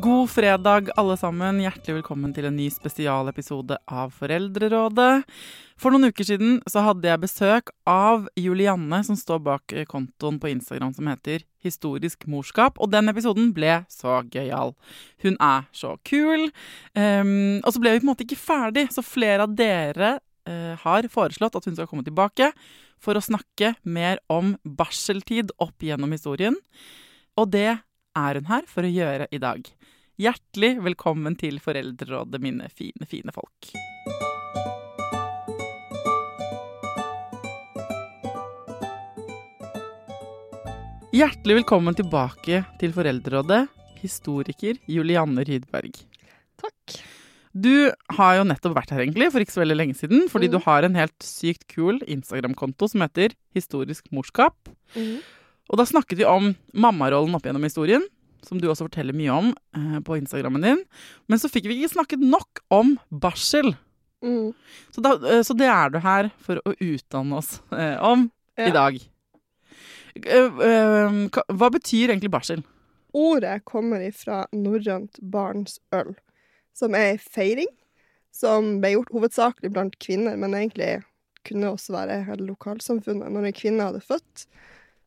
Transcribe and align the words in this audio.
God 0.00 0.30
fredag, 0.30 0.88
alle 0.96 1.16
sammen. 1.18 1.58
Hjertelig 1.60 1.98
velkommen 1.98 2.30
til 2.32 2.46
en 2.48 2.54
ny 2.56 2.70
spesialepisode 2.72 3.76
av 3.90 4.12
Foreldrerådet. 4.16 5.26
For 5.80 5.92
noen 5.92 6.08
uker 6.08 6.24
siden 6.24 6.54
så 6.70 6.84
hadde 6.86 7.10
jeg 7.10 7.20
besøk 7.20 7.72
av 7.90 8.28
Julianne, 8.38 9.02
som 9.04 9.18
står 9.18 9.42
bak 9.44 9.74
kontoen 9.90 10.38
på 10.40 10.52
Instagram 10.54 10.94
som 10.96 11.10
heter 11.10 11.44
Historisk 11.66 12.24
morskap. 12.30 12.80
Og 12.80 12.88
den 12.94 13.12
episoden 13.12 13.50
ble 13.56 13.82
så 13.92 14.22
gøyal. 14.32 14.72
Hun 15.20 15.36
er 15.36 15.68
så 15.76 15.92
kul. 16.08 16.48
Um, 16.96 17.60
og 17.60 17.68
så 17.74 17.82
ble 17.82 17.92
vi 17.92 18.00
på 18.00 18.06
en 18.06 18.12
måte 18.14 18.24
ikke 18.24 18.40
ferdig, 18.40 18.86
så 18.94 19.04
flere 19.04 19.44
av 19.44 19.58
dere 19.58 20.14
uh, 20.48 20.80
har 20.86 21.10
foreslått 21.12 21.60
at 21.60 21.68
hun 21.68 21.76
skal 21.76 21.90
komme 21.90 22.06
tilbake 22.06 22.54
for 23.02 23.18
å 23.18 23.26
snakke 23.26 23.74
mer 23.84 24.22
om 24.32 24.54
barseltid 24.64 25.52
opp 25.60 25.84
gjennom 25.84 26.16
historien. 26.16 26.56
Og 27.36 27.52
det 27.52 27.82
er 28.16 28.40
hun 28.40 28.48
her 28.50 28.66
for 28.70 28.86
å 28.86 28.94
gjøre 28.94 29.28
i 29.34 29.42
dag. 29.42 29.68
Hjertelig 30.20 30.74
velkommen 30.84 31.36
til 31.40 31.56
Foreldrerådet, 31.64 32.42
mine 32.44 32.66
fine, 32.76 33.08
fine 33.08 33.32
folk. 33.32 33.70
Hjertelig 41.10 41.60
velkommen 41.60 41.96
tilbake 41.98 42.60
til 42.80 42.92
Foreldrerådet, 42.94 43.64
historiker 44.00 44.78
Julianne 44.90 45.42
Rydberg. 45.46 45.96
Takk. 46.60 47.00
Du 47.50 47.90
har 48.14 48.36
jo 48.38 48.44
nettopp 48.46 48.76
vært 48.76 48.92
her 48.94 49.02
egentlig, 49.02 49.30
for 49.32 49.42
ikke 49.42 49.56
så 49.56 49.64
veldig 49.64 49.78
lenge 49.80 49.96
siden, 49.98 50.28
fordi 50.30 50.46
Mm. 50.48 50.52
du 50.52 50.58
har 50.64 50.84
en 50.84 50.94
helt 50.94 51.18
sykt 51.18 51.66
kul 51.66 51.98
Instagram-konto 52.06 52.88
som 52.88 53.00
heter 53.00 53.34
Historisk 53.54 54.04
morskap. 54.12 54.54
Og 54.94 55.76
da 55.76 55.84
snakket 55.84 56.18
vi 56.18 56.24
om 56.24 56.54
mammarollen 56.72 57.34
opp 57.34 57.42
gjennom 57.42 57.62
historien, 57.62 58.02
som 58.46 58.60
du 58.60 58.68
også 58.70 58.86
forteller 58.88 59.16
mye 59.16 59.30
om 59.34 59.52
eh, 59.76 59.98
på 60.06 60.16
Instagrammen 60.20 60.62
din. 60.64 60.82
Men 61.28 61.38
så 61.42 61.50
fikk 61.52 61.68
vi 61.70 61.78
ikke 61.80 61.94
snakket 61.94 62.22
nok 62.24 62.62
om 62.72 62.96
barsel. 63.10 63.74
Mm. 64.24 64.50
Så, 64.92 65.00
da, 65.04 65.14
eh, 65.30 65.42
så 65.46 65.56
det 65.56 65.68
er 65.72 65.90
du 65.94 65.98
her 66.04 66.30
for 66.44 66.60
å 66.66 66.74
utdanne 66.76 67.38
oss 67.40 67.58
eh, 67.72 67.96
om 68.04 68.28
i 68.60 68.70
dag. 68.74 68.98
Eh, 70.20 70.36
eh, 70.36 71.18
hva- 71.30 71.46
hva 71.48 71.70
betyr 71.72 72.10
egentlig 72.12 72.32
barsel? 72.34 72.64
Ordet 73.16 73.64
kommer 73.66 74.02
ifra 74.06 74.44
norrønt 74.54 75.18
barnsøl, 75.22 76.12
som 76.76 76.94
er 76.94 77.14
ei 77.14 77.20
feiring 77.22 77.70
som 78.30 78.76
ble 78.82 78.92
gjort 78.94 79.10
hovedsakelig 79.10 79.72
blant 79.74 79.96
kvinner, 79.98 80.36
men 80.38 80.52
egentlig 80.54 81.00
kunne 81.48 81.72
også 81.72 81.96
være 81.96 82.20
hele 82.28 82.46
lokalsamfunnet. 82.52 83.32
Når 83.32 83.48
ei 83.48 83.56
kvinne 83.56 83.88
hadde 83.88 84.02
født, 84.04 84.44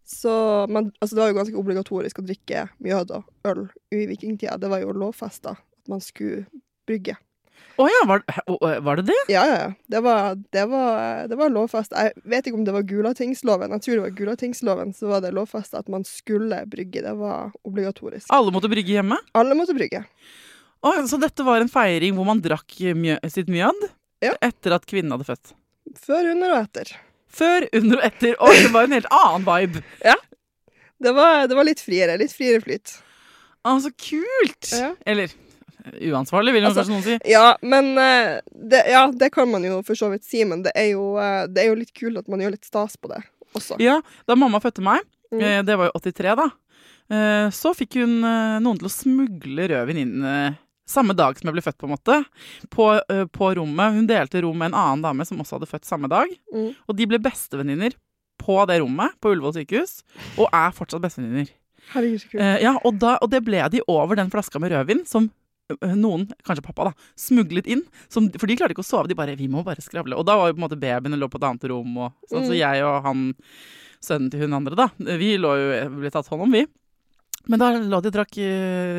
så 0.06 0.68
men 0.70 0.92
altså 1.00 1.16
Det 1.16 1.22
var 1.24 1.30
jo 1.32 1.38
ganske 1.40 1.60
obligatorisk 1.60 2.20
å 2.20 2.26
drikke 2.28 2.66
mjød 2.84 3.14
og 3.16 3.24
øl 3.50 3.68
i 3.96 4.06
vikingtida. 4.10 4.58
Det 4.60 4.72
var 4.72 4.84
jo 4.84 4.96
lovfesta 4.96 5.56
at 5.58 5.92
man 5.92 6.02
skulle 6.04 6.46
brygge. 6.88 7.16
Å 7.82 7.88
ja, 7.90 8.02
var, 8.06 8.22
eh, 8.30 8.80
var 8.86 9.00
det 9.00 9.08
det? 9.08 9.16
Ja, 9.34 9.44
ja, 9.50 9.56
ja. 9.58 9.70
Det 9.90 10.02
var, 10.06 10.36
det 10.54 10.66
var, 10.70 11.28
det 11.32 11.38
var 11.40 11.50
lovfesta. 11.50 12.04
Jeg 12.06 12.22
vet 12.30 12.46
ikke 12.50 12.60
om 12.60 12.66
det 12.68 12.76
var 12.76 12.86
Gulatingsloven. 12.86 13.72
Jeg 13.74 13.82
tror 13.86 13.96
det 13.96 14.04
var 14.04 14.18
Gulatingsloven, 14.20 14.92
så 14.94 15.10
var 15.10 15.24
det 15.26 15.32
lovfesta 15.34 15.82
at 15.82 15.90
man 15.90 16.06
skulle 16.06 16.60
brygge. 16.70 17.02
Det 17.02 17.14
var 17.18 17.54
obligatorisk. 17.66 18.28
Alle 18.36 18.54
måtte 18.54 18.70
brygge 18.70 18.94
hjemme? 19.00 19.18
Alle 19.34 19.58
måtte 19.58 19.74
brygge. 19.78 20.04
Oh, 20.86 21.00
så 21.10 21.18
dette 21.18 21.46
var 21.48 21.64
en 21.64 21.72
feiring 21.72 22.14
hvor 22.18 22.28
man 22.28 22.44
drakk 22.44 22.76
mjø 23.00 23.18
sitt 23.32 23.50
mjød 23.50 23.88
Ja. 24.24 24.36
etter 24.44 24.76
at 24.76 24.86
kvinnen 24.86 25.16
hadde 25.16 25.26
født? 25.32 25.54
Før, 26.00 26.30
under 26.34 26.54
og 26.58 26.62
etter. 26.68 26.94
Før, 27.34 27.66
under 27.74 27.98
og 28.02 28.04
etter. 28.06 28.36
Og 28.40 28.54
det 28.54 28.70
var 28.74 28.86
en 28.90 28.96
helt 29.00 29.10
annen 29.12 29.48
vibe. 29.48 29.84
Det 31.04 31.12
var, 31.12 31.48
det 31.52 31.56
var 31.58 31.66
litt 31.68 31.82
friere. 31.84 32.14
Litt 32.22 32.32
friere 32.32 32.62
flyt. 32.64 32.94
Å, 33.68 33.74
så 33.84 33.90
kult! 33.92 34.70
Ja. 34.72 34.94
Eller 35.04 35.34
uansvarlig, 36.14 36.54
vil 36.56 36.64
Altså, 36.70 36.86
kanskje 36.86 36.94
noen 36.94 37.04
si. 37.04 37.16
Ja, 37.34 37.58
men 37.60 37.90
eh, 38.00 38.38
det, 38.72 38.86
Ja, 38.94 39.02
det 39.12 39.28
kan 39.36 39.50
man 39.52 39.66
jo 39.68 39.82
for 39.84 40.00
så 40.00 40.08
vidt 40.14 40.24
si, 40.24 40.46
men 40.48 40.62
det 40.64 40.72
er 40.80 40.94
jo, 40.94 41.10
eh, 41.20 41.42
det 41.52 41.66
er 41.66 41.74
jo 41.74 41.80
litt 41.82 41.92
kult 41.98 42.22
at 42.22 42.30
man 42.32 42.40
gjør 42.46 42.56
litt 42.56 42.70
stas 42.70 42.96
på 42.96 43.12
det 43.12 43.20
også. 43.58 43.76
Ja, 43.84 43.98
da 44.30 44.38
mamma 44.40 44.62
fødte 44.64 44.86
meg, 44.86 45.04
Mm. 45.34 45.42
eh, 45.44 45.60
det 45.68 45.76
var 45.82 45.90
jo 45.90 46.00
83 46.00 46.36
da, 46.40 46.46
så 47.52 47.72
fikk 47.76 47.96
hun 48.00 48.20
noen 48.22 48.78
til 48.80 48.88
å 48.88 48.92
smugle 48.94 49.66
rødvin 49.74 50.00
inn 50.06 50.24
samme 50.94 51.16
dag 51.18 51.36
som 51.40 51.50
jeg 51.50 51.58
ble 51.58 51.66
født, 51.66 51.80
på 51.82 51.90
en 51.90 51.96
måte, 51.96 52.20
på, 52.74 52.88
uh, 53.10 53.26
på 53.34 53.52
rommet. 53.58 53.98
Hun 53.98 54.08
delte 54.10 54.42
rom 54.46 54.58
med 54.62 54.72
en 54.72 54.80
annen 54.80 55.04
dame 55.10 55.26
som 55.28 55.42
også 55.42 55.58
hadde 55.60 55.70
født 55.74 55.90
samme 55.90 56.10
dag, 56.12 56.30
Mm. 56.54 56.72
og 56.88 56.96
de 56.98 57.10
ble 57.10 57.20
bestevenninner 57.20 57.98
på 58.44 58.58
det 58.68 58.80
rommet 58.82 59.14
på 59.24 59.32
Ullevål 59.34 59.54
sykehus, 59.56 60.02
og 60.38 60.50
er 60.54 60.72
fortsatt 60.76 61.02
bestevenninner. 61.04 61.50
Så. 61.94 62.00
Eh, 62.40 62.62
ja, 62.64 62.78
og, 62.88 62.96
da, 63.00 63.18
og 63.22 63.30
det 63.32 63.42
ble 63.44 63.60
de 63.70 63.82
over 63.92 64.16
den 64.16 64.30
flaska 64.32 64.60
med 64.60 64.72
rødvin 64.72 65.02
som 65.08 65.30
eh, 65.82 65.94
noen, 66.00 66.30
kanskje 66.48 66.64
pappa, 66.64 66.90
da, 66.90 66.94
smuglet 67.20 67.68
inn. 67.68 67.82
Som, 68.12 68.30
for 68.40 68.48
de 68.48 68.56
klarte 68.56 68.72
ikke 68.76 68.84
å 68.86 68.88
sove. 68.88 69.08
De 69.12 69.16
bare 69.20 69.36
'Vi 69.36 69.48
må 69.52 69.64
bare 69.68 69.84
skravle'. 69.84 70.16
Og 70.16 70.26
da 70.26 70.36
var 70.40 70.48
jo 70.48 70.54
på 70.56 70.62
en 70.64 70.68
måte 70.70 70.80
babyen 70.80 71.20
lå 71.20 71.28
på 71.28 71.40
et 71.40 71.48
annet 71.50 71.68
rom. 71.70 71.98
Og, 71.98 72.14
sånn, 72.32 72.46
Så 72.48 72.54
Mm. 72.56 72.60
jeg 72.64 72.84
og 72.84 73.04
han, 73.04 73.34
sønnen 74.02 74.32
til 74.32 74.40
hun 74.42 74.54
andre, 74.54 74.76
da, 74.76 74.88
vi 75.00 75.36
lå 75.38 75.52
jo, 75.60 76.00
ble 76.00 76.10
tatt 76.12 76.28
hånd 76.28 76.42
om, 76.48 76.52
vi. 76.52 76.66
Men 77.48 77.60
da 77.60 77.72
lå 77.80 78.02
de 78.02 78.08
og 78.08 78.16
drakk 78.16 78.36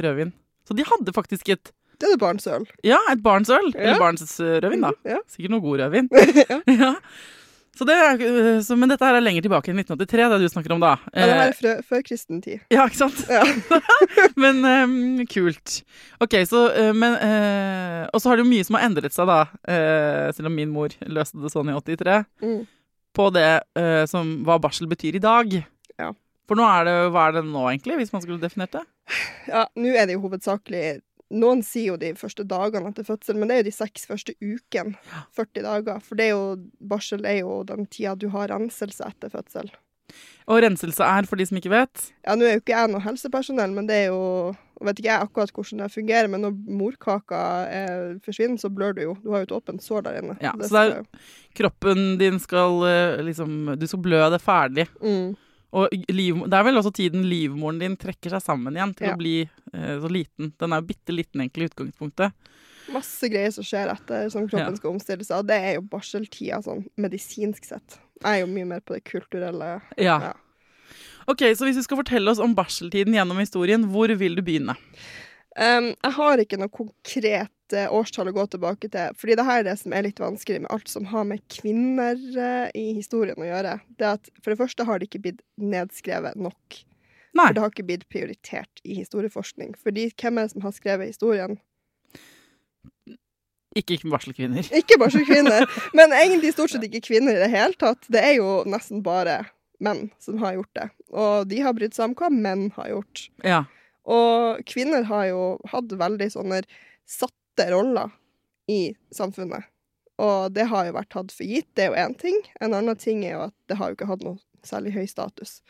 rødvin. 0.04 0.32
Så 0.68 0.76
de 0.76 0.84
hadde 0.84 1.12
faktisk 1.12 1.48
et 1.52 1.72
Det 1.98 2.08
er 2.08 2.16
det 2.16 2.20
barnsøl. 2.22 2.66
ja, 2.84 2.98
et 3.12 3.22
barnsøl. 3.24 3.70
Ja. 3.74 3.80
Eller 3.92 4.00
barns 4.02 4.34
eh, 4.40 4.58
rødvin, 4.64 4.82
da. 4.88 4.90
Ja. 5.16 5.20
Sikkert 5.30 5.54
noe 5.54 5.64
god 5.64 5.80
rødvin. 5.84 6.08
ja. 6.12 6.58
ja. 6.84 6.92
Så 7.74 7.82
det 7.88 7.94
er, 7.98 8.20
øh, 8.22 8.60
så, 8.62 8.76
men 8.78 8.86
dette 8.92 9.02
her 9.02 9.16
er 9.18 9.22
lenger 9.24 9.42
tilbake 9.42 9.72
enn 9.72 9.80
1983, 9.82 10.28
det 10.30 10.36
du 10.44 10.52
snakker 10.52 10.74
om 10.76 10.82
da. 10.84 10.92
Ja, 11.10 11.24
det 11.26 11.32
her 11.34 11.40
Eh, 11.40 11.48
er 11.48 11.56
frø- 11.58 11.82
før 11.88 12.02
kristen 12.06 12.38
tid. 12.44 12.60
ja, 12.70 12.84
ikke 12.86 13.00
sant? 13.00 13.24
Ja. 13.26 13.40
Men 14.44 14.60
um, 14.62 15.24
kult. 15.26 15.80
Ok, 16.22 16.36
så 16.46 16.68
øh, 16.70 16.92
men, 16.94 17.16
uh, 17.18 18.04
Og 18.14 18.22
så 18.22 18.30
har 18.30 18.38
det 18.38 18.44
jo 18.44 18.50
mye 18.52 18.64
som 18.68 18.78
har 18.78 18.86
endret 18.86 19.14
seg, 19.16 19.26
da. 19.26 19.40
Uh, 19.66 20.30
selv 20.36 20.46
om 20.52 20.54
min 20.54 20.70
mor 20.70 20.94
løste 21.10 21.42
det 21.42 21.50
sånn 21.50 21.72
i 21.72 21.74
83. 21.74 22.20
Mm. 22.46 22.60
På 23.14 23.26
det 23.34 23.48
uh, 23.78 24.04
som 24.10 24.30
hva 24.46 24.60
barsel 24.62 24.86
betyr 24.90 25.18
i 25.18 25.24
dag. 25.26 25.58
Ja. 25.98 26.12
For 26.46 26.58
nå 26.60 26.64
er 26.68 26.86
det 26.86 26.94
Hva 27.14 27.26
er 27.30 27.36
det 27.40 27.44
nå, 27.48 27.66
egentlig, 27.72 27.98
hvis 28.04 28.14
man 28.14 28.22
skulle 28.22 28.38
definert 28.42 28.74
det? 28.78 28.84
Ja, 29.50 29.66
nå 29.74 29.90
er 29.98 30.06
det 30.06 30.14
jo 30.14 30.22
hovedsakelig 30.28 31.00
Noen 31.30 31.62
sier 31.64 31.94
jo 31.94 31.96
de 31.96 32.12
første 32.14 32.44
dagene 32.46 32.90
etter 32.92 33.06
fødsel, 33.06 33.36
men 33.40 33.48
det 33.48 33.54
er 33.56 33.62
jo 33.62 33.70
de 33.70 33.76
seks 33.78 34.04
første 34.06 34.34
ukene. 34.44 34.94
40 35.34 35.62
dager. 35.64 36.02
For 36.04 36.14
det 36.20 36.26
er 36.28 36.34
jo, 36.36 36.44
barsel 36.80 37.24
er 37.26 37.40
jo 37.40 37.62
den 37.64 37.86
tida 37.86 38.14
du 38.14 38.28
har 38.34 38.48
renselse 38.52 39.02
etter 39.08 39.32
fødsel. 39.32 39.70
Og 40.46 40.60
renselse 40.60 41.00
er, 41.02 41.24
for 41.26 41.40
de 41.40 41.46
som 41.48 41.56
ikke 41.56 41.70
vet 41.72 42.02
Ja, 42.26 42.34
nå 42.36 42.44
er 42.44 42.58
jo 42.58 42.60
ikke 42.60 42.74
jeg 42.76 42.90
noe 42.92 43.00
helsepersonell, 43.02 43.72
men 43.72 43.86
det 43.88 44.02
er 44.02 44.06
jo 44.12 44.52
og 44.74 44.88
vet 44.88 44.98
ikke 45.00 45.08
jeg 45.08 45.22
akkurat 45.24 45.52
hvordan 45.54 45.80
det 45.80 45.86
fungerer, 45.94 46.28
men 46.28 46.42
når 46.44 46.54
morkaka 46.76 47.40
eh, 47.70 48.08
forsvinner, 48.26 48.58
så 48.60 48.68
blør 48.74 48.92
du 48.96 49.00
jo. 49.04 49.12
Du 49.22 49.30
har 49.32 49.44
jo 49.44 49.46
et 49.48 49.54
åpent 49.54 49.80
sår 49.82 50.02
der 50.04 50.18
inne. 50.18 50.34
Ja, 50.42 50.50
det 50.58 50.66
så 50.68 50.74
det 50.90 50.96
er- 50.98 51.28
Kroppen 51.54 52.18
din 52.18 52.40
skal 52.42 52.82
øh, 52.84 53.22
liksom 53.24 53.78
Du 53.78 53.86
skal 53.86 54.02
blø 54.02 54.20
det 54.34 54.42
ferdig. 54.42 54.88
mm. 55.00 55.36
Og 55.74 55.90
liv, 56.14 56.36
det 56.46 56.54
er 56.54 56.66
vel 56.68 56.76
også 56.78 56.92
tiden 56.94 57.24
livmoren 57.26 57.80
din 57.82 57.96
trekker 57.98 58.30
seg 58.36 58.42
sammen 58.44 58.76
igjen 58.78 58.92
til 58.94 59.08
Ja. 59.08 59.14
å 59.16 59.18
bli 59.18 59.32
eh, 59.42 59.96
så 59.98 60.10
liten. 60.12 60.52
Den 60.60 60.72
er 60.72 60.80
jo 60.82 60.86
bitte 60.86 61.14
liten 61.16 61.40
egentlig 61.42 61.66
i 61.66 61.70
utgangspunktet. 61.72 62.32
Masse 62.94 63.28
greier 63.32 63.50
som 63.50 63.64
skjer 63.66 63.90
etter 63.90 64.28
som 64.30 64.46
kroppen 64.46 64.74
Ja. 64.74 64.76
skal 64.78 64.92
omstille 64.92 65.24
seg, 65.24 65.38
og 65.40 65.46
det 65.48 65.56
er 65.58 65.74
jo 65.78 65.82
barseltida 65.88 66.60
sånn 66.62 66.84
medisinsk 67.00 67.64
sett. 67.64 67.98
Jeg 68.22 68.30
er 68.42 68.46
jo 68.46 68.52
mye 68.52 68.66
mer 68.70 68.80
på 68.86 68.94
det 68.94 69.02
kulturelle. 69.08 69.80
Ja. 69.98 70.18
Ja. 70.20 70.32
Ok, 71.26 71.40
Så 71.56 71.64
hvis 71.64 71.76
du 71.76 71.82
skal 71.82 71.96
fortelle 72.02 72.30
oss 72.30 72.38
om 72.38 72.54
barseltiden 72.54 73.14
gjennom 73.16 73.38
historien, 73.40 73.86
hvor 73.90 74.12
vil 74.14 74.36
du 74.36 74.42
begynne? 74.42 74.76
Um, 75.56 75.94
jeg 76.02 76.12
har 76.12 76.36
ikke 76.42 76.58
noe 76.58 76.68
konkret 76.68 77.48
eh, 77.72 77.88
årstall 77.88 78.28
å 78.28 78.34
gå 78.36 78.46
tilbake 78.52 78.90
til, 78.92 79.14
fordi 79.18 79.36
det 79.38 79.46
her 79.48 79.62
er 79.62 79.68
det 79.70 79.76
som 79.80 79.94
er 79.96 80.04
litt 80.06 80.20
vanskelig 80.20 80.64
med 80.64 80.72
alt 80.74 80.90
som 80.92 81.06
har 81.08 81.24
med 81.28 81.44
kvinner 81.52 82.18
eh, 82.18 82.66
i 82.76 82.86
historien 82.98 83.40
å 83.40 83.48
gjøre. 83.48 83.78
Det 83.96 84.08
er 84.08 84.18
at 84.18 84.32
For 84.42 84.52
det 84.52 84.60
første 84.60 84.86
har 84.88 85.00
det 85.00 85.08
ikke 85.08 85.22
blitt 85.28 85.44
nedskrevet 85.56 86.36
nok. 86.36 86.80
Nei. 87.34 87.48
For 87.48 87.56
det 87.56 87.64
har 87.64 87.72
ikke 87.72 87.86
blitt 87.88 88.08
prioritert 88.12 88.82
i 88.84 88.98
historieforskning. 89.00 89.74
Fordi 89.82 90.10
hvem 90.12 90.38
er 90.38 90.46
det 90.46 90.54
som 90.54 90.66
har 90.66 90.74
skrevet 90.76 91.10
historien? 91.10 91.56
Ikke, 93.74 93.96
ikke 93.96 94.10
barselkvinner. 94.12 94.68
Ikke 94.70 94.98
barselkvinner, 95.02 95.66
men 95.98 96.14
egentlig 96.14 96.52
stort 96.54 96.70
sett 96.70 96.84
ikke 96.86 97.02
kvinner 97.08 97.34
i 97.34 97.42
det 97.42 97.50
hele 97.50 97.74
tatt. 97.78 98.06
Det 98.12 98.22
er 98.22 98.36
jo 98.38 98.60
nesten 98.70 99.02
bare 99.02 99.40
menn 99.82 100.06
som 100.22 100.38
har 100.42 100.54
gjort 100.58 100.74
det. 100.78 100.88
Og 101.10 101.48
de 101.50 101.58
har 101.64 101.74
brydd 101.74 101.96
seg 101.96 102.12
om 102.12 102.18
hva 102.18 102.30
menn 102.30 102.68
har 102.76 102.92
gjort. 102.92 103.24
Ja. 103.42 103.64
Og 104.04 104.62
kvinner 104.68 105.06
har 105.08 105.26
jo 105.30 105.42
hatt 105.72 105.92
veldig 105.98 106.28
sånne 106.36 106.62
satte 107.56 107.70
roller 107.72 108.10
i 108.68 108.94
samfunnet. 109.14 109.64
Og 110.18 110.52
det 110.54 110.68
har 110.70 110.86
jo 110.86 110.92
vært 110.94 111.10
tatt 111.10 111.32
for 111.34 111.44
gitt, 111.46 111.66
det 111.74 111.84
er 111.84 111.90
jo 111.90 111.98
én 111.98 112.14
ting. 112.18 112.36
En 112.60 112.74
annen 112.74 112.96
ting 112.96 113.24
er 113.24 113.32
jo 113.34 113.40
at 113.48 113.54
det 113.68 113.76
har 113.80 113.90
jo 113.90 113.96
ikke 113.96 114.06
hatt 114.08 114.22
noe 114.22 114.38
særlig 114.64 114.92
høy 114.94 115.06
status. 115.10 115.60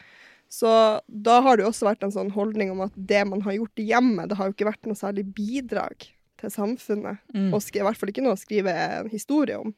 Så 0.52 0.68
da 1.08 1.38
har 1.42 1.56
det 1.56 1.64
jo 1.64 1.70
også 1.72 1.88
vært 1.88 2.04
en 2.04 2.12
sånn 2.14 2.30
holdning 2.34 2.70
om 2.70 2.82
at 2.84 2.92
det 2.94 3.24
man 3.26 3.40
har 3.42 3.56
gjort 3.56 3.80
i 3.80 3.88
hjemmet, 3.88 4.28
det 4.30 4.36
har 4.38 4.46
jo 4.50 4.54
ikke 4.54 4.68
vært 4.68 4.86
noe 4.86 4.94
særlig 4.98 5.24
bidrag 5.34 6.04
til 6.38 6.50
samfunnet. 6.52 7.18
Mm. 7.34 7.48
Og 7.56 7.62
i 7.74 7.82
hvert 7.82 7.98
fall 7.98 8.12
ikke 8.12 8.22
noe 8.26 8.36
å 8.36 8.38
skrive 8.40 8.70
en 8.70 9.08
historie 9.10 9.56
om. 9.58 9.72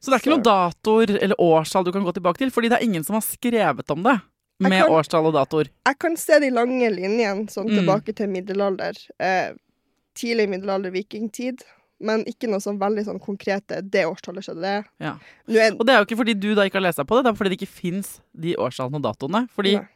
Så 0.00 0.08
det 0.08 0.16
er 0.16 0.22
ikke 0.22 0.32
noen 0.36 0.46
datoer 0.46 1.10
eller 1.18 1.42
årstall 1.42 1.84
du 1.84 1.90
kan 1.92 2.06
gå 2.06 2.14
tilbake 2.16 2.40
til, 2.40 2.50
fordi 2.54 2.70
det 2.72 2.78
er 2.78 2.86
ingen 2.86 3.04
som 3.04 3.18
har 3.18 3.26
skrevet 3.26 3.90
om 3.92 4.06
det 4.06 4.14
med 4.62 4.78
kan- 4.78 4.92
årstall 4.94 5.26
og 5.28 5.34
datoer. 5.34 5.68
Jeg 5.84 5.98
kan 5.98 6.16
se 6.16 6.38
de 6.40 6.48
lange 6.54 6.88
linjene 6.94 7.50
sånn 7.50 7.68
Mm. 7.68 7.76
tilbake 7.82 8.14
til 8.16 8.28
middelalder. 8.28 8.96
Eh, 9.18 9.52
tidlig 10.20 10.48
middelalder, 10.52 10.92
vikingtid. 10.94 11.64
Men 12.00 12.22
ikke 12.24 12.48
noe 12.48 12.62
sånn 12.64 12.78
veldig 12.80 13.02
sånn 13.04 13.18
konkrete 13.20 13.82
'det 13.84 14.06
årstallet 14.08 14.44
skjedde 14.46 14.62
det'. 14.64 14.84
Ja. 15.04 15.14
Er, 15.48 15.74
Og 15.76 15.84
det 15.84 15.92
er 15.92 15.98
jo 16.00 16.06
ikke 16.08 16.16
fordi 16.22 16.34
du 16.40 16.54
da 16.54 16.64
ikke 16.64 16.78
har 16.80 16.86
lest 16.88 16.96
deg 17.02 17.06
på 17.10 17.16
det, 17.18 17.24
det 17.26 17.32
er 17.32 17.36
fordi 17.36 17.50
det 17.52 17.58
ikke 17.60 17.74
fins 17.80 18.20
de 18.32 18.54
årstallene 18.56 18.96
og 18.96 19.04
datoene. 19.04 19.42
Fordi 19.52 19.74
Nei. 19.76 19.86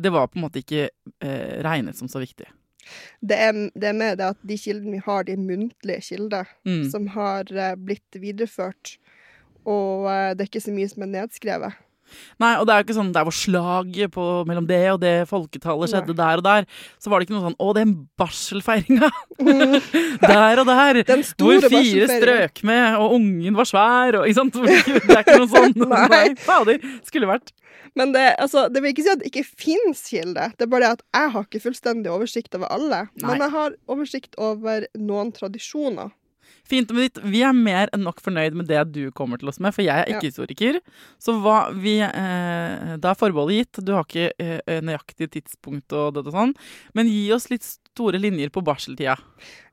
det 0.00 0.12
var 0.14 0.26
på 0.28 0.36
en 0.38 0.42
måte 0.46 0.62
ikke 0.62 0.88
eh, 1.20 1.60
regnet 1.62 1.96
som 1.96 2.08
så 2.08 2.18
viktig. 2.24 2.46
det, 3.20 3.36
er, 3.36 3.52
det 3.76 3.84
er 3.84 3.92
med 3.92 4.16
det 4.16 4.24
at 4.30 4.38
de 4.46 4.56
kildene 4.56 4.92
vi 4.96 5.02
har, 5.04 5.24
de 5.24 5.36
muntlige 5.36 6.00
kilder, 6.08 6.46
Mm. 6.64 6.90
som 6.90 7.06
har 7.08 7.44
eh, 7.52 7.74
blitt 7.76 8.08
videreført. 8.16 8.96
Og 9.66 10.06
eh, 10.08 10.32
det 10.34 10.40
er 10.40 10.48
ikke 10.48 10.64
så 10.64 10.72
mye 10.72 10.88
som 10.88 11.02
er 11.02 11.12
nedskrevet. 11.12 11.74
Nei, 12.42 12.54
og 12.58 12.66
det 12.66 12.74
er 12.74 12.80
jo 12.82 12.86
ikke 12.88 12.96
sånn 12.98 13.12
der 13.14 13.26
hvor 13.28 13.36
slaget 13.36 14.12
på, 14.14 14.26
mellom 14.48 14.66
det 14.68 14.80
og 14.92 15.00
det 15.02 15.14
folketallet 15.30 15.92
skjedde 15.92 16.16
der 16.18 16.42
og 16.42 16.46
der, 16.46 16.68
så 17.02 17.10
var 17.10 17.20
det 17.20 17.28
ikke 17.28 17.36
noe 17.36 17.46
sånn 17.48 17.58
'Å, 17.58 17.74
den 17.76 17.94
barselfeiringa 18.18 19.10
der 20.28 20.62
og 20.62 20.66
der'. 20.68 21.02
Den 21.08 21.22
Hvor 21.22 21.68
fire 21.68 22.08
strøk 22.10 22.62
med, 22.64 22.98
og 22.98 23.16
ungen 23.18 23.56
var 23.58 23.68
svær, 23.68 24.20
og 24.20 24.28
ikke 24.28 24.40
sant? 24.40 24.58
Det 24.58 25.16
er 25.16 25.24
ikke 25.24 25.38
noe 25.42 25.54
sånn. 25.56 25.78
Nei. 25.88 26.06
Nei, 26.12 26.26
fader. 26.42 26.78
Skulle 27.06 27.30
vært. 27.30 27.52
Men 27.98 28.12
det, 28.14 28.34
altså, 28.38 28.66
det 28.70 28.82
vil 28.82 28.92
ikke 28.92 29.04
si 29.06 29.10
at 29.10 29.22
det 29.22 29.30
ikke 29.30 29.46
fins 29.46 30.04
kilder. 30.10 30.52
Det 30.58 30.66
er 30.66 30.70
bare 30.70 30.84
det 30.84 30.90
at 30.98 31.04
jeg 31.16 31.32
har 31.34 31.46
ikke 31.46 31.62
fullstendig 31.64 32.12
oversikt 32.12 32.54
over 32.58 32.70
alle. 32.74 33.00
Nei. 33.18 33.30
Men 33.30 33.44
jeg 33.46 33.54
har 33.54 33.76
oversikt 33.90 34.38
over 34.38 34.86
noen 34.98 35.32
tradisjoner. 35.34 36.12
Fint, 36.68 36.90
men 36.92 37.06
ditt- 37.08 37.20
Vi 37.24 37.40
er 37.42 37.52
mer 37.56 37.88
enn 37.96 38.02
nok 38.04 38.20
fornøyd 38.20 38.54
med 38.60 38.66
det 38.68 38.82
du 38.92 39.10
kommer 39.16 39.38
til 39.40 39.48
oss 39.48 39.58
med, 39.60 39.72
for 39.74 39.82
jeg 39.86 40.04
er 40.04 40.10
ikke 40.12 40.28
historiker. 40.28 40.80
Så 41.18 41.34
hva 41.40 41.70
vi 41.72 41.98
eh, 42.04 42.96
Da 43.00 43.12
er 43.14 43.18
forbeholdet 43.18 43.60
gitt. 43.62 43.84
Du 43.86 43.92
har 43.96 44.04
ikke 44.04 44.30
eh, 44.38 44.80
nøyaktig 44.84 45.30
tidspunkt 45.32 45.92
og 45.96 46.14
det 46.18 46.26
og 46.26 46.34
sånn. 46.36 46.52
Men 46.94 47.08
gi 47.08 47.24
oss 47.32 47.48
litt 47.50 47.64
store 47.64 48.20
linjer 48.20 48.50
på 48.54 48.62
barseltida. 48.64 49.16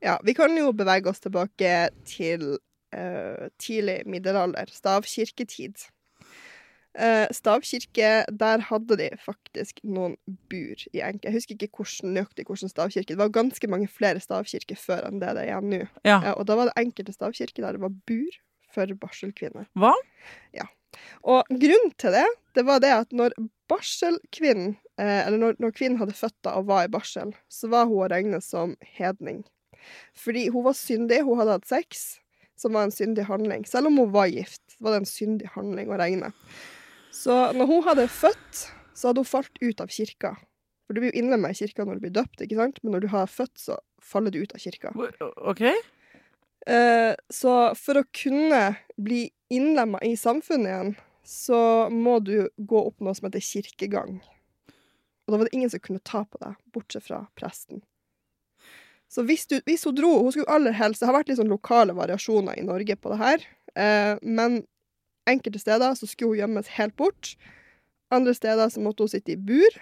Ja, 0.01 0.17
vi 0.23 0.33
kan 0.37 0.55
jo 0.57 0.71
bevege 0.73 1.11
oss 1.11 1.19
tilbake 1.23 1.89
til 2.07 2.57
eh, 2.95 3.49
tidlig 3.59 4.05
middelalder, 4.07 4.71
stavkirketid. 4.71 5.89
Uh, 6.95 7.25
stavkirke, 7.35 8.09
der 8.39 8.61
hadde 8.69 8.95
de 8.95 9.09
faktisk 9.19 9.81
noen 9.83 10.13
bur 10.47 10.79
i 10.93 11.01
enke. 11.03 11.27
Jeg 11.27 11.35
husker 11.35 11.57
ikke 11.57 11.81
hvordan, 11.81 12.13
nøyaktig 12.15 12.45
hvordan 12.47 12.71
stavkirke. 12.71 13.09
Det 13.11 13.19
var 13.19 13.33
ganske 13.35 13.67
mange 13.67 13.89
flere 13.91 14.21
stavkirker 14.23 14.79
før 14.79 15.09
enn 15.09 15.19
det 15.19 15.33
det 15.35 15.43
er 15.51 15.65
nå. 15.65 15.81
Ja. 16.07 16.21
Eh, 16.21 16.31
og 16.37 16.47
da 16.47 16.55
var 16.55 16.69
det 16.69 16.77
enkelte 16.79 17.15
stavkirker 17.15 17.65
der 17.65 17.75
det 17.75 17.83
var 17.83 17.91
bur 18.07 18.39
for 18.71 18.95
barselkvinner. 19.01 19.67
Hva? 19.75 19.91
Ja. 20.55 20.69
Og 21.27 21.43
grunnen 21.51 21.91
til 21.99 22.15
det, 22.15 22.25
det 22.55 22.63
var 22.67 22.79
det 22.83 22.93
at 22.95 23.11
når 23.15 23.35
barselkvinnen, 23.71 24.77
eh, 24.95 25.25
eller 25.25 25.41
når, 25.41 25.57
når 25.59 25.75
kvinnen 25.75 25.99
hadde 25.99 26.15
født 26.15 26.37
da 26.47 26.55
og 26.61 26.69
var 26.69 26.87
i 26.87 26.91
barsel, 26.91 27.33
så 27.51 27.71
var 27.73 27.89
hun 27.89 28.05
å 28.05 28.11
regne 28.11 28.39
som 28.43 28.77
hedning. 28.95 29.43
Fordi 30.15 30.47
hun 30.53 30.63
var 30.69 30.77
syndig, 30.79 31.25
hun 31.27 31.41
hadde 31.41 31.59
hatt 31.59 31.67
sex, 31.67 32.05
som 32.55 32.75
var 32.77 32.87
en 32.87 32.95
syndig 32.95 33.27
handling. 33.27 33.67
Selv 33.67 33.91
om 33.91 33.99
hun 33.99 34.13
var 34.15 34.31
gift, 34.31 34.63
var 34.79 34.95
det 34.95 35.03
en 35.03 35.09
syndig 35.09 35.51
handling 35.57 35.91
å 35.91 35.99
regne. 35.99 36.31
Så 37.15 37.35
når 37.55 37.69
hun 37.69 37.85
hadde 37.85 38.09
født, 38.11 38.65
så 38.95 39.09
hadde 39.09 39.23
hun 39.23 39.29
falt 39.29 39.63
ut 39.63 39.81
av 39.83 39.91
kirka. 39.91 40.35
For 40.85 40.93
du 40.93 41.01
blir 41.01 41.13
jo 41.13 41.21
innlemma 41.23 41.49
i 41.49 41.57
kirka 41.57 41.85
når 41.85 41.97
du 41.97 42.05
blir 42.05 42.15
døpt, 42.17 42.43
ikke 42.43 42.59
sant? 42.59 42.81
Men 42.83 42.97
når 42.97 43.05
du 43.05 43.09
har 43.13 43.31
født, 43.31 43.55
så 43.57 43.79
faller 44.03 44.33
du 44.33 44.41
ut 44.43 44.53
av 44.53 44.61
kirka. 44.61 44.91
OK? 45.49 45.63
Eh, 46.65 47.13
så 47.33 47.55
for 47.79 48.01
å 48.01 48.05
kunne 48.15 48.61
bli 48.97 49.27
innlemma 49.53 50.01
i 50.05 50.15
samfunnet 50.19 50.71
igjen, 50.71 50.93
så 51.25 51.89
må 51.89 52.19
du 52.21 52.49
gå 52.57 52.83
opp 52.91 53.01
noe 53.01 53.15
som 53.17 53.29
heter 53.29 53.41
kirkegang. 53.41 54.19
Og 55.25 55.33
da 55.33 55.39
var 55.39 55.47
det 55.47 55.57
ingen 55.57 55.71
som 55.73 55.81
kunne 55.81 56.03
ta 56.05 56.21
på 56.29 56.41
deg, 56.41 56.57
bortsett 56.73 57.07
fra 57.07 57.23
presten. 57.37 57.81
Så 59.09 59.23
hvis, 59.25 59.47
du, 59.49 59.59
hvis 59.69 59.85
hun 59.85 59.93
dro 59.95 60.09
Hun 60.17 60.31
skulle 60.33 60.49
aller 60.49 60.73
helst 60.73 60.99
Det 60.99 61.05
har 61.05 61.13
vært 61.13 61.27
litt 61.29 61.37
sånn 61.37 61.51
lokale 61.51 61.93
variasjoner 61.93 62.57
i 62.57 62.63
Norge 62.65 62.95
på 62.97 63.11
det 63.11 63.17
her, 63.19 63.43
eh, 63.77 64.17
men 64.25 64.63
enkelte 65.27 65.59
steder 65.59 65.95
så 65.97 66.07
skulle 66.07 66.35
hun 66.35 66.41
gjemmes 66.43 66.67
helt 66.77 66.95
bort. 66.95 67.35
Andre 68.13 68.33
steder 68.37 68.69
så 68.69 68.79
måtte 68.83 69.05
hun 69.05 69.09
sitte 69.11 69.33
i 69.33 69.35
bur. 69.37 69.77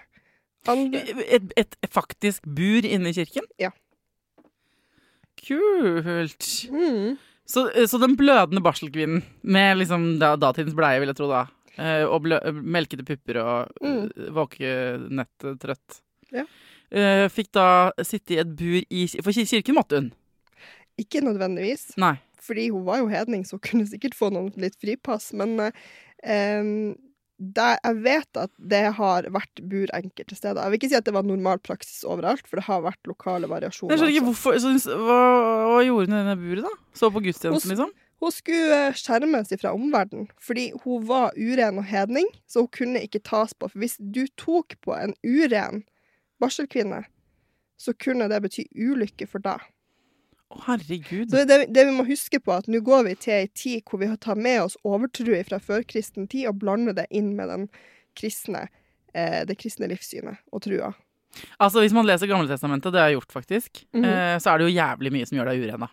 Andre 0.72 1.02
Et, 1.28 1.52
et, 1.58 1.76
et 1.84 1.92
faktisk 1.92 2.46
bur 2.48 2.86
inne 2.88 3.10
i 3.12 3.14
kirken? 3.18 3.44
Ja. 3.60 3.72
Kult. 5.44 6.48
mm, 6.72 7.18
Så, 7.46 7.66
så 7.90 8.00
den 8.00 8.16
blødende 8.18 8.62
barselkvinnen 8.64 9.24
med 9.44 9.78
liksom 9.82 10.06
da, 10.22 10.36
datidens 10.40 10.76
bleie, 10.78 11.02
vil 11.04 11.12
jeg 11.12 11.18
tro, 11.20 11.28
da. 11.32 11.42
eh, 11.76 12.06
Og 12.08 12.22
blø, 12.24 12.38
melkede 12.62 13.04
pupper 13.08 13.42
og 13.44 13.74
Mm. 13.84 14.10
våkenett 14.36 15.48
trøtt. 15.60 16.00
Ja. 16.32 16.46
Eh, 16.92 17.28
fikk 17.30 17.52
da 17.52 17.92
sitte 18.06 18.36
i 18.36 18.40
et 18.40 18.56
bur 18.56 18.84
i 18.90 19.08
For 19.22 19.32
kirken 19.34 19.76
måtte 19.76 20.00
hun. 20.00 20.14
Ikke 20.98 21.22
nødvendigvis. 21.26 21.98
Nei. 21.98 22.16
Fordi 22.44 22.70
hun 22.74 22.86
var 22.88 23.02
jo 23.02 23.10
hedning, 23.12 23.48
så 23.48 23.58
hun 23.58 23.66
kunne 23.66 23.90
sikkert 23.90 24.18
få 24.18 24.30
noen 24.34 24.54
litt 24.60 24.78
fripass. 24.82 25.32
Men 25.38 25.56
eh, 25.64 26.94
det, 27.44 27.70
jeg 27.84 27.98
vet 28.06 28.40
at 28.40 28.52
det 28.72 28.84
har 29.00 29.28
vært 29.34 29.64
bur 29.70 29.92
enkelte 29.96 30.38
steder. 30.38 30.62
Jeg 30.62 30.72
vil 30.72 30.80
ikke 30.80 30.92
si 30.94 31.00
at 31.00 31.08
det 31.08 31.16
var 31.16 31.26
normal 31.28 31.60
praksis 31.66 32.04
overalt, 32.08 32.46
for 32.48 32.60
det 32.60 32.68
har 32.68 32.86
vært 32.86 33.10
lokale 33.10 33.50
variasjoner. 33.52 33.94
Jeg 33.96 34.02
skjønner 34.02 34.16
ikke 34.16 34.30
hvorfor 34.30 34.60
så, 34.62 34.96
hva, 35.02 35.20
hva 35.72 35.82
gjorde 35.86 36.08
hun 36.08 36.16
i 36.16 36.22
denne 36.22 36.38
buret, 36.40 36.68
da? 36.68 36.74
Så 36.98 37.10
på 37.14 37.24
gudstjenesten, 37.26 37.74
liksom? 37.74 37.94
Hun 38.24 38.32
skulle 38.32 38.78
eh, 38.88 38.96
skjermes 38.96 39.52
fra 39.60 39.74
omverdenen, 39.76 40.30
fordi 40.40 40.70
hun 40.86 41.04
var 41.10 41.34
uren 41.36 41.82
og 41.82 41.90
hedning, 41.90 42.30
så 42.48 42.64
hun 42.64 42.72
kunne 42.72 43.02
ikke 43.04 43.24
tas 43.26 43.52
på. 43.58 43.68
For 43.68 43.84
hvis 43.84 43.98
du 44.00 44.24
tok 44.40 44.78
på 44.86 44.96
en 44.96 45.16
uren 45.26 45.84
barselkvinne, 46.44 47.04
så 47.82 47.92
kunne 48.00 48.30
det 48.32 48.40
bety 48.46 48.68
ulykke 48.78 49.28
for 49.28 49.44
deg. 49.44 49.66
Herregud. 50.66 51.30
Så 51.32 51.46
det, 51.48 51.74
det 51.74 51.86
vi 51.88 51.92
må 51.96 52.06
huske 52.08 52.40
på, 52.44 52.52
at 52.54 52.68
nå 52.68 52.80
går 52.86 53.04
vi 53.10 53.16
til 53.16 53.34
ei 53.34 53.48
tid 53.48 53.82
hvor 53.90 54.00
vi 54.00 54.10
tar 54.18 54.36
med 54.36 54.62
oss 54.62 54.78
overtro 54.84 55.40
fra 55.48 55.60
førkristen 55.60 56.28
tid 56.30 56.48
og 56.48 56.60
blander 56.62 56.94
det 56.94 57.08
inn 57.12 57.36
med 57.36 57.50
den 57.50 57.68
kristne, 58.16 58.68
eh, 59.14 59.44
det 59.46 59.58
kristne 59.58 59.88
livssynet 59.90 60.38
og 60.54 60.62
trua. 60.62 60.94
Altså, 61.60 61.80
Hvis 61.82 61.94
man 61.94 62.06
leser 62.06 62.28
Gamletestamentet, 62.30 62.94
det 62.94 63.02
har 63.02 63.10
jeg 63.10 63.18
gjort 63.20 63.32
faktisk, 63.34 63.84
Mhm. 63.94 64.06
eh, 64.06 64.38
så 64.40 64.52
er 64.54 64.58
det 64.60 64.70
jo 64.70 64.78
jævlig 64.80 65.12
mye 65.12 65.26
som 65.26 65.38
gjør 65.38 65.50
deg 65.50 65.64
uren. 65.70 65.80
da. 65.80 65.88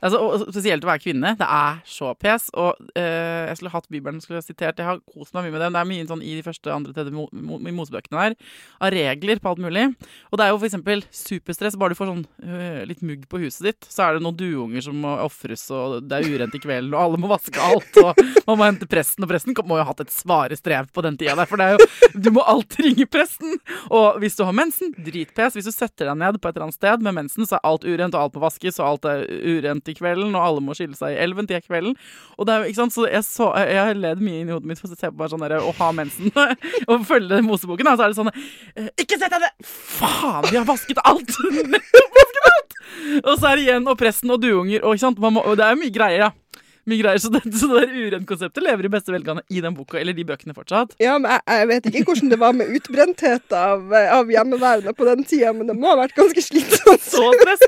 Altså, 0.00 0.20
og 0.20 0.46
spesielt 0.48 0.84
å 0.84 0.90
være 0.90 1.04
kvinne. 1.04 1.34
Det 1.38 1.48
er 1.48 1.80
så 1.88 2.12
pes. 2.18 2.50
Og 2.58 2.90
eh, 2.98 3.48
jeg 3.50 3.60
skulle 3.60 3.74
hatt 3.74 3.90
Bibelen 3.92 4.20
skulle 4.24 4.42
jeg 4.42 4.50
sitert. 4.50 4.80
Jeg 4.80 4.88
har 4.88 5.02
kost 5.06 5.36
meg 5.36 5.46
mye 5.46 5.56
med 5.56 5.66
den. 5.66 5.76
Det 5.76 5.82
er 5.82 5.90
mye 5.92 6.08
sånn 6.10 6.24
i 6.24 6.36
de 6.38 6.44
første, 6.46 6.72
andre, 6.74 6.94
tredje 6.96 7.14
mo 7.14 7.28
mo 7.32 7.60
Mosebøkene 7.74 8.28
der. 8.28 8.36
Av 8.84 8.92
regler 8.94 9.40
på 9.42 9.50
alt 9.50 9.62
mulig. 9.64 9.88
Og 10.30 10.38
det 10.38 10.46
er 10.46 10.52
jo 10.52 10.60
eksempel 10.74 11.04
superstress. 11.14 11.76
Bare 11.78 11.94
du 11.94 11.98
får 11.98 12.10
sånn 12.10 12.24
øh, 12.44 12.82
litt 12.88 13.02
mugg 13.06 13.26
på 13.30 13.40
huset 13.42 13.68
ditt, 13.68 13.88
så 13.90 14.06
er 14.06 14.16
det 14.16 14.24
noen 14.24 14.38
duunger 14.38 14.84
som 14.84 14.98
må 15.00 15.14
ofres, 15.24 15.66
og 15.74 16.00
det 16.08 16.18
er 16.18 16.28
urent 16.34 16.56
i 16.56 16.62
kvelden, 16.62 16.94
og 16.94 17.00
alle 17.00 17.20
må 17.20 17.30
vaske 17.30 17.60
alt, 17.62 17.98
og 18.02 18.20
man 18.48 18.60
må 18.60 18.68
hente 18.68 18.88
presten, 18.90 19.24
og 19.24 19.30
presten 19.30 19.56
må 19.64 19.78
jo 19.78 19.84
ha 19.84 19.90
hatt 19.92 20.04
et 20.04 20.12
svare 20.12 20.58
strev 20.58 20.90
på 20.94 21.04
den 21.06 21.18
tida 21.20 21.36
der, 21.38 21.48
for 21.50 21.60
det 21.60 21.68
er 21.68 21.76
jo 21.78 21.90
Du 22.24 22.30
må 22.34 22.44
alltid 22.46 22.84
ringe 22.88 23.06
presten! 23.10 23.56
Og 23.94 24.20
hvis 24.22 24.36
du 24.38 24.44
har 24.46 24.54
mensen, 24.56 24.92
dritpes. 24.94 25.56
Hvis 25.56 25.66
du 25.66 25.72
setter 25.74 26.08
deg 26.10 26.18
ned 26.20 26.38
på 26.38 26.48
et 26.48 26.54
eller 26.54 26.68
annet 26.68 26.76
sted 26.76 27.02
med 27.04 27.16
mensen, 27.16 27.46
så 27.48 27.58
er 27.58 27.66
alt 27.66 27.86
urent, 27.86 28.14
og 28.14 28.20
alt 28.20 28.36
må 28.36 28.44
vaskes, 28.44 28.78
og 28.78 28.86
alt 28.86 29.08
er 29.10 29.24
urent 29.26 29.63
i 29.64 29.96
kvelden, 29.96 30.34
og 30.34 30.42
alle 30.42 30.64
må 30.64 30.76
skille 30.76 30.96
seg 30.98 31.14
i 31.14 31.20
elven 31.24 31.48
til 31.50 31.62
kvelden. 31.64 31.96
Og 32.38 32.48
det 32.48 32.54
er 32.54 32.68
ikke 32.68 32.82
sant, 32.82 32.94
så 32.96 33.06
jeg, 33.08 33.24
så, 33.26 33.50
jeg 33.60 33.80
har 33.80 33.98
ledd 33.98 34.22
mye 34.24 34.42
inn 34.42 34.50
i 34.50 34.54
hodet 34.54 34.70
mitt 34.70 34.82
for 34.82 34.92
å 34.92 34.98
se 34.98 35.10
på 35.10 35.20
meg 35.20 35.32
sånn 35.32 35.44
der, 35.44 35.56
å 35.60 35.72
ha 35.78 35.90
mensen 35.96 36.30
og 36.90 37.08
følge 37.08 37.42
Moseboken. 37.46 37.90
Og 37.92 37.98
så 37.98 38.06
er 38.06 38.14
det 38.14 38.20
sånn 38.20 38.32
eh, 38.34 38.90
Ikke 39.00 39.18
sett 39.18 39.32
deg 39.32 39.44
ned! 39.44 39.66
Faen, 39.68 40.48
vi 40.50 40.58
har 40.60 40.68
vasket 40.68 41.00
alt! 41.04 41.36
Vasket 42.20 42.48
alt! 42.52 42.78
Og 43.24 43.34
så 43.38 43.50
er 43.50 43.58
det 43.58 43.66
igjen 43.66 43.90
og 43.90 43.98
presten 44.00 44.32
og 44.34 44.40
duunger, 44.42 44.82
og, 44.82 44.94
ikke 44.94 45.06
sant? 45.06 45.20
Må, 45.22 45.42
og 45.42 45.58
det 45.58 45.66
er 45.66 45.78
mye 45.78 45.94
greier, 45.94 46.26
da. 46.26 46.43
Mye 46.84 47.00
greier, 47.00 47.20
Så 47.22 47.30
det, 47.32 47.40
så 47.56 47.68
det 47.70 47.84
der 47.86 47.94
urent-konseptet 47.96 48.64
lever 48.64 48.84
i 48.88 48.92
beste 48.92 49.12
velgående 49.14 49.44
i 49.48 49.62
den 49.64 49.76
boka, 49.76 49.96
eller 50.00 50.16
de 50.16 50.24
bøkene 50.28 50.56
fortsatt. 50.56 50.92
Ja, 51.00 51.16
men 51.18 51.30
jeg, 51.32 51.44
jeg 51.48 51.68
vet 51.70 51.88
ikke 51.90 52.04
hvordan 52.10 52.32
det 52.34 52.38
var 52.42 52.56
med 52.56 52.72
utbrenthet 52.76 53.54
av, 53.56 53.94
av 54.18 54.32
hjemmeværende 54.34 54.94
på 54.96 55.08
den 55.08 55.24
tida, 55.28 55.52
men 55.56 55.70
det 55.70 55.76
må 55.78 55.92
ha 55.92 55.98
vært 56.02 56.16
ganske 56.18 56.44
slitsomt. 56.44 57.04
Så 57.14 57.24
stress! 57.40 57.64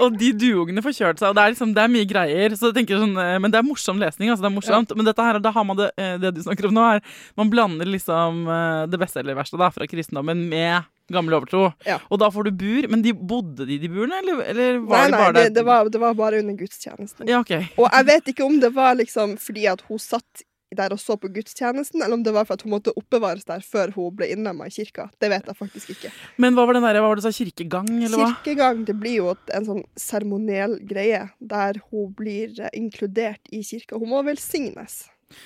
Og 0.00 0.16
de 0.18 0.32
duungene 0.34 0.82
får 0.84 0.96
kjørt 0.98 1.22
seg, 1.22 1.30
og 1.30 1.38
det 1.38 1.44
er, 1.44 1.54
liksom, 1.54 1.74
det 1.76 1.84
er 1.84 1.94
mye 1.94 2.08
greier. 2.10 2.56
Så 2.58 2.70
jeg 2.70 2.80
tenker 2.80 3.00
sånn, 3.02 3.16
eh, 3.20 3.36
Men 3.42 3.52
det 3.54 3.60
er 3.60 3.66
morsom 3.66 4.00
lesning. 4.02 4.30
altså 4.32 4.46
det 4.46 4.50
er 4.50 4.56
morsomt. 4.56 4.94
Men 4.96 5.08
dette 5.08 5.26
her, 5.26 5.38
da 5.42 5.52
har 5.54 5.66
man 5.66 5.78
det, 5.78 5.90
eh, 6.00 6.16
det 6.22 6.34
du 6.36 6.42
snakker 6.44 6.70
om 6.70 6.76
nå, 6.76 6.86
er 6.96 7.04
man 7.38 7.50
blander 7.52 7.88
liksom 7.88 8.46
eh, 8.50 8.86
det 8.90 9.00
beste 9.00 9.20
eller 9.20 9.34
det 9.34 9.42
verste 9.42 9.60
da, 9.60 9.70
fra 9.74 9.86
kristendommen 9.90 10.48
med 10.50 10.82
gammel 11.14 11.38
overtro. 11.38 11.64
Ja. 11.86 11.98
Og 12.08 12.20
da 12.22 12.30
får 12.32 12.48
du 12.48 12.52
bur. 12.62 12.90
Men 12.92 13.04
de, 13.06 13.14
bodde 13.14 13.66
de 13.68 13.76
i 13.76 13.80
de 13.82 13.90
burene, 13.92 14.20
eller, 14.22 14.44
eller 14.52 14.78
var 14.84 15.06
Nei, 15.06 15.08
de 15.10 15.16
bare 15.16 15.32
det, 15.32 15.42
der? 15.42 15.56
det, 15.58 15.66
var, 15.68 15.90
det 15.90 16.02
var 16.02 16.14
bare 16.18 16.44
under 16.44 16.58
gudstjenesten. 16.58 17.28
Ja, 17.30 17.42
okay. 17.44 17.68
Og 17.76 17.88
jeg 17.88 18.08
vet 18.12 18.30
ikke 18.34 18.46
om 18.46 18.60
det 18.62 18.72
var 18.76 18.96
liksom 19.00 19.36
fordi 19.40 19.66
at 19.70 19.84
hun 19.88 20.00
satt 20.02 20.46
der 20.76 20.92
og 20.94 21.00
så 21.02 21.16
på 21.18 21.28
gudstjenesten, 21.34 22.02
eller 22.02 22.14
om 22.14 22.22
det 22.22 22.32
var 22.34 22.46
for 22.46 22.54
at 22.54 22.62
hun 22.62 22.74
måtte 22.76 22.92
oppbevares 22.98 23.46
der 23.48 23.62
før 23.66 23.90
hun 23.96 24.14
ble 24.14 24.28
innlemma 24.30 24.68
i 24.70 24.74
kirka. 24.74 25.08
Det 25.18 25.30
vet 25.32 25.48
jeg 25.50 25.58
faktisk 25.58 25.94
ikke. 25.96 26.12
Men 26.42 26.54
hva 26.54 26.66
var 26.68 26.78
den 26.78 26.86
der, 26.86 27.00
hva 27.02 27.10
var 27.10 27.18
det 27.18 27.24
sa, 27.26 27.32
kirkegang, 27.34 27.88
eller 27.98 28.20
hva? 28.20 28.28
Kirkegang 28.36 28.84
det 28.88 28.94
blir 29.00 29.18
jo 29.18 29.32
en 29.56 29.66
sånn 29.66 29.82
seremoniell 29.98 30.78
greie 30.86 31.24
der 31.38 31.80
hun 31.90 32.12
blir 32.18 32.54
eh, 32.60 32.70
inkludert 32.78 33.50
i 33.50 33.64
kirka. 33.66 33.98
Hun 33.98 34.12
må 34.14 34.22
velsignes, 34.26 35.02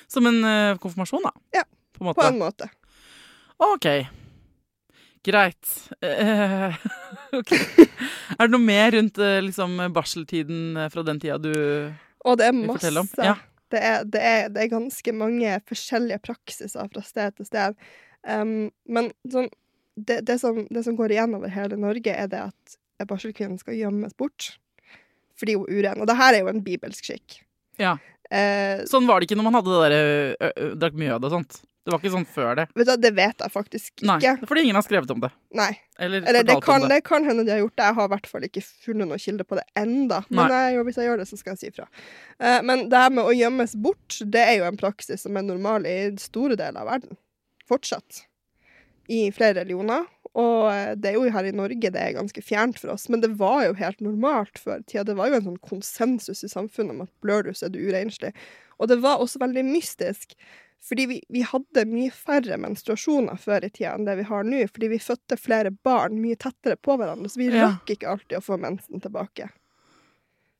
Som 0.08 0.24
en 0.28 0.38
uh, 0.44 0.76
konfirmasjon, 0.80 1.24
da? 1.24 1.32
Ja, 1.60 1.64
På 1.96 2.08
en 2.08 2.14
på 2.16 2.24
en 2.24 2.38
måte. 2.40 2.68
OK. 3.60 3.88
Greit. 5.24 5.70
Uh, 6.04 6.74
okay. 7.38 7.88
Er 8.36 8.46
det 8.46 8.52
noe 8.52 8.62
mer 8.62 8.92
rundt 8.92 9.18
eh, 9.22 9.40
liksom, 9.46 9.78
barseltiden 9.94 10.76
eh, 10.76 10.90
fra 10.92 11.04
den 11.06 11.20
tida 11.22 11.38
du 11.40 11.52
Og 12.24 12.38
det 12.40 12.50
er 12.50 12.56
masse. 12.56 12.92
Ja. 13.16 13.36
Det, 13.72 13.80
er, 13.80 14.04
det, 14.04 14.20
er, 14.20 14.48
det 14.52 14.64
er 14.64 14.72
ganske 14.74 15.14
mange 15.16 15.58
forskjellige 15.68 16.20
praksiser 16.24 16.90
fra 16.92 17.04
sted 17.04 17.38
til 17.38 17.48
sted. 17.48 17.78
Um, 18.24 18.70
men 18.84 19.10
sånn, 19.30 19.48
det, 19.96 20.20
det, 20.28 20.38
som, 20.42 20.62
det 20.70 20.84
som 20.86 20.96
går 20.98 21.16
igjen 21.16 21.36
over 21.36 21.52
hele 21.52 21.78
Norge, 21.80 22.12
er 22.12 22.28
det 22.30 22.44
at 22.50 22.76
barselkvinnen 23.08 23.58
skal 23.60 23.76
gjemmes 23.76 24.14
bort 24.16 24.54
fordi 25.34 25.56
hun 25.58 25.66
er 25.66 25.80
uren. 25.80 26.02
Og 26.02 26.06
det 26.06 26.14
her 26.18 26.36
er 26.36 26.44
jo 26.44 26.50
en 26.52 26.62
bibelsk 26.62 27.08
skikk. 27.08 27.40
Ja. 27.80 27.96
Eh, 28.30 28.84
Sånn 28.88 29.08
var 29.08 29.18
det 29.18 29.28
ikke 29.28 29.38
når 29.40 29.48
man 29.48 29.58
hadde 29.58 29.72
det 29.72 29.80
der, 29.82 29.94
ø, 29.96 30.50
ø, 30.52 30.68
drakk 30.78 30.98
det 31.00 31.10
og 31.18 31.32
sånt. 31.32 31.58
Det 31.84 31.92
var 31.92 32.00
ikke 32.00 32.14
sånn 32.14 32.24
før 32.24 32.54
det. 32.56 32.64
vet 32.72 32.88
du, 32.88 32.92
Det 32.96 33.10
vet 33.12 33.42
jeg 33.44 33.52
faktisk 33.52 33.90
ikke. 33.92 34.06
Nei, 34.08 34.30
fordi 34.48 34.62
ingen 34.64 34.78
har 34.78 34.84
skrevet 34.86 35.10
om 35.12 35.20
det. 35.20 35.28
Nei. 35.52 35.68
Eller, 36.00 36.24
Eller 36.24 36.46
det 36.48 36.56
kan, 36.64 36.80
om 36.80 36.88
det. 36.88 36.94
det 36.94 37.04
kan 37.04 37.26
hende 37.28 37.44
de 37.44 37.52
har 37.52 37.60
gjort 37.60 37.76
det. 37.76 37.88
Jeg 37.90 37.96
har 37.98 38.08
i 38.08 38.12
hvert 38.14 38.30
fall 38.30 38.46
ikke 38.48 38.62
funnet 38.64 39.10
noen 39.10 39.20
kilde 39.20 39.44
på 39.44 39.58
det 39.58 39.66
enda. 39.76 40.22
Men 40.30 40.54
jeg, 40.54 40.78
hvis 40.88 41.00
jeg 41.00 41.10
gjør 41.10 41.20
det, 41.20 41.28
så 41.28 41.38
skal 41.40 41.52
jeg 41.52 41.60
si 41.60 41.70
ifra. 41.74 41.84
Uh, 42.40 42.60
men 42.64 42.86
det 42.88 43.02
her 43.04 43.12
med 43.12 43.28
å 43.28 43.36
gjemmes 43.36 43.76
bort, 43.84 44.16
det 44.24 44.46
er 44.46 44.56
jo 44.62 44.68
en 44.70 44.80
praksis 44.80 45.26
som 45.26 45.36
er 45.36 45.44
normal 45.44 45.84
i 45.90 45.98
store 46.22 46.56
deler 46.56 46.80
av 46.80 46.88
verden. 46.94 47.20
Fortsatt. 47.68 48.24
I 49.12 49.26
flere 49.36 49.60
religioner. 49.60 50.08
Og 50.34 50.66
eh, 50.72 50.96
det 50.98 51.12
er 51.12 51.14
jo 51.14 51.30
her 51.30 51.46
i 51.46 51.54
Norge 51.54 51.90
det 51.94 52.00
er 52.00 52.16
ganske 52.16 52.42
fjernt 52.42 52.80
for 52.80 52.90
oss, 52.96 53.06
men 53.12 53.20
det 53.22 53.36
var 53.38 53.68
jo 53.68 53.76
helt 53.78 54.00
normalt 54.02 54.58
før 54.58 54.80
i 54.80 54.86
tida. 54.88 55.04
Det 55.06 55.14
var 55.18 55.30
jo 55.30 55.38
en 55.38 55.46
sånn 55.46 55.60
konsensus 55.62 56.42
i 56.42 56.50
samfunnet 56.50 56.96
om 56.96 57.04
at 57.04 57.12
blør 57.22 57.46
du, 57.46 57.52
så 57.54 57.68
er 57.68 57.74
du 57.74 57.78
urenslig. 57.84 58.32
Og 58.82 58.90
det 58.90 58.98
var 59.04 59.22
også 59.22 59.38
veldig 59.44 59.62
mystisk. 59.68 60.34
Fordi 60.84 61.06
vi, 61.08 61.18
vi 61.32 61.40
hadde 61.48 61.86
mye 61.88 62.12
færre 62.12 62.58
menstruasjoner 62.60 63.38
før 63.40 63.64
i 63.64 63.70
tida 63.72 63.94
enn 63.96 64.04
det 64.04 64.18
vi 64.18 64.26
har 64.28 64.44
nå. 64.44 64.58
Fordi 64.68 64.90
vi 64.92 64.98
fødte 65.00 65.38
flere 65.40 65.70
barn 65.72 66.18
mye 66.20 66.36
tettere 66.36 66.76
på 66.76 66.98
hverandre, 67.00 67.30
så 67.32 67.40
vi 67.40 67.46
Ja. 67.48 67.70
rakk 67.70 67.94
ikke 67.94 68.10
alltid 68.12 68.36
å 68.36 68.44
få 68.44 68.58
mensen 68.60 69.00
tilbake. 69.00 69.48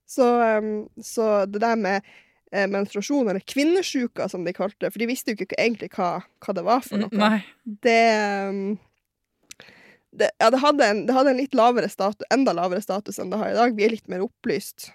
Så, 0.09 0.25
em, 0.41 0.71
så 1.03 1.45
det 1.51 1.61
der 1.61 1.77
med 1.77 2.03
eh, 2.53 2.67
menstruasjon, 2.71 3.29
eller 3.29 3.41
kvinnesjuka 3.41 4.29
som 4.31 4.45
de 4.47 4.53
kalte 4.55 4.79
det, 4.87 4.93
for 4.95 5.03
de 5.03 5.09
visste 5.11 5.33
jo 5.35 5.45
ikke 5.45 5.59
egentlig 5.59 5.89
hva, 5.97 6.23
hva 6.45 6.55
det 6.55 6.63
var 6.65 6.81
for 6.87 7.01
noe. 7.03 7.11
Nei. 7.13 7.41
Det, 7.67 7.97
em, 8.15 8.79
det, 10.15 10.29
ja, 10.39 10.51
det, 10.55 10.61
hadde 10.63 10.87
en, 10.87 11.01
det 11.09 11.17
hadde 11.17 11.33
en 11.35 11.41
litt 11.41 11.57
lavere 11.59 11.89
status, 11.91 12.23
enda 12.31 12.55
lavere 12.55 12.81
status 12.85 13.19
enn 13.19 13.33
det 13.33 13.41
har 13.41 13.51
i 13.51 13.57
dag. 13.59 13.75
Vi 13.75 13.85
er 13.89 13.91
litt 13.97 14.07
mer 14.13 14.23
opplyst. 14.23 14.93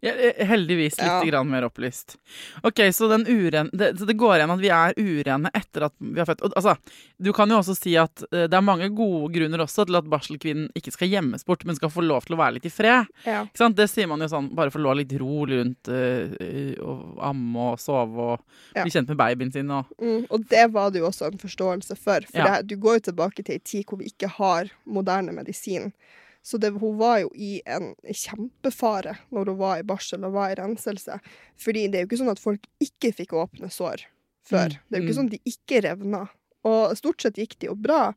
Ja, 0.00 0.12
eh, 0.14 0.46
heldigvis 0.46 0.96
litt 0.98 1.06
Ja. 1.06 1.22
grann 1.24 1.50
mer 1.50 1.66
opplyst. 1.68 2.16
Ok, 2.62 2.80
Så, 2.92 3.08
den 3.08 3.26
uren, 3.28 3.70
det, 3.72 3.98
så 3.98 4.06
det 4.08 4.16
går 4.16 4.38
igjen 4.38 4.50
at 4.54 4.60
vi 4.62 4.70
er 4.72 4.94
urene 4.96 5.50
etter 5.54 5.84
at 5.88 5.94
vi 5.98 6.18
har 6.18 6.26
født. 6.26 6.42
Og, 6.46 6.54
altså, 6.56 6.76
du 7.20 7.32
kan 7.36 7.50
jo 7.52 7.58
også 7.60 7.76
si 7.76 7.96
at 8.00 8.22
eh, 8.32 8.46
det 8.48 8.54
er 8.56 8.64
mange 8.64 8.88
gode 8.96 9.32
grunner 9.34 9.60
også 9.64 9.86
til 9.86 9.96
at 10.00 10.08
barselkvinnen 10.10 10.70
ikke 10.74 10.92
skal 10.94 11.08
gjemmes 11.12 11.44
bort, 11.44 11.64
men 11.68 11.76
skal 11.76 11.92
få 11.92 12.02
lov 12.06 12.24
til 12.24 12.36
å 12.36 12.40
være 12.40 12.56
litt 12.58 12.66
i 12.66 12.72
fred. 12.72 13.06
Ja. 13.26 13.44
Det 13.54 13.88
sier 13.90 14.08
man 14.08 14.20
jo 14.24 14.28
sånn, 14.32 14.48
bare 14.54 14.70
for 14.72 14.80
å 14.80 14.88
la 14.88 14.96
litt 15.02 15.12
ro 15.20 15.44
rundt 15.46 15.88
uh, 15.88 16.32
og 16.80 17.20
amme 17.30 17.68
og 17.74 17.78
sove 17.80 18.26
og 18.34 18.42
bli 18.74 18.90
kjent 18.92 19.08
med 19.12 19.20
babyen 19.20 19.52
sin. 19.52 19.70
Og, 19.70 19.86
Mm, 20.00 20.26
og 20.30 20.46
det 20.48 20.72
var 20.72 20.90
det 20.90 21.00
jo 21.00 21.06
også 21.10 21.26
en 21.28 21.38
forståelse 21.38 21.96
for. 21.98 22.24
For 22.30 22.40
det, 22.40 22.66
du 22.68 22.76
går 22.80 22.98
jo 22.98 23.10
tilbake 23.10 23.44
til 23.44 23.54
ei 23.58 23.60
tid 23.62 23.84
hvor 23.86 23.98
vi 24.00 24.08
ikke 24.10 24.28
har 24.38 24.70
moderne 24.86 25.32
medisin. 25.36 25.92
Så 26.42 26.58
det, 26.58 26.70
hun 26.80 26.96
var 27.00 27.18
jo 27.20 27.30
i 27.34 27.60
en 27.68 27.92
kjempefare 28.04 29.18
når 29.28 29.52
hun 29.52 29.58
var 29.60 29.80
i 29.80 29.86
barsel 29.86 30.24
og 30.24 30.36
var 30.38 30.54
i 30.54 30.58
renselse. 30.60 31.18
Fordi 31.60 31.86
det 31.88 31.98
er 31.98 32.04
jo 32.04 32.10
ikke 32.10 32.20
sånn 32.22 32.32
at 32.32 32.42
folk 32.42 32.64
ikke 32.82 33.12
fikk 33.18 33.34
åpne 33.36 33.68
sår 33.72 34.06
før. 34.48 34.72
Mm, 34.72 34.86
Det 34.88 34.96
er 34.96 35.02
jo 35.02 35.04
ikke 35.04 35.12
mm. 35.12 35.18
sånn 35.20 35.32
at 35.32 35.36
de 35.36 35.54
ikke 35.54 35.82
revna. 35.86 36.22
Og 36.70 36.96
stort 36.98 37.24
sett 37.24 37.40
gikk 37.40 37.58
det 37.60 37.70
jo 37.70 37.76
bra. 37.76 38.08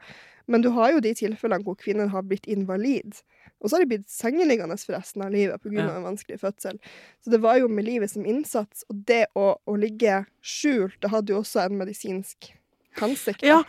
Men 0.52 0.64
du 0.64 0.70
har 0.76 0.92
jo 0.92 1.04
de 1.04 1.14
tilfellene 1.16 1.64
hvor 1.64 1.78
kvinner 1.80 2.10
har 2.12 2.26
blitt 2.28 2.48
invalid. 2.52 3.20
Og 3.64 3.70
så 3.70 3.78
har 3.78 3.84
de 3.84 3.92
blitt 3.94 4.10
sengeliggende 4.12 4.76
for 4.80 4.96
resten 4.98 5.24
av 5.24 5.32
livet 5.32 5.64
pga. 5.64 5.78
Ja. 5.78 5.86
av 5.92 6.02
en 6.02 6.10
vanskelig 6.10 6.42
fødsel. 6.42 6.80
Så 7.24 7.32
det 7.32 7.40
var 7.44 7.62
jo 7.62 7.70
med 7.72 7.88
livet 7.88 8.12
som 8.12 8.28
innsats. 8.28 8.84
Og 8.92 9.04
det 9.08 9.26
å, 9.40 9.54
å 9.64 9.78
ligge 9.80 10.24
skjult, 10.44 11.00
det 11.04 11.14
hadde 11.14 11.36
jo 11.36 11.40
også 11.44 11.64
en 11.64 11.80
medisinsk. 11.80 12.52
Ja, 13.48 13.60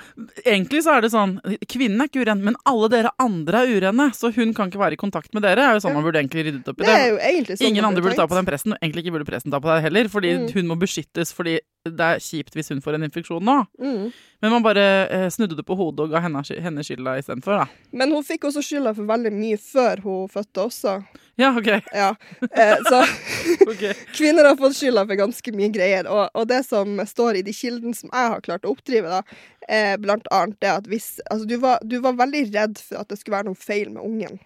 egentlig 0.45 0.83
så 0.85 0.95
er 0.97 1.04
det 1.04 1.11
sånn 1.14 1.37
Kvinnen 1.71 2.00
er 2.02 2.09
ikke 2.11 2.23
uren, 2.25 2.43
men 2.45 2.57
alle 2.69 2.88
dere 2.93 3.12
andre 3.23 3.64
er 3.64 3.73
urene, 3.78 4.09
så 4.16 4.31
hun 4.35 4.54
kan 4.57 4.71
ikke 4.71 4.81
være 4.83 4.97
i 4.99 5.00
kontakt 5.00 5.33
med 5.35 5.43
dere. 5.47 5.64
er 5.64 5.78
jo 5.78 5.85
sånn 5.85 5.95
man 5.97 6.04
burde 6.07 6.21
egentlig 6.23 6.47
ryddet 6.49 6.69
opp 6.69 6.81
i 6.81 6.85
Det 6.85 6.97
jo 7.11 7.19
sånn 7.57 7.69
Ingen 7.71 7.85
andre 7.85 8.02
burde 8.04 8.16
ta 8.16 8.26
på 8.31 8.38
den 8.38 8.49
presten, 8.49 8.73
og 8.75 8.78
egentlig 8.83 9.04
ikke 9.04 9.16
burde 9.19 9.28
presten 9.31 9.50
ta 9.54 9.61
på 9.61 9.71
deg 9.73 9.83
heller, 9.88 10.09
fordi 10.12 10.35
Mm. 10.35 10.50
hun 10.54 10.66
må 10.66 10.76
beskyttes 10.81 11.33
fordi 11.33 11.59
det 11.85 12.00
er 12.00 12.19
kjipt 12.19 12.54
hvis 12.57 12.71
hun 12.73 12.81
får 12.81 12.95
en 12.97 13.04
infeksjon 13.04 13.45
nå. 13.45 13.66
Mm. 13.78 14.12
Men 14.43 14.50
man 14.50 14.62
bare 14.64 14.85
eh, 15.11 15.28
snudde 15.28 15.57
det 15.57 15.66
på 15.66 15.76
hodet 15.76 16.00
og 16.07 16.11
ga 16.14 16.21
henne, 16.25 16.40
henne 16.40 16.81
skylda 16.85 17.19
istedenfor, 17.21 17.59
da. 17.61 17.66
Men 17.93 18.11
hun 18.11 18.25
fikk 18.25 18.47
også 18.49 18.62
skylda 18.64 18.95
for 18.97 19.04
veldig 19.04 19.33
mye 19.33 19.59
før 19.61 20.00
hun 20.00 20.28
fødte 20.33 20.64
også. 20.64 20.95
Ja, 21.37 21.50
OK. 21.59 21.67
Ja. 21.93 22.17
Eh, 22.41 22.76
så 22.88 23.03
okay. 23.71 23.95
kvinner 24.14 24.45
har 24.45 24.57
fått 24.57 24.76
skylda 24.76 25.07
for 25.07 25.19
ganske 25.19 25.55
mye 25.57 25.73
greier. 25.75 26.09
Og, 26.11 26.29
og 26.35 26.49
det 26.50 26.62
som 26.69 27.00
står 27.07 27.41
i 27.41 27.45
de 27.47 27.55
kildene 27.55 27.97
som 27.97 28.12
jeg 28.12 28.33
har 28.35 28.47
klart 28.47 28.67
å 28.67 28.75
oppdrive, 28.75 29.11
da, 29.11 29.23
eh, 29.69 29.95
blant 30.00 30.29
annet 30.35 30.61
det 30.62 30.73
at 30.73 30.91
hvis 30.91 31.17
Altså, 31.31 31.47
du 31.49 31.57
var, 31.62 31.83
du 31.83 31.99
var 32.05 32.19
veldig 32.19 32.49
redd 32.55 32.81
for 32.81 33.03
at 33.03 33.11
det 33.11 33.21
skulle 33.21 33.38
være 33.38 33.50
noe 33.50 33.59
feil 33.59 33.91
med 33.93 34.05
ungen. 34.05 34.43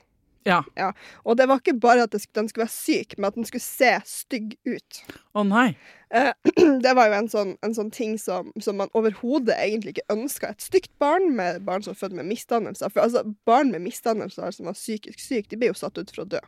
Ja. 0.49 0.93
Og 1.29 1.37
det 1.37 1.45
var 1.49 1.61
ikke 1.61 1.77
bare 1.81 2.07
at 2.07 2.15
den 2.15 2.49
skulle 2.49 2.65
være 2.65 2.73
syk, 2.73 3.17
men 3.19 3.29
at 3.29 3.37
den 3.37 3.45
skulle 3.45 3.65
se 3.65 3.91
stygg 4.09 4.55
ut. 4.65 5.01
Å 5.37 5.45
nei. 5.45 5.69
Eh, 6.15 6.33
det 6.85 6.95
var 6.97 7.11
jo 7.11 7.19
en 7.19 7.29
sånn, 7.29 7.51
en 7.65 7.75
sånn 7.77 7.91
ting 7.93 8.17
som, 8.21 8.49
som 8.65 8.79
man 8.81 8.93
overhodet 8.97 9.59
egentlig 9.59 9.97
ikke 9.97 10.17
ønska. 10.17 10.55
Et 10.55 10.69
stygt 10.71 10.93
barn 11.03 11.35
med 11.37 11.61
barn 11.69 11.85
som 11.85 11.93
er 11.93 12.01
født 12.01 12.17
med 12.17 12.31
misdannelser. 12.31 12.93
For 12.95 13.05
altså, 13.05 13.27
barn 13.49 13.75
med 13.75 13.85
misdannelser 13.85 14.57
som 14.57 14.71
var 14.71 14.79
psykisk 14.79 15.21
syke, 15.21 15.51
de 15.53 15.61
ble 15.61 15.73
jo 15.73 15.79
satt 15.79 16.01
ut 16.01 16.15
for 16.15 16.25
å 16.25 16.31
dø. 16.39 16.43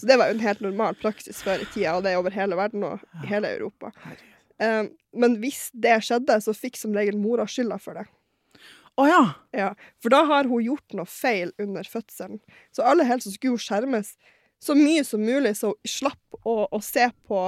Så 0.00 0.08
det 0.08 0.18
var 0.20 0.28
jo 0.28 0.36
en 0.36 0.44
helt 0.44 0.60
normal 0.64 0.96
praksis 1.00 1.40
før 1.44 1.62
i 1.64 1.68
tida, 1.72 1.96
og 1.96 2.04
det 2.04 2.12
er 2.12 2.20
over 2.20 2.34
hele 2.34 2.58
verden 2.58 2.84
og 2.84 3.04
i 3.22 3.30
hele 3.30 3.48
Europa. 3.56 3.92
Eh, 4.60 4.84
men 5.16 5.38
hvis 5.40 5.70
det 5.72 5.98
skjedde, 6.04 6.36
så 6.44 6.54
fikk 6.56 6.76
som 6.80 6.96
regel 6.96 7.16
mora 7.20 7.46
skylda 7.48 7.80
for 7.80 8.00
det. 8.00 8.04
Å 8.96 9.06
ja. 9.08 9.22
Ja, 9.56 9.70
for 10.00 10.12
da 10.12 10.22
har 10.28 10.48
hun 10.48 10.64
gjort 10.64 10.96
noe 10.96 11.08
feil 11.08 11.52
under 11.60 11.84
fødselen. 11.88 12.40
Så 12.72 12.84
alle 12.84 13.04
helst 13.08 13.28
skulle 13.34 13.56
hun 13.56 13.64
skjermes 13.64 14.14
så 14.62 14.76
mye 14.76 15.04
som 15.04 15.20
mulig, 15.20 15.52
så 15.58 15.74
hun 15.74 15.90
slapp 15.90 16.40
å, 16.48 16.62
å 16.72 16.80
se 16.80 17.10
på 17.28 17.40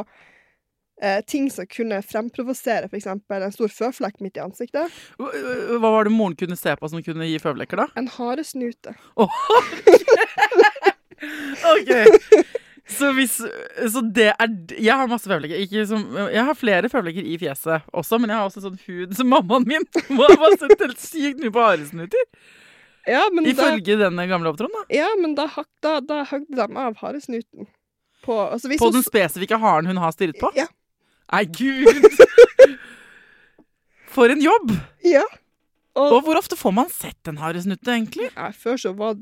eh, 1.00 1.22
ting 1.24 1.48
som 1.52 1.68
kunne 1.70 2.02
fremprovosere 2.04 2.90
f.eks. 2.90 3.08
en 3.08 3.54
stor 3.54 3.72
føflekk 3.72 4.20
midt 4.24 4.36
i 4.36 4.44
ansiktet. 4.44 4.92
Hva 5.16 5.80
var 5.80 6.08
det 6.08 6.12
moren 6.12 6.36
kunne 6.36 6.58
se 6.60 6.74
på 6.76 6.92
som 6.92 7.02
kunne 7.04 7.30
gi 7.30 7.40
føflekker, 7.40 7.80
da? 7.80 7.88
En 7.96 8.10
haresnute. 8.18 8.92
OK. 11.76 12.46
Så 12.88 13.10
hvis 13.12 13.34
Så 13.92 14.00
det 14.16 14.30
er 14.32 14.52
Jeg 14.78 14.94
har 14.96 15.10
masse 15.10 15.28
føflekker. 15.28 15.60
Ikke 15.60 15.84
som, 15.88 16.06
jeg 16.32 16.44
har 16.48 16.56
flere 16.56 16.88
føflekker 16.88 17.26
i 17.26 17.36
fjeset 17.40 17.84
også, 17.92 18.20
men 18.20 18.32
jeg 18.32 18.40
har 18.40 18.48
også 18.48 18.64
sånn 18.64 18.78
hud 18.86 19.16
som 19.18 19.28
mammaen 19.28 19.66
min. 19.68 19.84
må 20.16 20.28
ha 20.28 20.52
sett 20.56 20.80
helt 20.80 21.02
sykt 21.02 21.42
mye 21.42 21.52
på 21.54 21.64
haresnuter. 21.64 22.24
Ja, 23.08 23.22
Ifølge 23.48 23.96
denne 23.96 24.26
gamle 24.28 24.50
opptroen, 24.52 24.72
da. 24.74 24.82
ja, 24.92 25.06
men 25.16 25.32
da, 25.36 25.46
da, 25.84 25.94
da 26.04 26.22
høgde 26.28 26.58
de 26.58 26.66
av 26.76 26.98
haresnuten. 27.00 27.68
På, 28.24 28.34
altså 28.52 28.68
hvis 28.68 28.82
På 28.82 28.90
den 28.92 29.04
spesifikke 29.06 29.56
haren 29.62 29.88
hun 29.88 30.00
har 30.02 30.12
stirret 30.12 30.36
på? 30.40 30.50
Ja. 30.58 30.66
Nei, 31.32 31.44
gud! 31.48 32.04
For 34.14 34.32
en 34.32 34.42
jobb! 34.44 34.74
ja. 35.06 35.24
Og, 35.98 36.12
Og 36.14 36.20
hvor 36.28 36.38
ofte 36.38 36.54
får 36.54 36.72
man 36.76 36.90
sett 36.94 37.26
en 37.30 37.40
haresnutte, 37.42 37.90
egentlig? 37.90 38.28
ja, 38.36 38.50
før 38.54 38.76
så 38.78 38.92
var, 38.94 39.16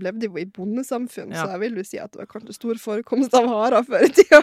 levde 0.00 0.30
vi 0.32 0.46
i 0.46 0.48
bondesamfunn, 0.48 1.34
Ja. 1.34 1.42
så 1.44 1.50
jeg 1.52 1.60
vil 1.60 1.76
jo 1.82 1.84
si 1.84 1.98
at 2.00 2.12
det 2.14 2.22
var 2.22 2.30
kanskje 2.30 2.54
stor 2.56 2.80
forekomst 2.80 3.34
av 3.36 3.50
harer 3.50 3.84
før 3.84 4.06
i 4.06 4.12
tida. 4.16 4.40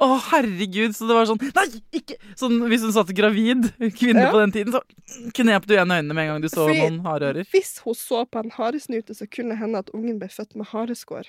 Å, 0.00 0.06
herregud, 0.30 0.94
så 0.96 1.04
det 1.10 1.12
var 1.18 1.26
sånn 1.28 1.40
Nei, 1.52 1.66
ikke 1.98 2.14
Sånn 2.40 2.54
hvis 2.70 2.80
hun 2.86 2.92
satt 2.94 3.10
gravid, 3.12 3.66
kvinne 3.98 4.22
Ja. 4.24 4.30
på 4.32 4.38
den 4.40 4.52
tiden, 4.54 4.72
så 4.72 4.80
knep 5.36 5.66
du 5.68 5.74
igjen 5.74 5.92
øynene 5.92 6.14
med 6.16 6.24
en 6.24 6.30
gang 6.34 6.40
du 6.40 6.48
så 6.48 6.64
Fordi- 6.70 6.80
noen 6.86 7.02
hareører. 7.04 7.44
Hvis 7.52 7.80
hun 7.84 7.94
så 7.98 8.22
på 8.24 8.40
en 8.40 8.50
haresnute, 8.54 9.12
så 9.18 9.28
kunne 9.28 9.50
det 9.52 9.58
hende 9.60 9.78
at 9.82 9.90
ungen 9.92 10.18
ble 10.22 10.28
født 10.32 10.56
med 10.56 10.66
hareskår. 10.72 11.26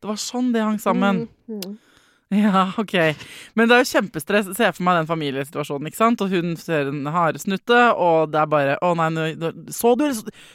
Det 0.00 0.06
var 0.08 0.16
sånn 0.22 0.52
det 0.52 0.62
hang 0.62 0.78
sammen. 0.78 1.26
Mm, 1.48 1.60
mm. 1.64 1.78
Ja, 2.40 2.72
ok. 2.78 2.92
Men 3.58 3.66
det 3.68 3.74
er 3.74 3.80
jo 3.82 3.88
kjempestress. 3.90 4.50
Se 4.54 4.68
for 4.76 4.84
meg 4.86 5.00
den 5.00 5.08
familiesituasjonen, 5.08 5.88
ikke 5.90 5.98
sant? 5.98 6.20
Og 6.22 6.30
hun 6.30 6.52
ser 6.60 6.86
en 6.92 7.08
haresnutte, 7.10 7.78
og 7.98 8.30
det 8.30 8.38
er 8.38 8.46
bare 8.52 8.76
Å 8.86 8.92
nei, 8.94 9.08
nå, 9.10 9.48
så 9.74 9.96
du? 9.98 10.04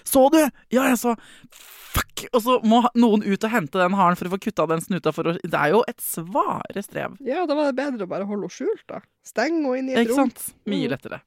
så- 0.08 0.30
du? 0.32 0.38
Ja, 0.72 0.86
jeg 0.88 0.98
så. 1.02 1.16
Fuck! 1.52 2.26
Og 2.34 2.42
så 2.44 2.56
må 2.64 2.80
noen 2.96 3.24
ut 3.28 3.44
og 3.44 3.52
hente 3.52 3.80
den 3.80 3.94
haren 4.00 4.16
for 4.20 4.28
å 4.28 4.34
få 4.36 4.40
kutta 4.48 4.66
den 4.72 4.82
snuta. 4.84 5.12
For 5.16 5.24
å, 5.32 5.36
det 5.44 5.54
er 5.60 5.74
jo 5.76 5.84
et 5.88 6.00
svare 6.04 6.84
strev. 6.84 7.18
Ja, 7.28 7.46
da 7.46 7.56
var 7.60 7.70
det 7.72 7.76
bedre 7.80 8.08
å 8.08 8.12
bare 8.12 8.28
holde 8.28 8.48
henne 8.48 8.56
skjult, 8.56 8.84
da. 8.92 9.02
Steng 9.28 9.60
henne 9.62 9.78
inn 9.80 9.90
i 9.92 9.94
et 9.98 10.06
Ikke 10.08 10.16
rom. 10.18 10.32
sant? 10.32 10.54
Mye 10.66 10.88
Mm. 10.88 10.92
lettere. 10.96 11.22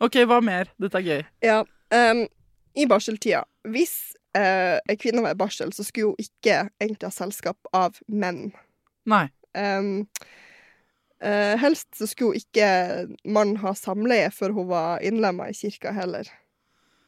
OK, 0.00 0.20
hva 0.28 0.42
mer? 0.44 0.68
Dette 0.78 1.00
er 1.00 1.02
gøy. 1.08 1.24
Ja, 1.42 1.64
Um, 1.90 2.26
I 2.76 2.84
barseltida 2.84 3.44
Hvis 3.64 4.12
uh, 4.36 4.76
ei 4.86 4.96
kvinne 5.00 5.22
var 5.24 5.30
i 5.32 5.38
barsel, 5.40 5.70
så 5.72 5.80
skulle 5.82 6.10
hun 6.12 6.16
ikke 6.20 6.68
egentlig 6.78 7.08
ha 7.08 7.10
selskap 7.10 7.56
av 7.72 7.96
menn. 8.12 8.52
Nei. 9.08 9.30
Em, 9.58 9.88
uh, 11.24 11.54
helst 11.60 11.90
så 11.98 12.08
skulle 12.10 12.40
ikke 12.42 12.68
mannen 13.24 13.58
ha 13.64 13.74
samleie 13.78 14.30
før 14.34 14.54
hun 14.56 14.70
var 14.70 15.02
innlemma 15.04 15.50
i 15.50 15.56
kirka 15.56 15.94
heller. 15.96 16.30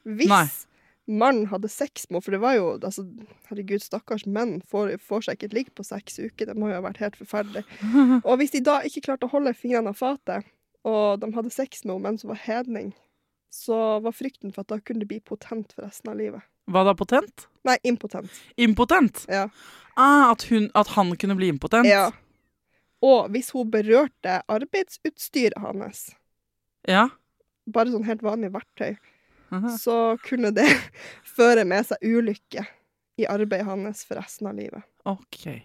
Hvis 0.09 0.31
Nei. 0.33 0.47
mannen 1.07 1.51
hadde 1.51 1.71
sex 1.71 2.09
med 2.09 2.19
henne, 2.19 2.25
for 2.25 2.37
det 2.37 2.43
var 2.43 2.57
jo 2.57 2.71
altså, 2.79 3.05
Herregud, 3.51 3.85
stakkars 3.85 4.25
menn 4.27 4.59
får, 4.71 4.97
får 5.05 5.27
seg 5.27 5.39
ikke 5.39 5.51
et 5.51 5.59
ligg 5.59 5.75
på 5.77 5.87
seks 5.87 6.19
uker. 6.23 6.49
Det 6.49 6.57
må 6.57 6.71
jo 6.71 6.79
ha 6.79 6.87
vært 6.87 7.03
helt 7.05 7.19
forferdelig. 7.21 7.67
Og 8.29 8.41
hvis 8.41 8.57
de 8.57 8.65
da 8.67 8.81
ikke 8.87 9.05
klarte 9.11 9.29
å 9.29 9.35
holde 9.35 9.55
fingrene 9.59 9.93
av 9.93 10.01
fatet, 10.01 10.49
og 10.89 11.21
de 11.21 11.29
hadde 11.35 11.53
sex 11.53 11.83
med 11.85 11.99
henne 11.99 12.09
mens 12.09 12.25
hun 12.25 12.31
var 12.33 12.41
hedning, 12.41 12.95
så 13.53 13.99
var 14.01 14.15
frykten 14.17 14.55
for 14.55 14.65
at 14.65 14.71
da 14.73 14.79
kunne 14.81 15.03
de 15.03 15.11
bli 15.11 15.19
potent 15.21 15.75
for 15.75 15.85
resten 15.85 16.13
av 16.13 16.17
livet. 16.17 16.47
Hva 16.71 16.85
da, 16.87 16.95
potent? 16.97 17.49
Nei, 17.67 17.77
impotent. 17.85 18.33
Impotent? 18.57 19.25
Ja. 19.29 19.49
Ah, 19.99 20.31
at, 20.31 20.47
hun, 20.49 20.71
at 20.79 20.95
han 20.95 21.13
kunne 21.19 21.37
bli 21.37 21.51
impotent? 21.53 21.89
ja. 21.91 22.11
Og 23.03 23.31
hvis 23.33 23.51
hun 23.57 23.71
berørte 23.73 24.41
arbeidsutstyret 24.51 25.57
hans, 25.63 26.11
Ja. 26.89 27.09
bare 27.67 27.93
sånn 27.93 28.05
helt 28.05 28.23
vanlig 28.23 28.51
verktøy, 28.53 28.97
Aha. 29.53 29.73
så 29.79 30.19
kunne 30.25 30.53
det 30.55 30.67
føre 31.37 31.65
med 31.65 31.87
seg 31.87 31.99
ulykke 32.05 32.67
i 33.21 33.27
arbeidet 33.27 33.67
hans 33.67 34.05
for 34.05 34.21
resten 34.21 34.47
av 34.51 34.57
livet. 34.57 34.83
OK. 35.05 35.63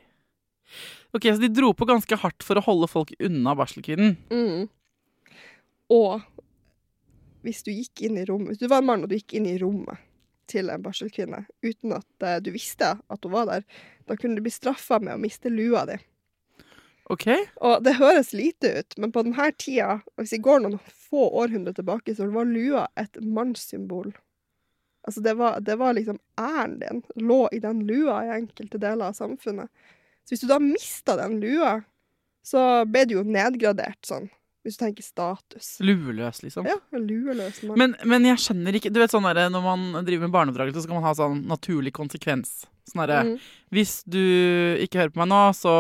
Ok, 1.14 1.24
Så 1.30 1.40
de 1.40 1.48
dro 1.54 1.74
på 1.74 1.86
ganske 1.88 2.18
hardt 2.18 2.44
for 2.44 2.56
å 2.60 2.64
holde 2.66 2.88
folk 2.92 3.12
unna 3.20 3.54
barselkvinnen? 3.56 4.16
Mm. 4.32 4.66
Og 5.94 6.22
hvis 7.46 7.62
du 7.64 7.70
gikk 7.72 8.02
inn 8.08 8.18
i 8.18 8.24
rommet 8.26 8.56
Hvis 8.56 8.64
du 8.64 8.68
var 8.72 8.82
en 8.82 8.88
mann 8.90 9.04
og 9.06 9.12
du 9.12 9.20
gikk 9.20 9.36
inn 9.38 9.46
i 9.46 9.60
rommet 9.62 10.00
til 10.50 10.72
en 10.74 10.82
barselkvinne 10.82 11.44
uten 11.66 11.94
at 11.94 12.26
eh, 12.26 12.40
du 12.42 12.50
visste 12.54 12.92
at 12.98 13.24
hun 13.26 13.32
var 13.34 13.46
der, 13.50 13.64
da 14.10 14.18
kunne 14.18 14.38
du 14.38 14.44
bli 14.46 14.54
straffa 14.54 15.00
med 15.02 15.16
å 15.16 15.22
miste 15.22 15.50
lua 15.50 15.86
di. 15.90 15.96
OK? 17.14 17.28
Og 17.62 17.84
det 17.86 17.98
høres 18.00 18.32
lite 18.34 18.72
ut, 18.80 18.96
men 18.98 19.12
på 19.14 19.22
denne 19.26 19.50
tida, 19.62 20.00
hvis 20.18 20.34
vi 20.34 20.42
går 20.46 20.64
noen 20.64 20.80
få 21.10 21.28
århundrer 21.42 21.76
tilbake, 21.78 22.16
så 22.18 22.28
var 22.34 22.50
lua 22.50 22.88
et 22.98 23.20
mannssymbol. 23.22 24.14
Altså, 25.06 25.22
det 25.22 25.36
var, 25.38 25.60
det 25.62 25.76
var 25.78 25.94
liksom 25.94 26.18
æren 26.42 26.80
din 26.82 27.04
lå 27.16 27.44
i 27.54 27.60
den 27.62 27.84
lua 27.86 28.24
i 28.26 28.32
enkelte 28.40 28.82
deler 28.82 29.12
av 29.12 29.14
samfunnet. 29.14 29.70
Så 30.26 30.34
hvis 30.34 30.42
du 30.42 30.50
da 30.50 30.58
mista 30.60 31.14
den 31.20 31.38
lua, 31.44 31.78
så 32.46 32.86
ble 32.90 33.06
du 33.06 33.20
jo 33.20 33.24
nedgradert 33.26 34.02
sånn, 34.06 34.26
hvis 34.66 34.80
du 34.80 34.82
tenker 34.82 35.06
status. 35.06 35.76
Lueløs, 35.86 36.42
liksom. 36.42 36.66
Ja, 36.66 36.80
lueløs. 36.98 37.62
Men, 37.78 37.94
men 38.02 38.26
jeg 38.26 38.42
skjønner 38.42 38.78
ikke 38.78 38.90
Du 38.94 38.98
vet 39.02 39.14
sånn 39.14 39.26
der, 39.30 39.46
Når 39.54 39.62
man 39.66 40.06
driver 40.08 40.26
med 40.26 40.34
barneoppdragelse, 40.34 40.82
så 40.82 40.88
skal 40.88 40.98
man 40.98 41.06
ha 41.06 41.14
sånn 41.18 41.44
naturlig 41.50 41.94
konsekvens. 41.94 42.64
Derre 42.94 43.22
Mm. 43.26 43.38
Hvis 43.74 44.04
du 44.06 44.22
ikke 44.84 45.00
hører 45.02 45.12
på 45.12 45.20
meg 45.24 45.30
nå, 45.32 45.42
så 45.58 45.72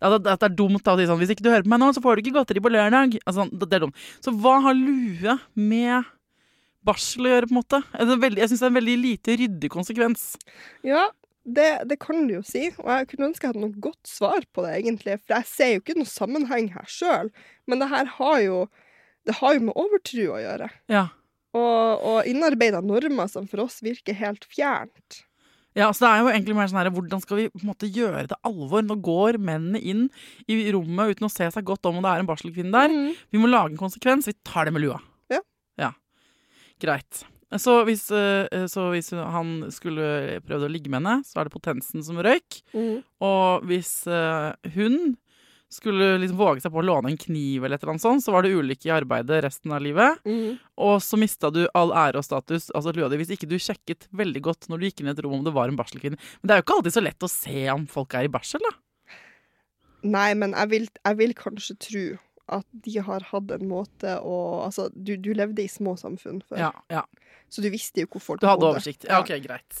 ja, 0.00 0.08
det, 0.10 0.22
det 0.24 0.46
er 0.48 0.54
dumt 0.56 0.88
å 0.88 0.94
si 0.98 1.06
sånn 1.06 1.20
Hvis 1.20 1.34
ikke 1.34 1.44
du 1.44 1.50
hører 1.52 1.66
på 1.66 1.70
meg 1.70 1.82
nå, 1.82 1.90
så 1.94 2.02
får 2.02 2.16
du 2.16 2.24
ikke 2.24 2.38
godteri 2.38 2.62
på 2.64 2.72
lørdag. 2.72 3.18
Altså, 3.26 3.46
det, 3.52 3.68
det 3.68 3.78
er 3.78 3.84
dumt. 3.84 4.06
Så 4.24 4.32
hva 4.34 4.56
har 4.64 4.78
lue 4.78 5.36
med 5.54 6.08
barsel 6.86 7.28
å 7.28 7.34
gjøre, 7.34 7.50
på 7.50 7.54
en 7.54 7.60
måte? 7.60 7.82
Jeg 7.92 8.48
syns 8.50 8.62
det 8.62 8.66
er 8.66 8.72
en 8.72 8.80
veldig 8.80 8.96
lite 9.02 9.36
ryddig 9.42 9.70
konsekvens. 9.74 10.26
Ja, 10.86 11.08
det, 11.46 11.68
det 11.90 12.00
kan 12.02 12.26
du 12.26 12.38
jo 12.38 12.42
si, 12.46 12.68
og 12.82 12.90
jeg 12.90 13.10
kunne 13.12 13.30
ønske 13.30 13.46
jeg 13.46 13.54
hadde 13.54 13.62
noe 13.66 13.84
godt 13.84 14.10
svar 14.10 14.46
på 14.54 14.64
det, 14.64 14.72
egentlig, 14.80 15.20
for 15.22 15.36
jeg 15.36 15.50
ser 15.52 15.72
jo 15.74 15.84
ikke 15.84 15.98
noe 16.00 16.10
sammenheng 16.10 16.72
her 16.74 16.90
sjøl, 16.90 17.30
men 17.70 17.82
det 17.82 17.90
her 17.92 18.10
har 18.18 18.40
jo 18.42 18.64
det 19.26 19.34
har 19.40 19.56
jo 19.56 19.64
med 19.66 19.78
overtro 19.78 20.26
å 20.36 20.42
gjøre. 20.42 20.68
Ja. 20.90 21.08
Og, 21.56 22.04
og 22.06 22.28
innarbeida 22.30 22.82
normer 22.84 23.30
som 23.30 23.48
for 23.50 23.64
oss 23.64 23.80
virker 23.82 24.14
helt 24.18 24.46
fjernt. 24.52 25.22
Ja, 25.76 25.90
så 25.92 26.06
det 26.06 26.10
er 26.10 26.22
jo 26.22 26.32
egentlig 26.32 26.56
mer 26.56 26.70
sånn 26.70 26.80
her, 26.80 26.88
Hvordan 26.94 27.20
skal 27.20 27.40
vi 27.42 27.50
på 27.52 27.60
en 27.60 27.68
måte 27.68 27.90
gjøre 27.92 28.24
det 28.30 28.38
alvor? 28.48 28.84
Nå 28.86 28.96
går 29.04 29.36
mennene 29.36 29.80
inn 29.80 30.06
i 30.48 30.58
rommet 30.72 31.16
uten 31.16 31.28
å 31.28 31.32
se 31.32 31.50
seg 31.52 31.68
godt 31.68 31.88
om 31.90 32.00
og 32.00 32.06
det 32.06 32.14
er 32.14 32.24
en 32.24 32.30
barselkvinne 32.30 32.72
der. 32.72 32.92
Mm. 32.92 33.10
Vi 33.34 33.42
må 33.42 33.50
lage 33.50 33.74
en 33.74 33.80
konsekvens. 33.80 34.28
Vi 34.30 34.36
tar 34.46 34.68
det 34.68 34.72
med 34.76 34.86
lua. 34.86 35.02
Ja. 35.32 35.42
Ja. 35.80 35.92
Greit. 36.82 37.26
Så 37.60 37.76
hvis, 37.86 38.08
eh, 38.10 38.66
så 38.66 38.88
hvis 38.90 39.12
han 39.14 39.68
skulle 39.70 40.40
prøvd 40.48 40.66
å 40.66 40.72
ligge 40.72 40.90
med 40.90 41.04
henne, 41.04 41.20
så 41.28 41.40
er 41.40 41.46
det 41.46 41.54
potensen 41.54 42.02
som 42.04 42.18
røyk. 42.18 42.58
Mm. 42.74 43.04
Og 43.28 43.68
hvis 43.68 43.92
eh, 44.10 44.72
hun 44.74 45.14
skulle 45.72 46.12
liksom 46.22 46.38
våge 46.38 46.62
seg 46.62 46.70
på 46.72 46.78
å 46.78 46.84
låne 46.86 47.10
en 47.10 47.18
kniv, 47.18 47.64
eller 47.64 47.74
et 47.76 47.82
eller 47.82 47.96
annet 47.96 48.04
sånt, 48.04 48.22
så 48.24 48.32
var 48.32 48.44
det 48.46 48.52
ulykke 48.54 48.86
i 48.86 48.92
arbeidet 48.94 49.40
resten 49.44 49.72
av 49.74 49.82
livet. 49.82 50.20
Mm. 50.24 50.58
Og 50.86 51.00
så 51.02 51.18
mista 51.18 51.50
du 51.50 51.64
all 51.74 51.90
ære 51.90 52.20
og 52.22 52.26
status 52.26 52.68
altså 52.70 52.94
lua 52.94 53.08
di, 53.10 53.18
hvis 53.20 53.32
ikke 53.34 53.48
du 53.50 53.56
sjekket 53.58 54.06
veldig 54.16 54.42
godt 54.46 54.68
når 54.70 54.78
du 54.78 54.86
gikk 54.88 55.02
inn 55.02 55.10
i 55.10 55.14
et 55.16 55.22
rom 55.26 55.40
om 55.40 55.44
det 55.46 55.54
var 55.56 55.68
en 55.72 55.78
barselkvinne. 55.80 56.20
Men 56.40 56.46
det 56.48 56.54
er 56.54 56.62
jo 56.62 56.66
ikke 56.68 56.76
alltid 56.78 56.96
så 56.96 57.02
lett 57.04 57.26
å 57.26 57.32
se 57.32 57.64
om 57.74 57.88
folk 57.90 58.14
er 58.14 58.28
i 58.28 58.32
barsel, 58.32 58.62
da. 58.62 58.76
Nei, 60.06 60.30
men 60.38 60.54
jeg 60.54 60.70
vil, 60.70 60.86
jeg 61.02 61.18
vil 61.18 61.34
kanskje 61.34 61.76
tro 61.82 62.04
at 62.54 62.66
de 62.86 62.92
har 63.02 63.24
hatt 63.32 63.50
en 63.56 63.64
måte 63.66 64.12
å 64.22 64.36
Altså, 64.68 64.84
du, 64.94 65.16
du 65.18 65.32
levde 65.34 65.64
i 65.64 65.70
små 65.70 65.96
samfunn 65.98 66.44
før, 66.46 66.60
Ja, 66.62 66.70
ja. 66.92 67.02
så 67.50 67.64
du 67.64 67.66
visste 67.74 68.04
jo 68.04 68.10
hvor 68.12 68.22
folk 68.22 68.40
Du 68.44 68.46
hadde 68.46 68.62
bodde. 68.62 68.76
oversikt. 68.78 69.08
Ja, 69.10 69.18
ok, 69.24 69.32
greit. 69.42 69.80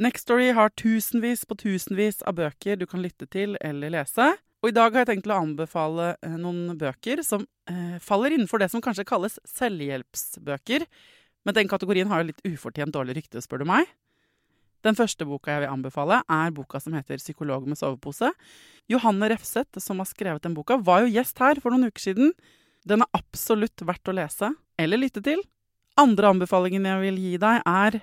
Nextory 0.00 0.52
har 0.56 0.72
tusenvis 0.78 1.44
på 1.44 1.56
tusenvis 1.60 2.22
av 2.24 2.38
bøker 2.38 2.78
du 2.80 2.86
kan 2.88 3.02
lytte 3.04 3.28
til 3.28 3.58
eller 3.60 3.92
lese. 3.92 4.32
Og 4.62 4.70
i 4.70 4.74
dag 4.76 4.94
har 4.94 5.02
jeg 5.02 5.10
tenkt 5.10 5.26
å 5.28 5.40
anbefale 5.42 6.12
eh, 6.22 6.36
noen 6.38 6.76
bøker 6.78 7.20
som 7.26 7.44
eh, 7.68 7.98
faller 8.00 8.32
innenfor 8.32 8.62
det 8.62 8.70
som 8.72 8.82
kanskje 8.82 9.04
kalles 9.08 9.40
selvhjelpsbøker. 9.50 10.86
Men 11.42 11.56
den 11.58 11.70
kategorien 11.70 12.08
har 12.12 12.22
jo 12.22 12.30
litt 12.30 12.44
ufortjent 12.46 12.94
dårlig 12.94 13.18
rykte, 13.18 13.42
spør 13.42 13.64
du 13.64 13.68
meg. 13.72 13.90
Den 14.86 14.96
første 14.98 15.26
boka 15.26 15.50
jeg 15.52 15.64
vil 15.64 15.72
anbefale, 15.74 16.22
er 16.30 16.54
boka 16.54 16.80
som 16.82 16.94
heter 16.94 17.18
'Psykolog 17.18 17.66
med 17.66 17.78
sovepose'. 17.78 18.32
Johanne 18.90 19.28
Refseth, 19.30 19.78
som 19.78 19.98
har 19.98 20.06
skrevet 20.06 20.42
den 20.42 20.54
boka, 20.54 20.76
var 20.78 21.02
jo 21.02 21.12
gjest 21.12 21.38
her 21.38 21.60
for 21.62 21.70
noen 21.70 21.90
uker 21.90 22.02
siden. 22.02 22.32
Den 22.86 23.02
er 23.02 23.10
absolutt 23.14 23.78
verdt 23.82 24.10
å 24.10 24.14
lese 24.14 24.54
eller 24.78 24.98
lytte 24.98 25.22
til. 25.22 25.42
Andre 25.98 26.32
anbefalingen 26.34 26.86
jeg 26.86 27.02
vil 27.02 27.18
gi 27.18 27.36
deg, 27.38 27.62
er 27.66 28.02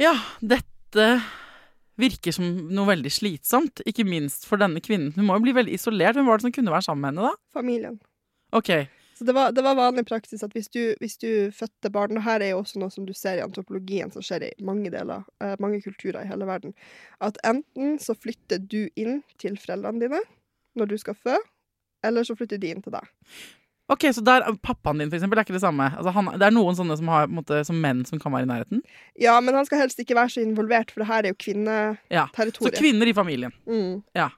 Ja, 0.00 0.14
dette 0.42 1.04
virker 2.00 2.34
som 2.34 2.48
noe 2.74 2.88
veldig 2.88 3.10
slitsomt, 3.14 3.82
ikke 3.86 4.06
minst 4.08 4.48
for 4.48 4.58
denne 4.58 4.82
kvinnen. 4.82 5.12
Hun 5.14 5.28
må 5.28 5.36
jo 5.38 5.44
bli 5.46 5.54
veldig 5.54 5.76
isolert. 5.76 6.18
Hvem 6.18 6.26
var 6.26 6.40
det 6.40 6.48
som 6.48 6.54
kunne 6.56 6.74
være 6.74 6.86
sammen 6.88 7.04
med 7.04 7.12
henne, 7.12 7.30
da? 7.30 7.54
Familien. 7.54 8.00
Ok, 8.54 8.70
Så 9.14 9.24
det 9.24 9.34
var, 9.34 9.52
det 9.54 9.62
var 9.62 9.76
vanlig 9.78 10.02
praksis 10.06 10.42
at 10.42 10.52
hvis 10.54 10.68
du, 10.74 10.94
hvis 10.98 11.14
du 11.22 11.50
fødte 11.54 11.90
barn 11.94 12.18
og 12.18 12.24
her 12.26 12.42
er 12.42 12.50
jo 12.50 12.58
også 12.64 12.80
noe 12.82 12.90
som 12.90 13.06
du 13.06 13.12
ser 13.14 13.38
i 13.38 13.44
antropologien 13.44 14.10
som 14.10 14.22
skjer 14.26 14.48
i 14.48 14.50
mange 14.66 14.90
deler, 14.90 15.22
eh, 15.42 15.54
mange 15.62 15.78
kulturer 15.82 16.24
i 16.24 16.26
hele 16.26 16.46
verden, 16.46 16.74
at 17.22 17.38
enten 17.46 17.94
så 18.02 18.16
flytter 18.18 18.58
du 18.58 18.88
inn 18.98 19.22
til 19.38 19.54
foreldrene 19.58 20.02
dine 20.02 20.22
når 20.74 20.90
du 20.90 20.96
skal 20.98 21.14
fø, 21.14 21.36
eller 22.02 22.26
så 22.26 22.34
flytter 22.34 22.58
de 22.58 22.72
inn 22.74 22.82
til 22.82 22.96
deg. 22.96 23.06
Ok, 23.92 24.06
så 24.16 24.22
der, 24.24 24.46
Pappaen 24.64 24.98
din 24.98 25.10
for 25.10 25.18
eksempel, 25.18 25.36
er 25.38 25.44
ikke 25.44 25.58
det 25.58 25.60
samme? 25.60 25.90
Altså, 25.92 26.12
han, 26.16 26.30
det 26.40 26.46
er 26.46 26.54
noen 26.56 26.76
sånne 26.78 26.96
som 26.96 27.10
har 27.12 27.26
måte, 27.28 27.58
som 27.68 27.76
menn 27.82 28.00
som 28.08 28.20
kan 28.22 28.32
være 28.32 28.46
i 28.46 28.48
nærheten? 28.48 28.80
Ja, 29.20 29.34
men 29.44 29.54
han 29.58 29.66
skal 29.68 29.82
helst 29.82 29.98
ikke 30.00 30.16
være 30.16 30.32
så 30.32 30.40
involvert, 30.44 30.94
for 30.94 31.04
det 31.04 31.10
her 31.10 31.26
er 31.28 31.34
jo 31.34 31.96
Ja. 32.10 32.24
Så 32.32 32.72
kvinner 32.72 33.06
i 33.06 33.12
familien. 33.12 33.52
Mm. 33.68 34.02
Ja. 34.16 34.30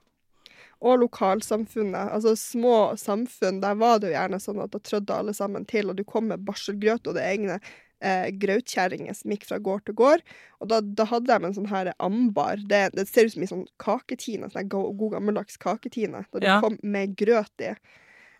Og 0.82 0.98
lokalsamfunnet. 0.98 2.10
Altså 2.12 2.34
små 2.36 2.96
samfunn, 2.98 3.60
der 3.62 3.74
var 3.78 4.00
det 4.02 4.10
jo 4.10 4.16
gjerne 4.18 4.40
sånn 4.42 4.62
at 4.64 4.72
da 4.74 4.80
trødde 4.82 5.14
alle 5.14 5.34
sammen 5.34 5.64
til, 5.64 5.90
og 5.90 5.96
du 5.96 6.02
kom 6.04 6.26
med 6.28 6.42
barselgrøt 6.44 7.06
og 7.06 7.14
det 7.14 7.22
egne 7.24 7.60
eh, 8.02 8.26
grautkjerringer 8.34 9.14
som 9.14 9.30
gikk 9.30 9.46
fra 9.48 9.58
gård 9.62 9.86
til 9.86 9.94
gård. 9.94 10.24
Og 10.60 10.68
da, 10.72 10.80
da 10.82 11.06
hadde 11.06 11.30
de 11.30 11.46
en 11.48 11.54
sånn 11.54 11.70
her 11.70 11.92
ambar. 12.02 12.58
Det, 12.66 12.82
det 12.98 13.06
ser 13.08 13.30
ut 13.30 13.36
som 13.36 13.46
en 13.46 13.52
sånn 13.54 13.64
kaketine, 13.78 14.50
sånn 14.50 14.64
her 14.64 14.68
god 14.74 15.14
gammeldags 15.14 15.56
kaketine, 15.62 16.26
da 16.32 16.42
de 16.42 16.50
Ja. 16.50 16.58
kom 16.60 16.80
med 16.82 17.14
grøt 17.16 17.62
i. 17.62 17.72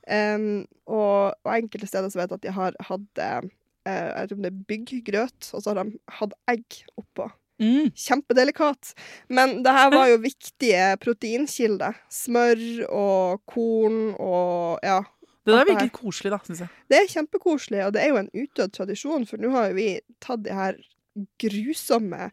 Em, 0.06 0.66
og, 0.86 1.34
og 1.42 1.52
enkelte 1.56 1.88
steder 1.90 2.12
så 2.12 2.20
vet 2.20 2.30
jeg 2.30 2.38
at 2.38 2.44
de 2.46 2.54
har 2.54 2.76
hatt 2.88 3.22
eh, 3.22 3.48
jeg 3.86 4.12
vet 4.12 4.30
ikke 4.30 4.36
om 4.36 4.44
det 4.44 4.52
er 4.52 4.62
bygggrøt, 4.70 5.50
og 5.54 5.62
så 5.62 5.72
har 5.72 5.82
de 5.82 5.98
hatt 6.18 6.38
egg 6.50 6.80
oppå. 6.98 7.28
Mm. 7.62 7.92
Kjempedelikat. 7.96 8.92
Men 9.32 9.60
det 9.64 9.72
her 9.72 9.92
var 9.94 10.10
jo 10.10 10.16
viktige 10.20 10.88
proteinkilder. 11.00 11.96
Smør 12.12 12.64
og 12.90 13.44
korn 13.48 14.10
og 14.18 14.82
ja. 14.84 15.00
Det 15.46 15.54
der 15.54 15.68
virker 15.68 15.92
koselig, 15.94 16.32
da, 16.34 16.40
syns 16.42 16.64
jeg. 16.64 16.82
Det 16.90 16.98
er 16.98 17.12
kjempekoselig, 17.12 17.84
og 17.86 17.94
det 17.94 18.02
er 18.02 18.10
jo 18.10 18.18
en 18.18 18.32
utdødd 18.34 18.72
tradisjon, 18.74 19.26
for 19.30 19.38
nå 19.38 19.52
har 19.54 19.68
jo 19.70 19.76
vi 19.78 19.88
tatt 20.22 20.42
de 20.42 20.56
her 20.58 20.80
grusomme 21.42 22.30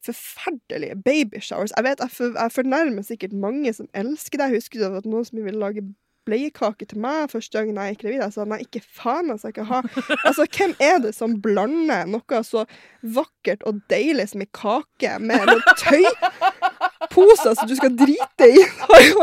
Forferdelige 0.00 0.96
babyshowers. 1.04 1.74
Jeg 1.76 1.84
vet, 1.84 2.00
jeg, 2.00 2.12
for, 2.14 2.32
jeg 2.32 2.52
fornærmer 2.54 3.04
sikkert 3.04 3.34
mange 3.36 3.72
som 3.76 3.88
elsker 3.92 4.40
det. 4.40 4.46
Jeg 4.48 4.62
husker 4.62 4.84
var 4.94 5.04
noen 5.04 5.26
som 5.28 5.42
ville 5.44 5.60
lage 5.60 5.82
bleiekake 6.28 6.86
til 6.90 7.00
meg 7.02 7.30
første 7.32 7.56
gangen 7.56 7.78
jeg 7.80 7.94
gikk 7.94 8.04
gravid. 8.04 8.20
Jeg 8.22 8.34
sa 8.34 8.46
nei, 8.48 8.60
ikke 8.64 8.82
faen, 8.84 9.32
skal 9.38 9.54
ikke 9.54 9.66
ha 9.70 9.80
Altså, 10.28 10.46
hvem 10.46 10.74
er 10.82 10.98
det 11.04 11.14
som 11.16 11.36
blander 11.42 12.08
noe 12.10 12.42
så 12.46 12.66
vakkert 13.16 13.64
og 13.68 13.80
deilig 13.92 14.30
som 14.32 14.44
ei 14.44 14.50
kake 14.56 15.16
med 15.22 15.48
noen 15.48 15.64
tøyposer 15.80 17.56
som 17.58 17.70
du 17.70 17.76
skal 17.78 17.96
drite 17.98 18.50
i? 18.50 18.64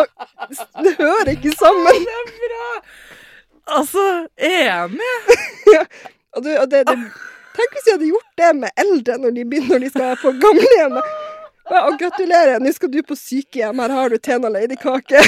Det 0.83 0.93
hører 0.99 1.33
ikke 1.33 1.51
sammen. 1.59 2.03
Det 2.05 2.17
er 2.17 2.35
bra! 2.43 2.67
Altså, 3.77 4.03
enig! 4.37 5.15
Og, 6.37 6.43
du, 6.43 6.51
og 6.53 6.67
det, 6.69 6.83
det, 6.85 6.93
tenk 7.57 7.71
hvis 7.73 7.85
de 7.87 7.93
hadde 7.95 8.07
gjort 8.11 8.33
det 8.37 8.49
med 8.59 8.81
eldre 8.83 9.15
når 9.17 9.31
de 9.33 9.45
begynner 9.49 9.71
når 9.73 9.79
de 9.81 9.89
skal 9.89 10.19
på 10.21 10.33
gamlehjem. 10.43 10.99
Ja, 11.67 11.79
og 11.87 11.97
gratulerer, 11.99 12.61
nå 12.61 12.71
skal 12.75 12.91
du 12.93 12.99
på 13.03 13.17
sykehjem. 13.17 13.81
Her 13.81 13.95
har 13.97 14.13
du 14.13 14.19
Tena 14.21 14.51
Lady-kake. 14.53 15.23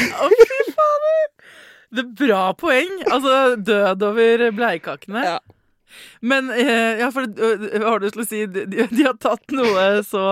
Det 1.91 2.03
er 2.05 2.09
bra 2.27 2.41
poeng. 2.53 2.91
Altså, 3.09 3.55
død 3.65 4.03
over 4.05 4.43
bleikakene. 4.53 5.23
Ja. 5.25 5.39
Men 6.21 6.51
eh, 6.53 6.99
ja, 7.01 7.07
for 7.09 7.25
har 7.25 7.97
du 7.99 8.05
lyst 8.05 8.13
til 8.19 8.21
å 8.21 8.27
si? 8.29 8.41
De, 8.45 8.65
de 8.69 9.05
har 9.07 9.15
tatt 9.17 9.49
noe 9.57 9.85
så 10.05 10.25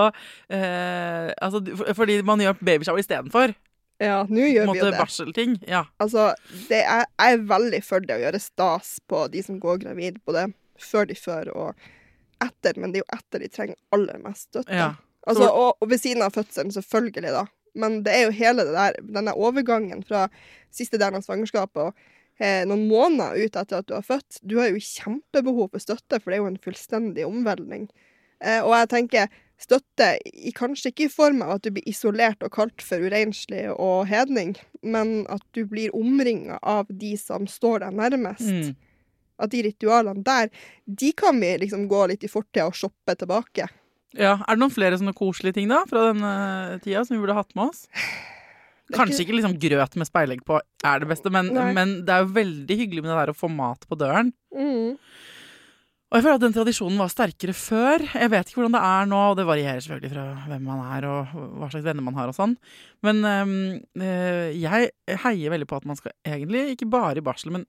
eh, 0.53 1.31
Altså, 1.41 1.63
for- 1.79 1.89
fordi 1.97 2.19
man 2.27 2.43
gjør 2.43 2.59
babyshower 2.61 3.01
istedenfor. 3.01 3.55
Ja, 3.97 4.19
nå 4.29 4.43
gjør 4.45 4.69
vi 4.69 4.77
jo 4.83 4.91
det. 4.91 4.99
barselting. 4.99 5.55
Ja. 5.65 5.85
Altså, 5.97 6.27
det 6.69 6.83
er, 6.83 7.07
jeg 7.17 7.39
er 7.39 7.45
veldig 7.49 7.79
for 7.87 8.05
det 8.05 8.13
å 8.19 8.21
gjøre 8.27 8.41
stas 8.43 8.99
på 9.09 9.23
de 9.33 9.41
som 9.41 9.57
går 9.63 9.79
gravid, 9.87 10.19
både 10.29 10.51
før 10.77 11.07
de 11.09 11.17
før 11.17 11.49
og 11.55 11.87
etter, 12.45 12.77
men 12.77 12.93
det 12.93 12.99
er 13.01 13.07
jo 13.07 13.17
etter 13.17 13.41
de 13.41 13.49
trenger 13.49 13.79
aller 13.97 14.19
mest 14.21 14.51
støtte. 14.51 14.69
Ja. 14.77 14.91
Altså, 15.27 15.47
og, 15.49 15.79
og 15.81 15.89
ved 15.89 15.97
siden 16.03 16.21
av 16.21 16.35
fødselen, 16.37 16.69
selvfølgelig, 16.71 17.33
da. 17.33 17.47
Men 17.77 18.01
det 18.05 18.13
er 18.15 18.27
jo 18.27 18.35
hele 18.35 18.65
det 18.67 18.75
der, 18.75 18.99
denne 19.17 19.35
overgangen 19.37 20.03
fra 20.07 20.27
siste 20.73 20.99
delen 20.99 21.19
av 21.19 21.25
svangerskapet 21.25 21.89
og 21.89 22.05
eh, 22.41 22.63
noen 22.67 22.87
måneder 22.89 23.37
ut 23.37 23.57
etter 23.57 23.81
at 23.81 23.89
du 23.89 23.95
har 23.97 24.05
født. 24.05 24.41
Du 24.41 24.57
har 24.61 24.71
jo 24.71 24.83
kjempebehov 24.83 25.71
for 25.73 25.83
støtte, 25.83 26.19
for 26.19 26.31
det 26.31 26.39
er 26.39 26.43
jo 26.43 26.51
en 26.51 26.63
fullstendig 26.63 27.27
omveltning. 27.27 27.87
Eh, 28.43 28.61
og 28.61 28.73
jeg 28.75 28.89
tenker, 28.93 29.37
støtte, 29.61 30.11
i, 30.29 30.51
kanskje 30.55 30.91
ikke 30.91 31.07
i 31.07 31.13
form 31.13 31.41
av 31.45 31.55
at 31.55 31.65
du 31.65 31.71
blir 31.73 31.87
isolert 31.89 32.43
og 32.45 32.53
kalt 32.53 32.83
for 32.85 33.01
urenslig 33.01 33.65
og 33.73 34.05
hedning, 34.09 34.53
men 34.85 35.23
at 35.33 35.41
du 35.57 35.63
blir 35.69 35.95
omringa 35.97 36.59
av 36.61 36.89
de 36.89 37.15
som 37.17 37.49
står 37.49 37.81
deg 37.85 37.97
nærmest. 37.97 38.45
Mm. 38.45 38.75
At 39.41 39.53
de 39.53 39.65
ritualene 39.67 40.25
der, 40.25 40.49
de 40.85 41.11
kan 41.17 41.37
vi 41.41 41.51
liksom 41.61 41.85
gå 41.89 42.05
litt 42.09 42.25
i 42.25 42.31
fortida 42.31 42.69
og 42.69 42.77
shoppe 42.77 43.13
tilbake. 43.17 43.67
Ja, 44.15 44.37
Er 44.47 44.55
det 44.55 44.61
noen 44.63 44.71
flere 44.71 44.97
sånne 44.97 45.15
koselige 45.17 45.57
ting 45.59 45.67
da 45.69 45.81
fra 45.89 46.07
den 46.13 46.23
eh, 46.23 46.77
tida 46.85 47.03
som 47.05 47.17
vi 47.17 47.21
burde 47.25 47.35
hatt 47.35 47.51
med 47.57 47.69
oss? 47.73 47.87
Kanskje 48.95 49.25
ikke 49.25 49.35
liksom 49.35 49.57
grøt 49.59 49.97
med 49.99 50.07
speilegg 50.07 50.45
på 50.47 50.61
er 50.87 51.01
det 51.03 51.09
beste, 51.09 51.27
men, 51.33 51.49
men 51.75 51.97
det 52.07 52.13
er 52.13 52.21
jo 52.23 52.29
veldig 52.37 52.77
hyggelig 52.79 53.03
med 53.03 53.11
det 53.11 53.17
der 53.19 53.31
å 53.33 53.35
få 53.35 53.49
mat 53.51 53.83
på 53.89 53.97
døren. 53.99 54.29
Mm. 54.55 54.95
Og 56.07 56.15
jeg 56.15 56.23
føler 56.23 56.37
at 56.37 56.43
den 56.45 56.55
tradisjonen 56.55 57.01
var 57.01 57.11
sterkere 57.11 57.51
før. 57.51 57.99
Jeg 58.15 58.31
vet 58.31 58.47
ikke 58.47 58.61
hvordan 58.61 58.77
det 58.77 58.83
er 58.87 59.09
nå, 59.11 59.19
og 59.33 59.35
det 59.35 59.43
varierer 59.49 59.83
selvfølgelig 59.83 60.11
fra 60.13 60.23
hvem 60.47 60.63
man 60.69 60.79
er 60.95 61.07
og 61.11 61.33
hva 61.59 61.67
slags 61.73 61.83
venner 61.83 62.05
man 62.07 62.15
har 62.15 62.31
og 62.31 62.37
sånn. 62.37 62.53
Men 63.03 63.19
øh, 63.27 64.55
jeg 64.55 64.87
heier 65.25 65.51
veldig 65.51 65.67
på 65.67 65.81
at 65.81 65.89
man 65.91 65.99
skal 65.99 66.15
egentlig, 66.23 66.63
ikke 66.77 66.87
bare 66.95 67.19
i 67.19 67.25
barsel, 67.27 67.51
men 67.57 67.67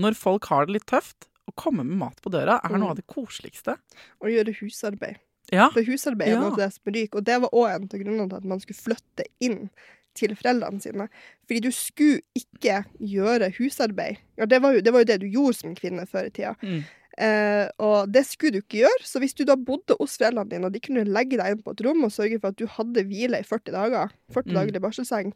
når 0.00 0.16
folk 0.16 0.48
har 0.48 0.64
det 0.64 0.78
litt 0.78 0.88
tøft, 0.88 1.28
å 1.44 1.52
komme 1.60 1.84
med 1.84 2.00
mat 2.00 2.24
på 2.24 2.32
døra 2.32 2.56
er 2.64 2.72
noe 2.72 2.86
Mm. 2.86 2.90
av 2.94 2.96
det 2.96 3.04
koseligste. 3.12 3.76
Å 4.24 4.32
gjøre 4.32 4.56
husarbeid. 4.62 5.20
Ja. 5.54 5.68
For 5.74 5.86
husarbeid 5.86 6.28
er 6.28 6.34
Ja. 6.36 6.40
noe 6.42 6.52
av 6.52 6.58
det 6.60 6.70
som 6.74 6.92
ryker, 6.92 7.20
og 7.22 7.24
det 7.28 7.40
var 7.44 7.50
òg 7.54 7.68
en 7.74 7.84
av 7.88 8.00
grunnene 8.00 8.28
til 8.30 8.36
at 8.42 8.44
man 8.54 8.60
skulle 8.64 8.82
flytte 8.82 9.24
inn 9.40 9.70
til 10.14 10.34
foreldrene 10.38 10.80
sine. 10.82 11.08
Fordi 11.48 11.60
du 11.64 11.70
skulle 11.74 12.20
ikke 12.38 12.84
gjøre 13.02 13.48
husarbeid. 13.56 14.18
Ja, 14.38 14.46
det, 14.46 14.60
var 14.62 14.74
jo, 14.76 14.80
det 14.80 14.92
var 14.94 15.02
jo 15.02 15.08
det 15.10 15.20
du 15.24 15.26
gjorde 15.26 15.56
som 15.58 15.74
kvinne 15.74 16.06
før 16.06 16.28
i 16.28 16.30
tida. 16.30 16.52
Mm. 16.62 16.84
Eh, 17.18 17.68
og 17.78 18.10
det 18.10 18.24
skulle 18.26 18.52
du 18.56 18.58
ikke 18.62 18.80
gjøre, 18.84 19.02
så 19.06 19.20
hvis 19.22 19.34
du 19.38 19.44
da 19.46 19.54
bodde 19.54 19.94
hos 20.00 20.16
foreldrene 20.18 20.50
dine, 20.50 20.66
og 20.66 20.72
de 20.74 20.80
kunne 20.82 21.04
legge 21.06 21.36
deg 21.38 21.52
inn 21.56 21.62
på 21.62 21.74
et 21.74 21.82
rom 21.86 22.02
og 22.06 22.10
sørge 22.14 22.40
for 22.42 22.48
at 22.54 22.58
du 22.58 22.66
hadde 22.66 23.04
hvile 23.06 23.38
i 23.38 23.46
40 23.46 23.70
dager, 23.74 24.10
40 24.34 24.50
Mm. 24.50 24.54
dager 24.58 24.76
i 24.76 24.82
barselseng, 24.86 25.32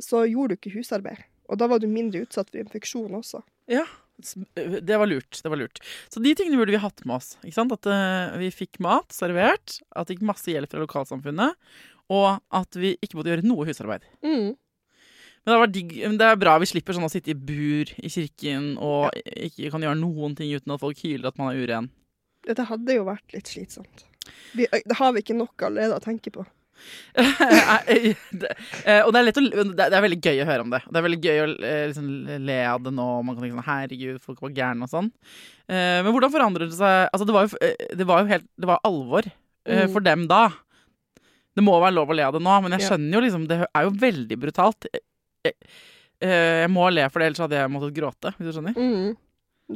så 0.00 0.22
gjorde 0.28 0.56
du 0.56 0.60
ikke 0.60 0.76
husarbeid. 0.78 1.20
Og 1.48 1.58
da 1.58 1.66
var 1.68 1.78
du 1.80 1.86
mindre 1.86 2.22
utsatt 2.24 2.48
for 2.50 2.58
infeksjon 2.62 3.12
også. 3.12 3.42
Ja, 3.68 3.84
det 4.56 4.98
var 5.00 5.10
lurt. 5.10 5.40
Det 5.42 5.50
var 5.52 5.60
lurt. 5.60 5.80
Så 6.12 6.22
de 6.22 6.34
tingene 6.38 6.60
burde 6.60 6.74
vi 6.74 6.82
hatt 6.82 7.04
med 7.08 7.18
oss. 7.18 7.34
At 7.42 7.88
uh, 7.88 8.38
vi 8.40 8.50
fikk 8.54 8.80
mat 8.84 9.14
servert, 9.14 9.78
at 9.94 10.08
det 10.08 10.18
gikk 10.18 10.26
masse 10.32 10.50
hjelp 10.52 10.72
fra 10.72 10.82
lokalsamfunnet, 10.82 11.56
og 12.12 12.28
at 12.52 12.78
vi 12.78 12.96
ikke 13.00 13.18
måtte 13.18 13.32
gjøre 13.32 13.46
noe 13.46 13.66
husarbeid. 13.68 14.06
Mm. 14.24 14.52
Men 15.42 15.52
det, 15.52 15.58
var 15.58 15.72
digg, 15.74 15.94
det 16.20 16.26
er 16.28 16.38
bra 16.38 16.54
vi 16.62 16.70
slipper 16.70 16.94
sånn 16.94 17.08
å 17.08 17.10
sitte 17.10 17.32
i 17.32 17.38
bur 17.38 17.88
i 17.98 18.10
kirken 18.12 18.76
og 18.78 19.08
ikke 19.18 19.72
kan 19.74 19.82
gjøre 19.82 19.98
noen 19.98 20.36
ting 20.38 20.52
uten 20.54 20.74
at 20.74 20.82
folk 20.82 21.00
hyler 21.02 21.32
at 21.32 21.40
man 21.40 21.50
er 21.50 21.64
uren. 21.64 21.88
Dette 22.46 22.66
hadde 22.68 22.94
jo 22.94 23.06
vært 23.08 23.34
litt 23.34 23.50
slitsomt. 23.50 24.04
Vi, 24.54 24.68
det 24.70 24.98
har 24.98 25.14
vi 25.14 25.22
ikke 25.24 25.34
nok 25.34 25.64
allerede 25.66 25.98
å 25.98 26.04
tenke 26.04 26.30
på. 26.34 26.44
Eh, 27.12 29.00
og 29.04 29.12
det 29.12 29.18
er, 29.20 29.26
lett 29.26 29.38
å, 29.38 29.42
det 29.76 29.84
er 29.88 30.04
veldig 30.04 30.18
gøy 30.24 30.40
å 30.42 30.46
høre 30.48 30.64
om 30.64 30.70
det. 30.72 30.80
Det 30.88 30.98
er 31.00 31.04
veldig 31.06 31.20
gøy 31.26 31.40
å 31.42 31.46
eh, 31.68 31.82
liksom, 31.90 32.08
le 32.46 32.56
av 32.70 32.82
det 32.86 32.92
nå. 32.96 33.06
Man 33.26 33.36
kan 33.36 33.44
tenke 33.44 33.56
sånn, 33.58 33.66
herregud, 33.68 34.20
folk 34.24 34.40
var 34.44 34.54
gærne 34.56 34.86
og 34.88 34.92
sånn. 34.92 35.10
Eh, 35.68 36.00
Men 36.02 36.10
hvordan 36.14 36.32
forandret 36.34 36.72
det 36.72 36.78
seg? 36.78 37.06
Altså, 37.12 37.26
det 37.28 37.36
var 37.36 37.46
jo, 37.46 37.72
det 38.00 38.06
var 38.08 38.22
jo 38.24 38.30
helt 38.32 38.48
Det 38.56 38.70
var 38.72 38.82
alvor 38.88 39.30
Mm. 39.62 39.92
for 39.94 40.02
dem 40.02 40.24
da. 40.26 40.48
Det 41.54 41.62
må 41.62 41.76
være 41.78 41.94
lov 41.94 42.08
å 42.10 42.14
le 42.18 42.24
av 42.26 42.32
det 42.34 42.40
nå, 42.42 42.54
men 42.64 42.72
jeg 42.74 42.82
skjønner 42.88 43.14
jo 43.14 43.20
liksom 43.22 43.44
Det 43.46 43.58
er 43.68 43.84
jo 43.86 43.92
veldig 43.94 44.38
brutalt. 44.42 44.88
Jeg, 45.46 45.54
jeg 46.18 46.70
må 46.74 46.88
le 46.90 47.04
for 47.14 47.22
det, 47.22 47.28
ellers 47.30 47.42
hadde 47.44 47.60
jeg 47.60 47.70
måttet 47.70 47.94
gråte, 47.94 48.32
hvis 48.34 48.48
du 48.48 48.56
skjønner. 48.56 48.74
Mm. 48.74 49.12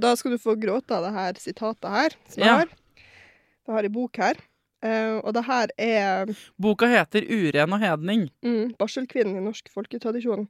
Da 0.02 0.10
skal 0.18 0.34
du 0.34 0.40
få 0.42 0.56
gråte 0.58 0.90
av 0.98 1.06
det 1.06 1.12
her 1.14 1.38
sitatet 1.38 1.86
her, 1.94 2.16
som 2.32 2.42
jeg 2.42 2.50
Ja. 2.50 2.56
har. 2.64 2.74
Jeg 3.68 3.74
har 3.76 3.84
i 3.86 3.92
bok 3.94 4.18
her. 4.24 4.42
Eh, 4.86 5.16
og 5.18 5.34
det 5.34 5.42
her 5.46 5.72
er 5.82 6.30
Boka 6.62 6.88
heter 6.90 7.26
'Uren 7.26 7.72
og 7.74 7.82
hedning'. 7.82 8.28
mm, 8.42 8.76
barselkvinnen 8.78 9.36
i 9.36 9.44
norsk 9.44 9.72
folketradisjon. 9.74 10.48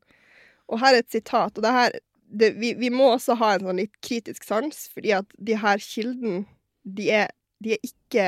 Og 0.68 0.81
her 0.81 0.94
er 0.94 0.99
et 0.99 1.12
sitat. 1.12 1.57
Og 1.57 1.62
det 1.62 1.72
her 1.72 1.90
det, 2.29 2.51
vi, 2.59 2.75
vi 2.75 2.90
må 2.90 3.12
også 3.14 3.37
ha 3.38 3.55
en 3.55 3.66
sånn 3.68 3.81
litt 3.81 3.94
kritisk 4.05 4.46
sans, 4.46 4.87
fordi 4.92 5.12
at 5.14 5.37
de 5.38 5.57
her 5.62 5.83
kildene, 5.83 6.44
de 6.83 7.11
er, 7.22 7.31
de 7.62 7.77
er 7.77 7.87
ikke 7.87 8.27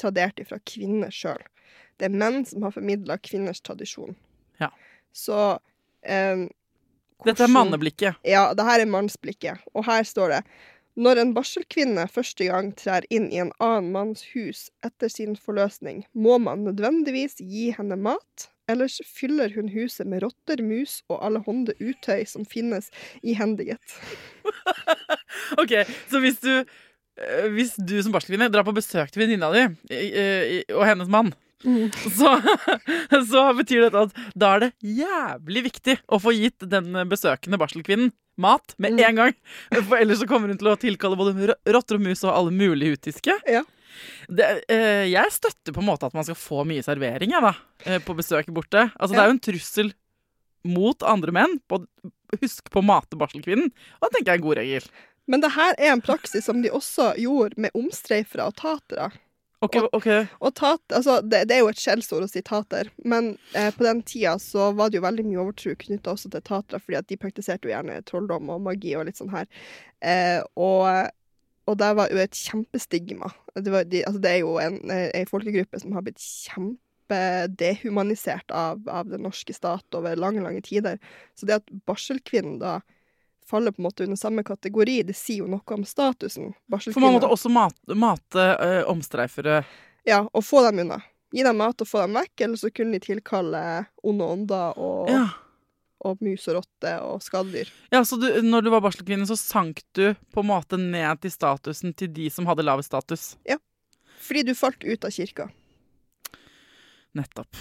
tradert 0.00 0.40
ifra 0.40 0.58
kvinner 0.64 1.12
sjøl. 1.12 1.42
Det 2.00 2.08
er 2.08 2.16
menn 2.16 2.44
som 2.48 2.64
har 2.66 2.74
formidla 2.74 3.18
kvinners 3.18 3.62
tradisjon. 3.64 4.16
Ja. 4.60 4.70
Så 5.12 5.58
eh, 6.02 6.46
Dette 7.24 7.46
er 7.46 7.52
manneblikket. 7.52 8.18
Ja, 8.28 8.50
det 8.56 8.64
her 8.68 8.82
er 8.82 8.90
mannsblikket. 8.90 9.62
Og 9.72 9.86
her 9.86 10.04
står 10.04 10.34
det 10.34 10.42
Når 10.96 11.18
en 11.20 11.32
barselkvinne 11.36 12.06
første 12.08 12.46
gang 12.48 12.70
trær 12.80 13.04
inn 13.12 13.26
i 13.28 13.40
en 13.42 13.52
annen 13.60 13.90
manns 13.92 14.22
hus 14.32 14.70
etter 14.86 15.10
sin 15.12 15.34
forløsning, 15.36 16.06
må 16.16 16.38
man 16.40 16.64
nødvendigvis 16.64 17.36
gi 17.42 17.66
henne 17.76 17.98
mat, 18.00 18.46
ellers 18.72 18.96
fyller 19.04 19.52
hun 19.52 19.68
huset 19.74 20.08
med 20.08 20.24
rotter, 20.24 20.62
mus 20.64 21.02
og 21.12 21.20
allehånde 21.28 21.76
utøy 21.84 22.24
som 22.28 22.48
finnes 22.48 22.90
i 23.22 23.36
hendighet. 23.36 23.98
Ok, 25.60 25.72
så 26.08 26.18
hvis 26.22 26.38
du 26.40 26.50
eh, 26.54 27.46
Hvis 27.52 27.74
du 27.76 27.98
som 28.02 28.14
barselkvinne 28.14 28.48
drar 28.50 28.64
på 28.64 28.72
besøk 28.74 29.10
til 29.12 29.22
venninna 29.22 29.50
di 29.52 29.64
og 30.72 30.84
hennes 30.86 31.10
mann, 31.12 31.32
så, 32.16 32.32
så 33.30 33.42
betyr 33.58 33.86
dette 33.86 34.06
at 34.06 34.20
da 34.38 34.54
er 34.54 34.64
det 34.64 34.70
jævlig 35.02 35.66
viktig 35.68 35.98
å 36.08 36.20
få 36.22 36.32
gitt 36.36 36.66
den 36.72 36.96
besøkende 37.10 37.60
barselkvinnen 37.60 38.14
mat 38.38 38.74
med 38.78 38.92
Mm. 38.96 39.00
en 39.08 39.16
gang. 39.16 39.34
For 39.88 39.96
ellers 39.98 40.18
så 40.20 40.26
kommer 40.28 40.48
hun 40.52 40.58
til 40.58 40.68
å 40.68 40.76
tilkalle 40.76 41.16
både 41.16 41.48
ro- 41.50 41.72
rotter 41.76 41.96
og 41.96 42.02
mus 42.04 42.24
og 42.24 42.34
alle 42.34 42.52
mulige 42.52 42.96
utiske. 42.98 43.36
Ja. 43.46 43.62
Det, 44.28 44.64
eh, 44.68 45.06
jeg 45.08 45.32
støtter 45.32 45.72
på 45.72 45.80
en 45.80 45.88
måte 45.88 46.04
at 46.06 46.14
man 46.14 46.24
skal 46.26 46.36
få 46.36 46.64
mye 46.68 46.84
servering 46.84 47.30
jeg, 47.32 47.40
da, 47.40 47.54
eh, 47.86 47.98
på 48.04 48.14
besøk 48.18 48.46
borte. 48.52 48.90
Altså, 49.00 49.14
Det 49.14 49.22
er 49.22 49.30
jo 49.30 49.36
en 49.38 49.44
trussel 49.46 49.92
mot 50.64 51.02
andre 51.02 51.32
menn. 51.32 51.60
På, 51.68 51.86
husk 52.42 52.68
på 52.70 52.82
å 52.82 52.84
mate 52.84 53.16
barselkvinnen. 53.16 53.70
Og 53.70 54.02
det 54.10 54.12
tenker 54.18 54.32
jeg 54.32 54.34
er 54.34 54.42
en 54.42 54.48
god 54.48 54.56
regel. 54.60 54.88
Men 55.28 55.40
det 55.40 55.52
her 55.56 55.74
er 55.78 55.92
en 55.92 56.02
praksis 56.02 56.44
som 56.44 56.60
de 56.62 56.68
også 56.70 57.14
gjorde 57.18 57.56
med 57.58 57.70
omstreifere 57.74 58.46
og 58.46 58.54
tatere. 58.56 59.12
Ok, 59.64 59.78
okay. 59.96 60.26
Og 60.44 60.52
tat, 60.54 60.82
altså, 60.92 61.22
det, 61.24 61.46
det 61.48 61.54
er 61.56 61.62
jo 61.62 61.70
et 61.72 61.80
skjellsord 61.80 62.26
å 62.26 62.28
si 62.28 62.42
tater, 62.44 62.90
men 63.08 63.38
eh, 63.56 63.70
på 63.72 63.86
den 63.86 64.02
tida 64.04 64.34
så 64.42 64.66
var 64.76 64.90
det 64.92 64.98
jo 64.98 65.06
veldig 65.06 65.24
mye 65.24 65.40
overtro 65.40 65.72
knytta 65.80 66.12
også 66.12 66.28
til 66.32 66.42
tatere, 66.44 66.80
fordi 66.82 66.98
at 67.00 67.08
de 67.08 67.16
praktiserte 67.20 67.68
jo 67.68 67.72
gjerne 67.72 68.04
trolldom 68.08 68.50
og 68.52 68.64
magi 68.66 68.92
og 68.98 69.06
litt 69.08 69.20
sånn 69.20 69.32
her. 69.32 69.46
Eh, 70.04 70.40
og, 70.60 70.82
og 71.64 71.74
det 71.80 71.90
var 71.96 72.06
jo 72.12 72.18
et 72.20 72.36
kjempestigma. 72.36 73.28
Det, 73.56 73.70
var, 73.72 73.82
de, 73.88 74.04
altså, 74.04 74.20
det 74.26 74.32
er 74.34 74.40
jo 74.42 74.52
en, 74.60 74.76
eh, 74.92 75.10
en 75.22 75.30
folkegruppe 75.30 75.80
som 75.80 75.96
har 75.96 76.04
blitt 76.04 76.20
kjempedehumanisert 76.20 78.48
av, 78.52 78.84
av 78.92 79.08
den 79.08 79.24
norske 79.24 79.56
stat 79.56 79.88
over 79.96 80.20
lange, 80.20 80.44
lange 80.44 80.60
tider. 80.68 81.00
Så 81.32 81.48
det 81.48 81.56
at 81.62 81.72
barselkvinnen 81.88 82.60
da 82.60 82.84
faller 83.50 83.70
på 83.74 83.80
en 83.82 83.86
måte 83.88 84.04
under 84.04 84.16
samme 84.18 84.42
kategori, 84.46 85.02
det 85.06 85.14
sier 85.16 85.44
jo 85.44 85.50
noe 85.50 85.74
om 85.76 85.84
statusen. 85.86 86.52
For 86.70 87.00
man 87.02 87.14
måtte 87.16 87.30
også 87.30 87.50
mate, 87.52 87.94
mate 87.94 88.46
eh, 88.58 88.82
omstreifere. 88.90 89.60
Ja, 90.06 90.24
og 90.32 90.44
få 90.44 90.62
dem 90.66 90.82
unna. 90.84 91.00
Gi 91.34 91.42
dem 91.42 91.56
mat 91.58 91.80
og 91.82 91.88
få 91.90 92.04
dem 92.04 92.14
vekk, 92.18 92.40
eller 92.46 92.56
så 92.60 92.70
kunne 92.74 92.96
de 92.98 93.02
tilkalle 93.06 93.62
onde 94.06 94.24
ånder 94.36 94.78
og, 94.78 95.10
Ja. 95.10 95.24
og 96.06 96.20
mus 96.22 96.46
og 96.48 96.60
rotte 96.60 96.92
og 97.02 97.22
skadedyr. 97.22 97.70
ja, 97.90 98.00
så 98.06 98.16
du, 98.20 98.28
når 98.42 98.62
du 98.62 98.70
var 98.70 98.80
barselkvinne, 98.84 99.26
så 99.26 99.36
sank 99.38 99.82
du 99.98 100.14
på 100.34 100.40
en 100.44 100.50
måte 100.50 100.78
ned 100.78 101.20
til 101.22 101.30
statusen 101.34 101.94
til 101.98 102.12
de 102.14 102.28
som 102.30 102.46
hadde 102.46 102.62
lavest 102.66 102.90
status. 102.92 103.36
Ja. 103.48 103.58
Fordi 104.22 104.42
du 104.46 104.54
falt 104.54 104.82
ut 104.84 105.04
av 105.04 105.10
kirka. 105.14 105.48
Nettopp. 107.16 107.56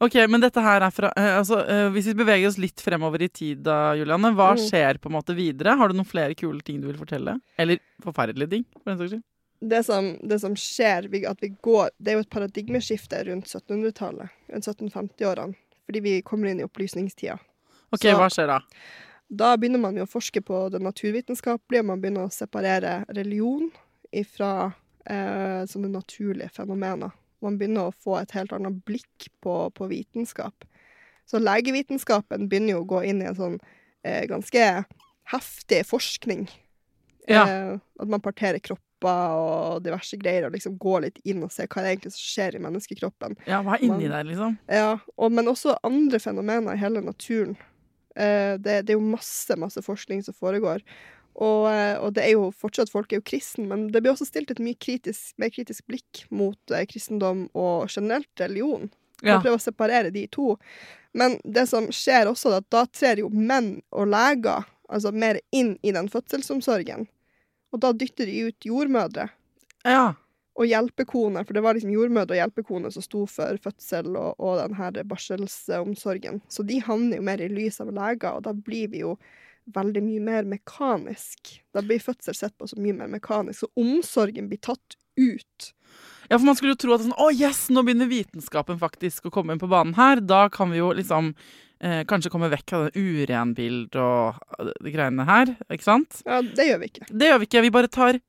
Ok, 0.00 0.14
men 0.30 0.40
dette 0.40 0.62
her 0.62 0.80
er 0.86 0.92
fra 0.94 1.08
eh, 1.18 1.32
altså, 1.40 1.58
eh, 1.66 1.88
Hvis 1.90 2.06
vi 2.06 2.14
beveger 2.20 2.46
oss 2.46 2.58
litt 2.62 2.78
fremover 2.84 3.24
i 3.26 3.28
tid 3.28 3.64
da, 3.66 3.94
Juliane, 3.98 4.30
hva 4.36 4.52
Mm. 4.54 4.60
skjer 4.68 4.98
på 5.02 5.10
en 5.10 5.16
måte 5.16 5.34
videre? 5.34 5.74
Har 5.76 5.88
du 5.88 5.94
noen 5.98 6.06
flere 6.06 6.36
kule 6.38 6.60
ting 6.62 6.80
du 6.80 6.86
vil 6.86 6.96
fortelle? 7.00 7.40
Eller 7.58 7.78
forferdelige 8.04 8.50
ting, 8.50 8.64
for 8.78 8.92
den 8.92 8.98
saks 8.98 9.10
skyld? 9.16 9.24
Det 9.60 9.84
som, 9.84 10.12
det 10.22 10.38
som 10.40 10.54
skjer, 10.54 11.08
at 11.26 11.40
vi 11.42 11.48
går 11.60 11.90
Det 12.00 12.12
er 12.12 12.14
jo 12.14 12.20
et 12.20 12.30
paradigmeskifte 12.30 13.24
rundt 13.26 13.46
1700-tallet. 13.50 14.30
Rundt 14.52 14.64
1750-årene. 14.70 15.54
Fordi 15.88 16.00
vi 16.04 16.22
kommer 16.22 16.48
inn 16.52 16.60
i 16.60 16.64
opplysningstida. 16.68 17.38
Ok, 17.92 18.00
Så- 18.06 18.14
hva 18.16 18.28
skjer 18.30 18.46
da? 18.46 18.60
Da 19.30 19.56
begynner 19.56 19.80
man 19.80 19.96
jo 19.96 20.04
å 20.04 20.08
forske 20.08 20.40
på 20.40 20.70
det 20.70 20.80
naturvitenskapelige, 20.80 21.84
man 21.84 22.00
begynner 22.00 22.28
å 22.28 22.32
separere 22.32 23.04
religion 23.08 23.70
ifra 24.14 24.72
eh, 25.06 25.64
sånne 25.66 25.90
naturlige 25.90 26.50
fenomener. 26.52 27.10
Man 27.44 27.58
begynner 27.60 27.88
å 27.88 27.96
få 28.04 28.18
et 28.20 28.34
helt 28.36 28.52
annet 28.56 28.80
blikk 28.88 29.28
på, 29.44 29.60
på 29.74 29.88
vitenskap. 29.90 30.66
Så 31.28 31.40
legevitenskapen 31.42 32.48
begynner 32.48 32.78
jo 32.78 32.82
å 32.82 32.88
gå 32.88 33.02
inn 33.10 33.22
i 33.22 33.28
en 33.28 33.36
sånn 33.36 33.58
eh, 34.06 34.24
ganske 34.30 34.64
heftig 35.28 35.82
forskning. 35.88 36.46
Ja. 37.28 37.44
Eh, 37.44 37.72
at 38.00 38.08
man 38.08 38.24
parterer 38.24 38.62
kropper 38.64 39.34
og 39.36 39.82
diverse 39.84 40.16
greier, 40.18 40.48
og 40.48 40.56
liksom 40.56 40.78
går 40.80 41.04
litt 41.06 41.20
inn 41.28 41.44
og 41.46 41.52
ser 41.54 41.68
hva 41.70 41.84
det 41.84 41.92
egentlig 41.92 42.14
som 42.16 42.24
skjer 42.24 42.56
i 42.56 42.62
menneskekroppen. 42.64 43.36
Ja, 43.46 43.60
hva 43.66 43.76
er 43.76 43.84
inni 43.86 44.08
der, 44.10 44.24
liksom? 44.26 44.56
Ja, 44.72 44.96
og, 45.14 45.34
men 45.36 45.52
også 45.52 45.76
andre 45.86 46.20
fenomener 46.22 46.74
i 46.74 46.80
hele 46.80 47.04
naturen. 47.04 47.54
Eh, 48.16 48.56
det, 48.58 48.80
det 48.88 48.94
er 48.94 48.98
jo 48.98 49.04
masse, 49.04 49.54
masse 49.60 49.84
forskning 49.84 50.24
som 50.26 50.34
foregår. 50.34 50.82
Og, 51.38 51.68
eh, 51.70 51.94
og 52.02 52.14
det 52.16 52.24
er 52.24 52.32
jo 52.34 52.48
fortsatt 52.50 52.90
folk 52.90 53.12
er 53.12 53.20
jo 53.20 53.28
kristen, 53.30 53.68
men 53.70 53.88
det 53.92 54.02
blir 54.02 54.14
også 54.14 54.26
stilt 54.26 54.50
et 54.50 54.62
mye 54.62 54.78
kritisk, 54.78 55.34
mer 55.38 55.52
kritisk 55.54 55.86
blikk 55.90 56.24
mot 56.34 56.74
eh, 56.74 56.86
kristendom 56.90 57.46
og 57.54 57.90
generelt 57.92 58.42
religion. 58.42 58.88
Ja. 59.20 59.36
Man 59.36 59.44
prøver 59.44 59.58
å 59.58 59.62
separere 59.62 60.14
de 60.14 60.24
to. 60.34 60.56
Men 61.18 61.38
det 61.44 61.66
som 61.70 61.88
skjer 61.94 62.30
også, 62.30 62.52
er 62.52 62.60
at 62.62 62.70
da 62.74 62.84
trer 62.90 63.22
jo 63.22 63.30
menn 63.30 63.78
og 63.94 64.10
leger 64.10 64.66
altså 64.88 65.12
mer 65.12 65.40
inn 65.54 65.76
i 65.82 65.92
den 65.94 66.08
fødselsomsorgen. 66.10 67.06
Og 67.74 67.82
da 67.82 67.92
dytter 67.92 68.28
de 68.28 68.48
ut 68.48 68.68
jordmødre 68.68 69.28
ja. 69.84 70.04
og 70.56 70.68
hjelpekone, 70.68 71.42
for 71.44 71.56
det 71.56 71.64
var 71.64 71.76
liksom 71.76 71.92
jordmødre 71.92 72.36
og 72.36 72.40
hjelpekone 72.40 72.92
som 72.94 73.04
sto 73.04 73.24
for 73.30 73.60
fødsel 73.64 74.14
og, 74.16 74.38
og 74.40 74.62
den 74.62 74.78
her 74.78 75.02
barselsomsorgen. 75.10 76.40
Så 76.48 76.64
de 76.66 76.80
havner 76.84 77.20
jo 77.20 77.26
mer 77.28 77.42
i 77.44 77.50
lys 77.52 77.82
av 77.84 77.92
leger, 77.92 78.32
og 78.32 78.46
da 78.48 78.54
blir 78.56 78.94
vi 78.94 79.04
jo 79.04 79.18
veldig 79.74 80.02
mye 80.04 80.20
mer 80.24 80.46
mekanisk. 80.48 81.58
Da 81.74 81.82
blir 81.84 82.00
fødsel 82.02 82.34
sett 82.36 82.56
på 82.58 82.68
som 82.70 82.80
mye 82.82 82.96
mer 82.96 83.10
mekanisk, 83.12 83.64
så 83.64 83.70
omsorgen 83.78 84.48
blir 84.50 84.60
tatt 84.64 84.96
ut. 85.18 85.72
Ja, 86.28 86.36
for 86.36 86.44
man 86.46 86.56
skulle 86.58 86.74
jo 86.74 86.82
tro 86.82 86.92
at 86.94 87.02
sånn, 87.04 87.14
å 87.16 87.30
yes, 87.32 87.66
nå 87.72 87.82
begynner 87.86 88.08
vitenskapen 88.10 88.78
faktisk 88.80 89.26
å 89.28 89.32
komme 89.32 89.54
inn 89.54 89.60
på 89.62 89.70
banen 89.70 89.94
her. 89.96 90.20
Da 90.20 90.44
kan 90.52 90.70
vi 90.70 90.78
jo 90.82 90.90
liksom 90.96 91.30
eh, 91.80 92.02
kanskje 92.08 92.30
komme 92.34 92.50
vekk 92.52 92.66
fra 92.68 92.80
det 92.86 93.00
urenbildet 93.00 93.96
og 94.02 94.74
de 94.84 94.92
greiene 94.92 95.24
her, 95.28 95.54
ikke 95.72 95.86
sant? 95.86 96.20
Ja, 96.28 96.42
det 96.44 96.68
gjør 96.68 96.82
vi 96.84 96.90
ikke. 96.92 97.08
Det 97.08 97.30
gjør 97.30 97.40
vi 97.42 97.48
ikke. 97.48 97.62
Vi 97.64 97.72
bare 97.78 97.90
tar, 97.96 98.20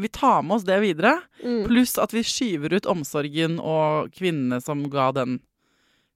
vi 0.00 0.08
tar 0.16 0.40
med 0.48 0.56
oss 0.56 0.64
det 0.68 0.80
videre. 0.82 1.18
Mm. 1.44 1.60
Pluss 1.68 1.94
at 2.00 2.16
vi 2.16 2.24
skyver 2.26 2.78
ut 2.78 2.88
omsorgen 2.90 3.60
og 3.60 4.08
kvinnene 4.16 4.62
som 4.64 4.86
ga 4.92 5.10
den 5.20 5.38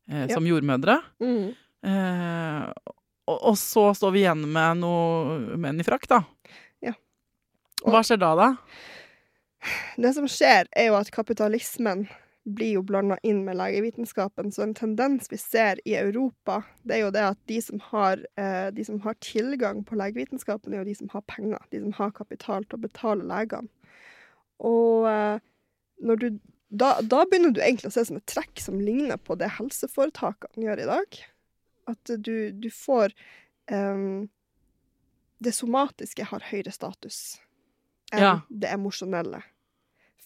eh, 0.08 0.24
Ja. 0.26 0.34
som 0.38 0.48
jordmødre. 0.48 1.02
Mm. 1.20 1.52
Eh, 1.86 2.94
og, 3.26 3.38
og 3.52 3.56
så 3.58 3.88
står 3.96 4.14
vi 4.14 4.22
igjen 4.24 4.44
med 4.54 4.82
noe 4.82 5.56
menn 5.60 5.82
i 5.82 5.86
frakk, 5.86 6.06
da. 6.10 6.22
Ja. 6.84 6.94
Hva 7.84 8.04
skjer 8.06 8.22
da, 8.22 8.34
da? 8.38 8.52
Det 9.98 10.12
som 10.14 10.28
skjer, 10.30 10.70
er 10.76 10.90
jo 10.90 11.00
at 11.00 11.10
kapitalismen 11.14 12.06
blir 12.46 12.76
jo 12.76 12.82
blanda 12.86 13.16
inn 13.26 13.40
med 13.44 13.58
legevitenskapen. 13.58 14.52
Så 14.54 14.62
en 14.62 14.74
tendens 14.78 15.26
vi 15.32 15.38
ser 15.40 15.80
i 15.84 15.96
Europa, 15.98 16.60
det 16.86 16.98
er 16.98 17.02
jo 17.02 17.14
det 17.14 17.24
at 17.32 17.40
de 17.50 17.58
som 17.62 17.82
har, 17.88 18.22
eh, 18.38 18.68
de 18.70 18.84
som 18.86 19.00
har 19.02 19.18
tilgang 19.18 19.82
på 19.84 19.98
legevitenskapen, 19.98 20.72
er 20.74 20.84
jo 20.84 20.90
de 20.90 20.94
som 20.94 21.10
har 21.10 21.24
penger. 21.26 21.58
De 21.74 21.82
som 21.82 21.96
har 21.98 22.14
kapital 22.14 22.64
til 22.64 22.78
å 22.78 22.84
betale 22.86 23.26
legene. 23.26 23.66
Og 24.62 25.08
eh, 25.10 25.42
du 25.98 26.30
da, 26.68 26.96
da 27.00 27.22
begynner 27.24 27.54
du 27.54 27.60
egentlig 27.62 27.90
å 27.90 27.94
se 27.94 28.04
som 28.08 28.18
et 28.18 28.26
trekk 28.30 28.60
som 28.60 28.78
ligner 28.82 29.18
på 29.22 29.36
det 29.38 29.52
helseforetakene 29.58 30.66
gjør 30.66 30.82
i 30.82 30.88
dag. 30.90 31.18
At 31.86 32.14
du, 32.18 32.50
du 32.52 32.70
får 32.70 33.12
um, 33.70 34.28
Det 35.38 35.52
somatiske 35.54 36.24
har 36.30 36.46
høyere 36.50 36.72
status 36.72 37.38
enn 38.14 38.22
Ja. 38.22 38.32
det 38.48 38.70
emosjonelle. 38.70 39.42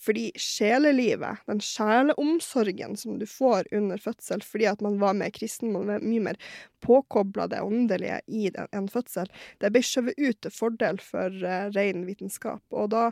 Fordi 0.01 0.31
sjelelivet, 0.40 1.42
den 1.49 1.61
sjeleomsorgen 1.61 2.96
som 2.96 3.18
du 3.20 3.27
får 3.29 3.66
under 3.73 4.01
fødsel 4.01 4.40
fordi 4.44 4.66
at 4.70 4.81
man 4.85 4.99
var 5.01 5.16
mer 5.16 5.33
kristen, 5.37 5.73
man 5.75 5.88
var 5.90 6.01
mye 6.05 6.23
mer 6.25 6.38
påkobla 6.85 7.46
det 7.53 7.61
åndelige 7.61 8.20
i 8.27 8.49
den, 8.55 8.68
en 8.73 8.88
fødsel, 8.88 9.29
det 9.61 9.73
ble 9.75 9.83
skjøvet 9.85 10.16
ut 10.16 10.40
til 10.40 10.55
fordel 10.57 11.01
for 11.05 11.29
uh, 11.44 11.68
ren 11.77 12.07
vitenskap. 12.09 12.62
Og 12.73 12.88
da, 12.94 13.11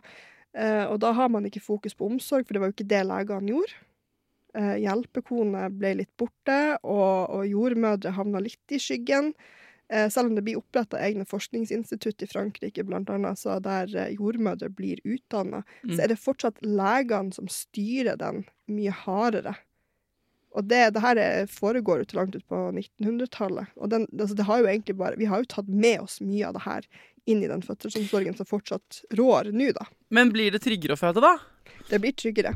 uh, 0.57 0.87
og 0.89 1.01
da 1.05 1.13
har 1.13 1.29
man 1.29 1.45
ikke 1.49 1.61
fokus 1.65 1.97
på 1.99 2.09
omsorg, 2.09 2.47
for 2.47 2.57
det 2.57 2.63
var 2.65 2.73
jo 2.73 2.77
ikke 2.79 2.89
det 2.95 3.05
legene 3.09 3.53
gjorde. 3.53 3.77
Uh, 4.57 4.77
hjelpekone 4.81 5.67
ble 5.77 5.95
litt 6.01 6.15
borte, 6.17 6.79
og, 6.83 7.29
og 7.37 7.47
jordmødre 7.47 8.15
havna 8.17 8.41
litt 8.41 8.73
i 8.73 8.81
skyggen. 8.81 9.35
Eh, 9.89 10.09
selv 10.13 10.29
om 10.29 10.35
det 10.37 10.43
blir 10.45 10.59
oppretta 10.59 10.99
egne 11.01 11.25
forskningsinstitutt 11.25 12.21
i 12.23 12.27
Frankrike, 12.29 12.83
blant 12.85 13.09
annet, 13.09 13.39
så 13.41 13.55
der 13.65 13.89
eh, 13.97 14.11
jordmødre 14.19 14.69
blir 14.69 15.01
utdanna, 15.05 15.63
Mm. 15.83 15.95
så 15.95 16.03
er 16.05 16.09
det 16.13 16.19
fortsatt 16.21 16.61
legene 16.61 17.33
som 17.33 17.49
styrer 17.49 18.19
den 18.21 18.43
mye 18.69 18.93
hardere. 18.93 19.55
Og 20.53 20.65
det, 20.69 20.83
det 20.93 21.01
her 21.01 21.17
er, 21.17 21.47
foregår 21.49 22.03
jo 22.03 22.05
til 22.11 22.19
langt 22.21 22.37
ut 22.37 22.45
på 22.49 22.61
1900-tallet. 22.73 23.73
Og 23.77 23.89
den, 23.93 24.05
altså 24.19 24.37
det 24.37 24.45
har 24.49 24.61
jo 24.61 24.69
egentlig 24.69 24.97
bare, 25.01 25.17
vi 25.17 25.29
har 25.29 25.41
jo 25.41 25.49
tatt 25.55 25.69
med 25.69 26.01
oss 26.05 26.21
mye 26.21 26.49
av 26.49 26.57
det 26.59 26.65
her 26.67 26.89
inn 27.29 27.43
i 27.45 27.49
den 27.49 27.65
fødselsomsorgen 27.65 28.37
som 28.37 28.49
fortsatt 28.49 29.03
rår 29.17 29.53
nå, 29.57 29.73
da. 29.77 29.87
Men 30.13 30.33
blir 30.33 30.53
det 30.53 30.61
tryggere 30.65 30.97
å 30.97 31.01
føde, 31.01 31.25
da? 31.25 31.37
Det 31.89 32.01
blir 32.01 32.13
tryggere. 32.17 32.55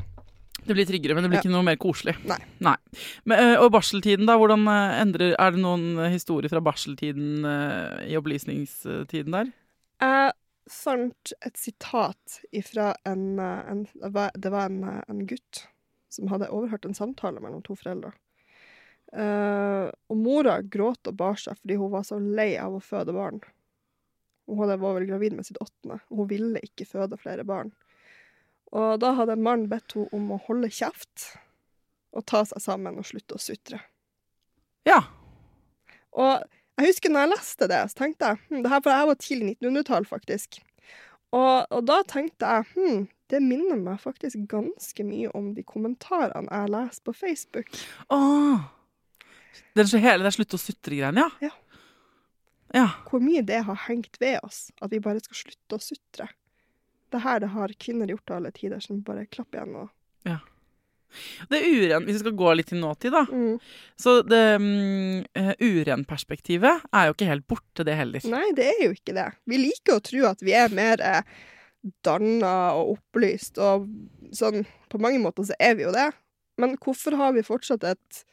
Det 0.63 0.75
blir 0.77 0.87
tryggere, 0.87 1.15
men 1.15 1.25
det 1.25 1.31
blir 1.31 1.41
Ja. 1.41 1.43
ikke 1.43 1.55
noe 1.55 1.67
mer 1.67 1.79
koselig. 1.81 2.15
Nei. 2.25 2.75
Men, 3.25 3.39
øh, 3.39 3.63
og 3.65 3.71
barseltiden, 3.75 4.25
da? 4.29 4.37
Hvordan 4.39 4.67
endrer 4.67 5.35
Er 5.37 5.51
det 5.51 5.59
noen 5.59 5.97
historier 6.11 6.49
fra 6.49 6.61
barseltiden 6.63 7.43
i 8.07 8.15
opplysningstiden 8.15 9.31
der? 9.31 9.51
Jeg 9.99 10.33
fant 10.69 11.33
et 11.45 11.57
sitat 11.59 12.39
ifra 12.55 12.93
en, 13.05 13.39
en 13.39 13.85
Det 13.93 14.51
var, 14.51 14.65
en, 14.69 14.83
en 15.09 15.27
gutt 15.27 15.67
som 16.13 16.29
hadde 16.31 16.51
overhørt 16.53 16.85
en 16.85 16.95
samtale 16.95 17.41
mellom 17.41 17.63
to 17.65 17.75
foreldre. 17.75 18.13
Uh, 19.13 19.91
og 20.09 20.17
mora 20.17 20.55
gråt 20.65 21.05
og 21.09 21.17
bar 21.19 21.37
seg 21.37 21.59
fordi 21.59 21.75
hun 21.77 21.91
var 21.93 22.05
så 22.07 22.17
lei 22.17 22.55
av 22.57 22.73
å 22.73 22.81
føde 22.81 23.13
barn. 23.13 23.43
Hun 24.49 24.57
var 24.57 24.79
vel 24.81 25.05
gravid 25.07 25.35
med 25.37 25.45
sitt 25.47 25.59
åttende, 25.61 25.99
og 26.09 26.23
hun 26.23 26.29
ville 26.31 26.63
ikke 26.65 26.87
føde 26.89 27.19
flere 27.21 27.45
barn. 27.47 27.69
Og 28.73 28.99
da 29.01 29.13
hadde 29.19 29.37
mannen 29.37 29.69
bedt 29.71 29.95
henne 29.95 30.09
om 30.15 30.31
å 30.33 30.41
holde 30.47 30.71
kjeft 30.73 31.29
og 32.13 32.25
ta 32.29 32.43
seg 32.45 32.61
sammen 32.61 32.97
og 33.01 33.07
slutte 33.09 33.37
å 33.37 33.41
sutre. 33.41 33.79
Ja. 34.87 34.99
Og 36.13 36.43
jeg 36.79 36.89
husker 36.89 37.13
når 37.13 37.25
jeg 37.25 37.33
leste 37.35 37.69
det, 37.69 37.81
så 37.89 38.01
tenkte 38.01 38.31
jeg 38.31 38.41
hm, 38.49 38.61
det 38.65 38.71
her, 38.71 38.83
For 38.83 38.93
jeg 38.93 39.09
var 39.09 39.19
tidlig 39.21 39.55
1900-tall, 39.55 40.07
faktisk. 40.09 40.59
Og, 41.33 41.65
og 41.73 41.81
da 41.89 41.99
tenkte 42.09 42.49
jeg 42.49 42.69
hm, 42.73 43.03
det 43.33 43.41
minner 43.41 43.79
meg 43.81 44.01
faktisk 44.01 44.45
ganske 44.51 45.05
mye 45.07 45.31
om 45.37 45.53
de 45.55 45.65
kommentarene 45.65 46.49
jeg 46.49 46.73
leser 46.73 47.05
på 47.07 47.15
Facebook. 47.17 47.69
Åh. 48.13 48.65
Den 49.77 49.89
så 49.89 50.01
hele 50.01 50.25
det 50.25 50.33
slutte 50.35 50.57
å 50.57 50.61
sutre-greiene, 50.61 51.25
ja? 51.25 51.49
Ja. 51.49 51.53
Ja. 52.73 52.87
Hvor 53.05 53.21
mye 53.21 53.43
det 53.45 53.59
har 53.67 53.77
hengt 53.85 54.17
ved 54.21 54.39
oss, 54.41 54.71
at 54.81 54.89
vi 54.93 55.01
bare 55.01 55.21
skal 55.21 55.37
slutte 55.43 55.77
å 55.77 55.81
sutre. 55.81 56.25
Det 57.13 57.21
her 57.21 57.43
det 57.43 57.51
har 57.53 57.75
kvinner 57.79 58.09
gjort 58.09 58.25
til 58.25 58.39
alle 58.39 58.51
tider, 58.55 58.81
som 58.81 59.03
bare 59.05 59.27
klapper 59.29 59.61
igjen 59.61 59.77
og 59.83 59.91
Det 61.49 61.59
uren, 61.61 62.05
Hvis 62.05 62.15
vi 62.15 62.23
skal 62.23 62.35
gå 62.37 62.53
litt 62.57 62.69
til 62.71 62.79
nåtid, 62.81 63.13
da. 63.13 63.23
mm. 63.29 63.57
Så 63.99 64.15
det 64.25 64.43
um, 64.57 65.21
urenperspektivet 65.61 66.87
er 66.89 67.07
jo 67.07 67.15
ikke 67.15 67.29
helt 67.29 67.47
borte, 67.49 67.85
det 67.85 67.97
heller. 67.99 68.23
Nei, 68.33 68.47
det 68.57 68.69
er 68.71 68.83
jo 68.87 68.95
ikke 68.95 69.15
det. 69.17 69.29
Vi 69.49 69.61
liker 69.61 69.99
å 69.99 70.03
tro 70.03 70.25
at 70.29 70.41
vi 70.41 70.55
er 70.57 70.73
mer 70.73 71.03
eh, 71.05 71.21
danna 72.05 72.73
og 72.79 72.97
opplyst, 72.97 73.59
og 73.61 73.87
sånn 74.33 74.65
På 74.89 75.01
mange 75.01 75.21
måter 75.21 75.45
så 75.47 75.57
er 75.61 75.77
vi 75.77 75.85
jo 75.87 75.93
det. 75.93 76.09
Men 76.61 76.77
hvorfor 76.81 77.17
har 77.17 77.33
vi 77.33 77.45
fortsatt 77.45 77.85
et 77.89 78.23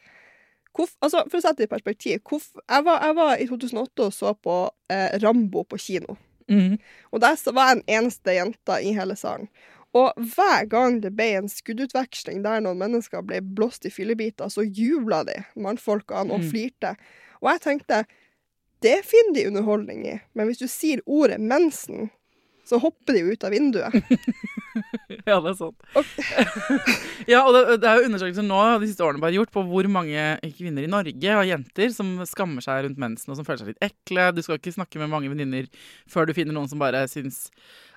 hvorf, 0.77 0.93
altså, 1.01 1.25
For 1.29 1.40
å 1.40 1.45
sette 1.45 1.62
det 1.62 1.71
i 1.71 1.75
perspektiv. 1.75 2.21
Hvorf, 2.27 2.51
jeg, 2.61 2.85
var, 2.87 3.01
jeg 3.05 3.16
var 3.19 3.37
i 3.37 3.47
2008 3.49 4.07
og 4.07 4.12
så 4.14 4.35
på 4.37 4.57
eh, 4.93 5.16
Rambo 5.23 5.64
på 5.69 5.81
kino. 5.81 6.16
Mhm. 6.51 6.79
Og 7.13 7.21
der 7.23 7.37
så 7.39 7.53
var 7.55 7.69
jeg 7.71 7.77
den 7.85 7.95
eneste 8.01 8.35
jenta 8.37 8.81
i 8.83 8.93
hele 8.97 9.17
salen. 9.17 9.49
Og 9.93 10.13
hver 10.17 10.69
gang 10.71 11.01
det 11.03 11.11
ble 11.17 11.25
en 11.41 11.49
skuddutveksling 11.51 12.45
der 12.45 12.61
noen 12.63 12.79
mennesker 12.79 13.23
ble 13.27 13.41
blåst 13.43 13.87
i 13.87 13.91
fillebiter, 13.91 14.47
så 14.53 14.63
jubla 14.63 15.25
de, 15.27 15.35
mannfolkene, 15.57 16.31
og 16.33 16.41
Mm. 16.41 16.51
flirte. 16.51 16.93
Og 17.43 17.51
jeg 17.51 17.61
tenkte 17.61 18.05
det 18.83 19.05
finner 19.05 19.35
de 19.35 19.47
underholdning 19.49 20.07
i, 20.07 20.21
men 20.35 20.47
hvis 20.47 20.59
du 20.59 20.67
sier 20.69 21.01
ordet 21.07 21.41
mensen, 21.41 22.11
så 22.71 22.79
hopper 22.81 23.17
de 23.17 23.25
jo 23.25 23.35
ut 23.35 23.47
av 23.47 23.55
vinduet. 23.55 24.01
Ja, 25.27 25.41
det 25.43 25.51
er 25.51 25.57
sant. 25.59 25.83
ja, 27.31 27.41
og 27.43 27.53
det, 27.55 27.81
det 27.83 27.89
er 27.91 27.99
jo 27.99 28.07
undersøkelser 28.07 28.45
nå 28.47 28.61
de 28.81 28.89
siste 28.89 29.05
årene 29.05 29.21
bare 29.23 29.35
gjort 29.35 29.53
på 29.53 29.65
hvor 29.67 29.89
mange 29.91 30.23
kvinner 30.57 30.87
i 30.87 30.91
Norge 30.91 31.35
og 31.37 31.49
jenter 31.49 31.91
som 31.95 32.13
skammer 32.29 32.65
seg 32.65 32.87
rundt 32.87 33.01
mensen 33.03 33.35
og 33.35 33.41
som 33.41 33.47
føler 33.47 33.65
seg 33.65 33.73
litt 33.73 33.89
ekle. 33.91 34.29
Du 34.37 34.41
skal 34.47 34.61
ikke 34.61 34.75
snakke 34.79 35.03
med 35.03 35.11
mange 35.13 35.31
venninner 35.33 35.67
før 36.11 36.31
du 36.31 36.35
finner 36.37 36.57
noen 36.57 36.71
som 36.71 36.81
bare 36.81 37.03
syns 37.11 37.49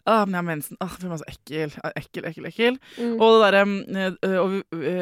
Ah, 0.06 0.26
men 0.26 0.34
jeg 0.36 0.42
har 0.42 0.48
mensen. 0.50 0.78
Ah, 0.84 0.89
føler 1.00 1.13
meg 1.13 1.22
så 1.22 1.28
ekkel. 1.32 1.76
Ekkel, 1.96 2.26
ekkel, 2.28 2.48
ekkel. 2.50 2.78
Mm. 3.00 3.13
Og 3.24 3.36
det 3.38 3.42
derre 3.46 3.62
øh, 4.28 4.38
og, 4.42 4.56
vi, 4.76 4.94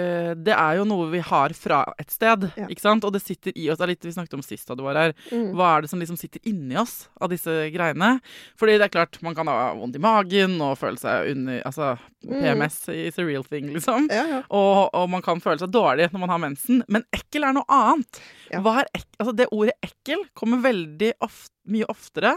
Det 0.46 0.54
er 0.54 0.76
jo 0.78 0.84
noe 0.86 1.08
vi 1.10 1.22
har 1.26 1.56
fra 1.58 1.80
et 2.02 2.12
sted, 2.14 2.46
Ja. 2.60 2.68
ikke 2.70 2.84
sant? 2.84 3.04
Og 3.08 3.14
det 3.16 3.24
sitter 3.24 3.56
i 3.58 3.66
oss. 3.72 3.80
Det 3.82 3.88
er 3.88 3.94
litt 3.96 4.06
vi 4.06 4.14
snakket 4.14 4.38
om 4.38 4.46
sist 4.46 4.68
da 4.70 4.78
du 4.78 4.84
var 4.86 5.00
her. 5.00 5.16
Mm. 5.32 5.52
Hva 5.58 5.72
er 5.78 5.82
det 5.88 5.90
som 5.90 6.00
liksom 6.04 6.20
sitter 6.22 6.40
inni 6.46 6.78
oss 6.78 7.08
av 7.20 7.34
disse 7.34 7.50
greiene? 7.74 8.20
Fordi 8.62 8.78
det 8.78 8.88
er 8.90 8.94
klart, 8.94 9.18
man 9.26 9.34
kan 9.38 9.50
ha 9.50 9.72
vondt 9.80 9.98
i 9.98 10.04
magen 10.04 10.60
og 10.62 10.78
føle 10.82 11.02
seg 11.02 11.34
under 11.36 11.62
Altså, 11.66 11.96
Mm. 12.22 12.38
PMS 12.38 12.76
is 12.94 13.16
a 13.18 13.24
real 13.26 13.42
thing, 13.44 13.72
liksom. 13.74 14.06
Ja, 14.14 14.22
ja. 14.30 14.40
Og, 14.54 14.92
og 14.94 15.08
man 15.10 15.24
kan 15.26 15.40
føle 15.42 15.58
seg 15.58 15.72
dårlig 15.74 16.06
når 16.14 16.22
man 16.22 16.30
har 16.30 16.38
mensen. 16.44 16.84
Men 16.88 17.02
ekkel 17.18 17.48
er 17.48 17.56
noe 17.58 17.66
annet. 17.66 18.20
Er 18.54 18.62
ek 18.94 19.08
altså, 19.18 19.34
det 19.34 19.48
ordet 19.50 19.74
ekkel 19.82 20.22
kommer 20.38 20.62
veldig 20.62 21.16
ofte, 21.26 21.50
mye 21.74 21.88
oftere 21.90 22.36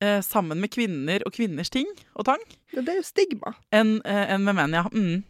eh, 0.00 0.20
sammen 0.24 0.60
med 0.60 0.70
kvinner 0.70 1.22
og 1.26 1.32
kvinners 1.34 1.70
ting 1.70 1.86
og 2.14 2.24
tang 2.28 2.42
Det 2.74 2.84
det 2.84 2.94
er 2.94 3.00
jo 3.00 3.06
stigma. 3.08 3.54
enn 3.72 4.00
eh, 4.04 4.34
enn 4.34 4.44
med 4.44 4.54
menn, 4.54 4.72
ja. 4.78 4.84
Mm. 4.92 5.24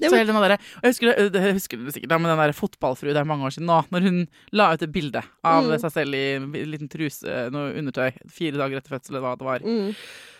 Det 0.00 0.08
Så 0.08 0.16
hele 0.16 0.32
den 0.32 0.40
der, 0.40 0.54
og 0.56 0.82
jeg 0.82 0.90
husker, 0.94 1.06
det- 1.14 1.32
det 1.34 1.52
husker 1.54 1.76
du 1.76 1.90
sikkert, 1.92 2.10
Men 2.20 2.30
den 2.32 2.38
der 2.40 2.52
fotballfrue, 2.56 3.12
det 3.12 3.20
er 3.20 3.24
mange 3.28 3.44
år 3.44 3.52
siden 3.52 3.66
nå, 3.68 3.84
når 3.92 4.00
hun 4.06 4.28
la 4.52 4.72
ut 4.72 4.82
et 4.82 4.92
bilde 4.92 5.22
av 5.44 5.64
Mm. 5.64 5.78
seg 5.78 5.92
selv 5.92 6.14
i 6.14 6.36
en 6.36 6.52
liten 6.52 6.88
truse, 6.88 7.50
noe 7.52 7.74
undertøy, 7.76 8.12
fire 8.30 8.56
dager 8.56 8.78
etter 8.80 8.96
fødsel, 8.96 9.10
eller 9.16 9.20
hva 9.20 9.36
det 9.36 9.44
var. 9.44 9.58
Mm. 9.60 9.94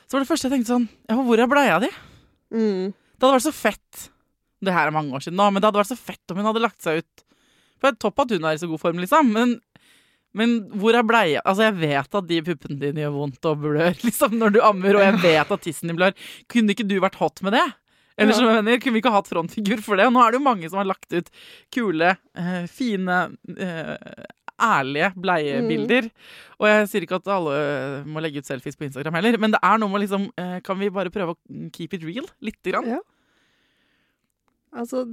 Så 0.09 0.12
var 0.16 0.20
det 0.24 0.28
første 0.28 0.49
jeg 0.49 0.53
tenkte 0.57 0.72
sånn, 0.72 0.88
ja, 1.11 1.14
hvor 1.16 1.38
er 1.38 1.47
bleia 1.47 1.78
di? 1.80 1.90
Mm. 2.53 2.95
Det 3.18 3.20
hadde 3.20 3.36
vært 3.36 3.53
så 3.53 3.53
fett, 3.53 4.09
det 4.64 4.72
her 4.72 4.86
er 4.88 4.90
mange 4.97 5.12
år 5.12 5.20
siden 5.20 5.36
nå, 5.36 5.53
men 5.53 5.61
det 5.61 5.68
hadde 5.68 5.80
vært 5.84 5.92
så 5.92 5.99
fett 5.99 6.30
om 6.30 6.36
hun 6.38 6.47
hadde 6.47 6.62
lagt 6.64 6.80
seg 6.82 6.99
ut, 7.05 7.24
for 7.78 7.90
det 7.90 7.97
er 7.99 8.01
topp 8.11 8.18
at 8.20 8.30
hun 8.30 8.45
er 8.45 8.55
i 8.55 8.57
så 8.64 8.68
god 8.68 8.80
form, 8.80 8.97
liksom, 8.99 9.30
men, 9.32 9.61
men 10.37 10.57
hvor 10.78 10.95
er 10.95 11.07
bleia? 11.07 11.43
Altså, 11.43 11.66
jeg 11.68 11.78
vet 11.81 12.18
at 12.20 12.26
de 12.28 12.41
puppene 12.47 12.78
dine 12.81 13.03
gjør 13.05 13.14
vondt 13.16 13.51
og 13.51 13.62
blør, 13.64 13.95
liksom, 14.07 14.37
når 14.41 14.57
du 14.57 14.61
ammer, 14.64 14.99
og 14.99 15.07
jeg 15.07 15.20
vet 15.24 15.55
at 15.57 15.64
tissen 15.66 15.91
din 15.91 15.99
blør. 15.99 16.16
Kunne 16.51 16.76
ikke 16.76 16.87
du 16.89 16.99
vært 17.03 17.18
hot 17.20 17.43
med 17.47 17.57
det? 17.59 17.66
Eller 18.20 18.37
som 18.37 18.45
jeg 18.45 18.61
mener, 18.61 18.81
kunne 18.83 18.99
vi 18.99 19.01
ikke 19.01 19.14
hatt 19.14 19.31
frontfigur 19.31 19.81
for 19.81 19.97
det? 19.97 20.05
Og 20.11 20.12
nå 20.12 20.20
er 20.20 20.35
det 20.35 20.41
jo 20.41 20.45
mange 20.45 20.68
som 20.68 20.81
har 20.83 20.89
lagt 20.91 21.14
ut 21.14 21.31
kule, 21.72 22.11
eh, 22.37 22.66
fine, 22.68 23.20
eh, 23.57 23.95
ærlige 24.61 25.09
bleiebilder. 25.16 26.11
Og 26.61 26.68
jeg 26.68 26.91
sier 26.91 27.07
ikke 27.07 27.20
at 27.22 27.31
alle 27.33 27.55
må 28.05 28.20
legge 28.20 28.43
ut 28.43 28.51
selfies 28.51 28.76
på 28.76 28.85
Instagram 28.87 29.16
heller, 29.16 29.39
men 29.41 29.55
det 29.55 29.62
er 29.64 29.81
noe 29.81 29.89
med 29.89 30.05
liksom 30.05 30.28
eh, 30.37 30.59
Kan 30.66 30.76
vi 30.83 30.93
bare 30.93 31.12
prøve 31.14 31.33
å 31.33 31.70
keep 31.72 31.97
it 31.97 32.05
real? 32.05 32.28
Lite 32.45 32.74
grann? 32.74 32.91
Ja. 32.99 33.01
Altså 34.76 35.07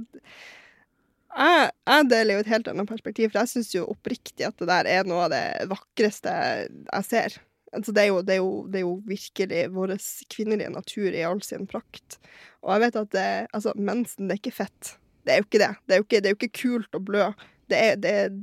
jeg, 1.38 1.70
jeg 1.86 2.06
deler 2.10 2.34
jo 2.34 2.44
et 2.44 2.50
helt 2.52 2.70
annet 2.72 2.90
perspektiv, 2.90 3.30
for 3.30 3.42
jeg 3.42 3.52
syns 3.52 3.74
jo 3.74 3.86
oppriktig 3.92 4.46
at 4.48 4.58
det 4.58 4.68
der 4.70 4.88
er 4.90 5.08
noe 5.08 5.26
av 5.26 5.32
det 5.34 5.68
vakreste 5.70 6.32
jeg 6.32 7.06
ser. 7.06 7.38
Altså 7.76 7.92
det, 7.92 8.02
er 8.02 8.08
jo, 8.08 8.20
det, 8.24 8.34
er 8.34 8.40
jo, 8.40 8.52
det 8.72 8.80
er 8.80 8.84
jo 8.86 8.94
virkelig 9.06 9.64
vår 9.74 9.94
kvinnelige 10.32 10.72
natur 10.72 11.12
i 11.12 11.24
all 11.28 11.42
sin 11.44 11.66
prakt. 11.68 12.16
Og 12.64 12.72
jeg 12.74 12.84
vet 12.86 13.02
at 13.02 13.10
det, 13.12 13.30
altså, 13.52 13.74
mensen, 13.76 14.28
det 14.28 14.38
er 14.38 14.42
ikke 14.42 14.56
fett. 14.62 14.94
Det 15.24 15.34
er 15.34 15.42
jo 15.42 15.48
ikke 15.48 15.60
det. 15.64 15.74
Det 15.84 15.94
er 15.94 16.00
jo 16.00 16.06
ikke, 16.06 16.20
det 16.22 16.30
er 16.30 16.34
jo 16.34 16.38
ikke 16.40 16.60
kult 16.62 16.96
å 16.96 17.02
blø. 17.04 17.26
Det 17.68 17.82
er, 17.82 18.00
det, 18.00 18.14
er, 18.22 18.38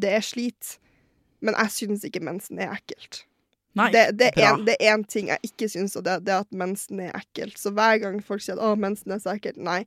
det 0.00 0.14
slit. 0.24 0.78
Men 1.44 1.58
jeg 1.58 1.76
syns 1.76 2.08
ikke 2.08 2.24
mensen 2.24 2.62
er 2.62 2.72
ekkelt. 2.72 3.26
Nei, 3.76 3.88
det, 3.92 4.06
det, 4.20 4.32
er 4.36 4.50
en, 4.50 4.66
det 4.66 4.76
er 4.84 4.98
ting 5.08 5.30
jeg 5.32 5.48
ikke 5.48 5.68
syns, 5.72 5.94
og 5.96 6.04
det, 6.04 6.18
det 6.26 6.34
er 6.34 6.42
at 6.44 6.56
mensen 6.56 7.00
er 7.06 7.14
ekkelt. 7.16 7.56
Så 7.60 7.72
hver 7.76 8.00
gang 8.02 8.18
folk 8.24 8.44
sier 8.44 8.58
at 8.58 8.64
'å, 8.64 8.76
mensen 8.76 9.14
er 9.14 9.22
så 9.22 9.32
ekkelt', 9.36 9.60
nei. 9.60 9.82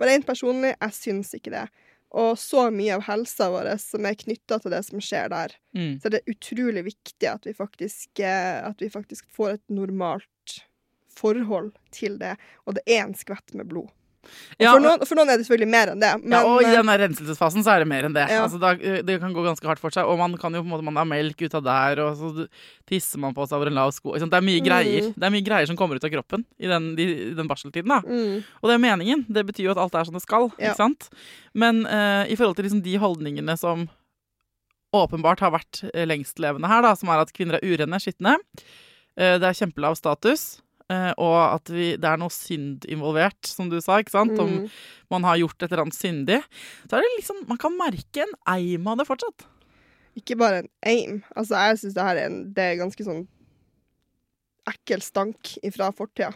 Bare 0.00 0.14
rent 0.14 0.26
personlig, 0.26 0.72
jeg 0.74 0.96
syns 0.96 1.34
ikke 1.36 1.52
det. 1.54 1.66
Og 2.10 2.34
så 2.42 2.66
mye 2.74 2.96
av 2.96 3.04
helsa 3.06 3.50
vår 3.52 3.70
som 3.78 4.06
er 4.08 4.18
knytta 4.18 4.58
til 4.58 4.74
det 4.74 4.82
som 4.88 5.02
skjer 5.04 5.30
der. 5.30 5.54
Mm. 5.76 6.00
Så 6.02 6.10
det 6.10 6.20
er 6.20 6.34
utrolig 6.34 6.82
viktig 6.88 7.28
at 7.30 7.46
vi 7.46 7.54
faktisk, 7.54 8.10
eh, 8.18 8.58
at 8.66 8.82
vi 8.82 8.90
faktisk 8.90 9.30
får 9.34 9.58
et 9.58 9.64
normalt 9.70 10.56
forhold 11.14 11.72
til 11.94 12.18
det. 12.18 12.34
Og 12.66 12.78
det 12.78 12.84
er 12.90 13.04
en 13.04 13.16
skvett 13.18 13.54
med 13.54 13.70
blod. 13.70 13.92
Ja, 14.60 14.74
for, 14.74 14.82
noen, 14.84 15.02
for 15.08 15.16
noen 15.16 15.30
er 15.32 15.38
det 15.40 15.46
selvfølgelig 15.46 15.70
mer 15.72 15.90
enn 15.94 16.00
det. 16.02 16.10
Men, 16.22 16.34
ja, 16.36 16.40
og 16.44 16.60
i 16.60 16.68
eh, 16.68 16.74
den 16.76 16.90
renselsesfasen 17.02 17.64
så 17.64 17.72
er 17.72 17.84
det 17.84 17.88
mer 17.88 18.04
enn 18.08 18.16
det. 18.16 18.26
Ja. 18.28 18.42
Altså, 18.44 18.60
da, 18.60 18.74
det 18.76 19.16
kan 19.22 19.32
gå 19.32 19.44
ganske 19.46 19.66
hardt 19.66 19.80
for 19.80 19.94
seg, 19.94 20.04
og 20.04 20.18
man 20.20 20.36
kan 20.40 20.52
jo 20.54 20.60
på 20.60 20.68
en 20.68 20.74
måte, 20.74 20.84
man 20.86 21.00
har 21.00 21.08
melk 21.08 21.40
ut 21.40 21.56
av 21.56 21.64
der, 21.64 22.02
og 22.04 22.18
så 22.20 22.46
tisser 22.90 23.22
man 23.22 23.32
på 23.36 23.46
seg 23.48 23.56
over 23.56 23.70
en 23.72 23.78
lav 23.80 23.94
sko. 23.96 24.12
Det 24.20 24.28
er 24.28 24.44
mye 24.44 24.60
Mm. 24.60 24.66
greier 24.68 25.06
Det 25.16 25.24
er 25.24 25.32
mye 25.32 25.46
greier 25.46 25.66
som 25.70 25.76
kommer 25.80 25.96
ut 25.96 26.04
av 26.04 26.12
kroppen 26.12 26.44
i 26.60 26.68
den, 26.68 26.90
i 27.00 27.06
den 27.38 27.48
barseltiden. 27.48 27.88
da. 27.88 28.00
mm, 28.04 28.44
Og 28.60 28.68
det 28.68 28.74
er 28.76 28.84
meningen. 28.84 29.24
Det 29.28 29.46
betyr 29.48 29.70
jo 29.70 29.72
at 29.72 29.80
alt 29.80 29.94
er 29.96 30.04
som 30.04 30.14
det 30.14 30.22
skal. 30.22 30.50
Ja. 30.58 30.70
ikke 30.74 30.76
sant? 30.82 31.08
Men 31.54 31.86
uh, 31.86 32.28
i 32.28 32.36
forhold 32.36 32.56
til 32.60 32.68
liksom 32.68 32.82
de 32.84 32.98
holdningene 33.00 33.56
som 33.58 33.88
åpenbart 34.92 35.40
har 35.44 35.52
vært 35.54 35.84
eh, 35.94 36.06
lengstlevende 36.08 36.66
her, 36.70 36.82
da, 36.82 36.94
som 36.98 37.08
er 37.12 37.22
at 37.22 37.32
kvinner 37.32 37.58
er 37.60 37.66
urene, 37.66 38.00
skitne, 38.02 38.36
uh, 39.16 39.36
det 39.38 39.46
er 39.46 39.58
kjempelav 39.60 39.94
status, 39.98 40.58
eh, 40.58 40.64
og 40.90 41.36
at 41.42 41.70
vi, 41.70 41.92
det 42.00 42.08
er 42.08 42.20
noe 42.20 42.32
synd 42.34 42.86
involvert, 42.90 43.38
som 43.46 43.70
du 43.70 43.78
sa, 43.78 44.00
ikke 44.02 44.14
sant? 44.14 44.34
Om 44.40 44.52
mm. 44.56 44.68
man 45.14 45.26
har 45.28 45.40
gjort 45.42 45.62
et 45.62 45.68
eller 45.70 45.84
annet 45.86 45.98
syndig, 45.98 46.40
så 46.86 46.98
er 46.98 47.06
det 47.06 47.16
liksom 47.18 47.44
Man 47.50 47.60
kan 47.62 47.76
merke 47.78 48.24
en 48.24 48.36
eim 48.50 48.88
av 48.90 49.00
det 49.00 49.06
fortsatt. 49.08 49.46
Ikke 50.18 50.36
bare 50.40 50.64
en 50.64 50.72
aim. 50.86 51.20
Altså, 51.36 51.54
jeg 51.54 51.82
syns 51.82 51.94
det 51.96 52.06
her 52.08 52.18
er 52.18 52.30
en 52.30 52.40
Det 52.56 52.64
er 52.64 52.80
ganske 52.80 53.06
sånn 53.06 53.28
ekkel 54.70 55.02
stank 55.02 55.54
fra 55.74 55.90
fortida. 55.96 56.32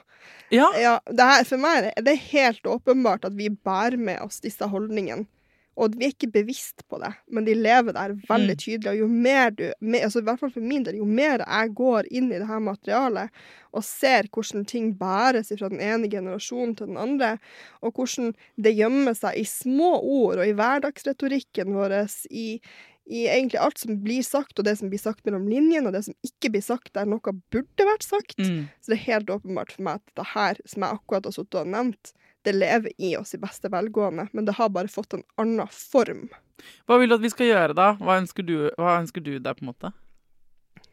Ja. 0.54 0.68
Ja, 0.80 0.94
her, 1.06 1.44
for 1.46 1.60
meg 1.60 1.90
er 1.92 2.06
det 2.06 2.16
helt 2.30 2.66
åpenbart 2.66 3.26
at 3.28 3.36
vi 3.38 3.50
bærer 3.52 3.98
med 4.00 4.22
oss 4.24 4.40
disse 4.44 4.66
holdningene. 4.70 5.28
Og 5.76 5.96
vi 5.98 6.04
er 6.06 6.12
ikke 6.14 6.30
bevisst 6.30 6.84
på 6.88 7.00
det, 7.02 7.10
men 7.34 7.44
de 7.48 7.54
lever 7.58 7.92
der 7.96 8.12
veldig 8.28 8.54
Mm. 8.54 8.60
tydelig. 8.62 8.90
Og 8.92 8.98
jo 8.98 9.08
mer 9.08 9.50
du 9.50 9.64
altså 9.82 10.20
I 10.20 10.22
hvert 10.28 10.38
fall 10.40 10.52
for 10.54 10.60
min 10.60 10.84
del, 10.84 10.96
jo 11.00 11.04
mer 11.04 11.42
jeg 11.42 11.74
går 11.74 12.06
inn 12.10 12.30
i 12.30 12.38
det 12.38 12.46
her 12.46 12.60
materialet 12.62 13.30
og 13.74 13.82
ser 13.82 14.28
hvordan 14.30 14.64
ting 14.70 14.92
bæres 14.98 15.50
fra 15.58 15.68
den 15.68 15.80
ene 15.82 16.08
generasjonen 16.08 16.76
til 16.78 16.86
den 16.86 16.96
andre, 16.96 17.38
og 17.82 17.92
hvordan 17.92 18.34
det 18.56 18.76
gjemmer 18.76 19.14
seg 19.18 19.34
i 19.36 19.44
små 19.44 19.98
ord 19.98 20.38
og 20.38 20.46
i 20.46 20.52
hverdagsretorikken 20.54 21.74
vår, 21.74 21.96
i, 22.30 22.60
i 23.06 23.26
egentlig 23.28 23.60
alt 23.60 23.78
som 23.78 23.98
blir 24.00 24.22
sagt, 24.24 24.58
og 24.58 24.64
det 24.64 24.78
som 24.80 24.88
blir 24.88 25.00
sagt 25.02 25.24
mellom 25.26 25.44
linjene, 25.50 25.86
og 25.90 25.92
det 25.92 26.04
som 26.06 26.14
ikke 26.24 26.50
blir 26.54 26.62
sagt 26.64 26.92
der 26.96 27.04
noe 27.10 27.34
burde 27.52 27.84
vært 27.88 28.02
sagt, 28.06 28.38
Mm. 28.38 28.68
så 28.80 28.92
det 28.92 28.98
er 28.98 29.12
helt 29.12 29.30
åpenbart 29.30 29.72
for 29.72 29.82
meg 29.82 30.00
at 30.00 30.14
det 30.16 30.26
her, 30.34 30.60
som 30.64 30.82
jeg 30.86 30.96
akkurat 30.98 31.24
har 31.28 31.32
sittet 31.36 31.60
og 31.60 31.66
nevnt, 31.68 32.12
det 32.44 32.54
lever 32.54 32.92
i 32.98 33.16
oss 33.16 33.34
i 33.34 33.38
beste 33.40 33.68
velgående, 33.72 34.28
men 34.32 34.44
det 34.44 34.54
har 34.56 34.68
bare 34.68 34.88
fått 34.88 35.14
en 35.14 35.24
annen 35.40 35.68
form. 35.68 36.28
Hva 36.86 36.98
vil 37.00 37.08
du 37.08 37.14
at 37.16 37.24
vi 37.24 37.30
skal 37.32 37.46
gjøre 37.46 37.74
da? 37.76 37.94
Hva 38.00 38.18
ønsker 38.20 38.42
du, 38.46 38.70
hva 38.78 38.98
ønsker 39.00 39.20
du 39.24 39.38
deg, 39.38 39.56
på 39.56 39.64
en 39.64 39.70
måte? 39.72 39.92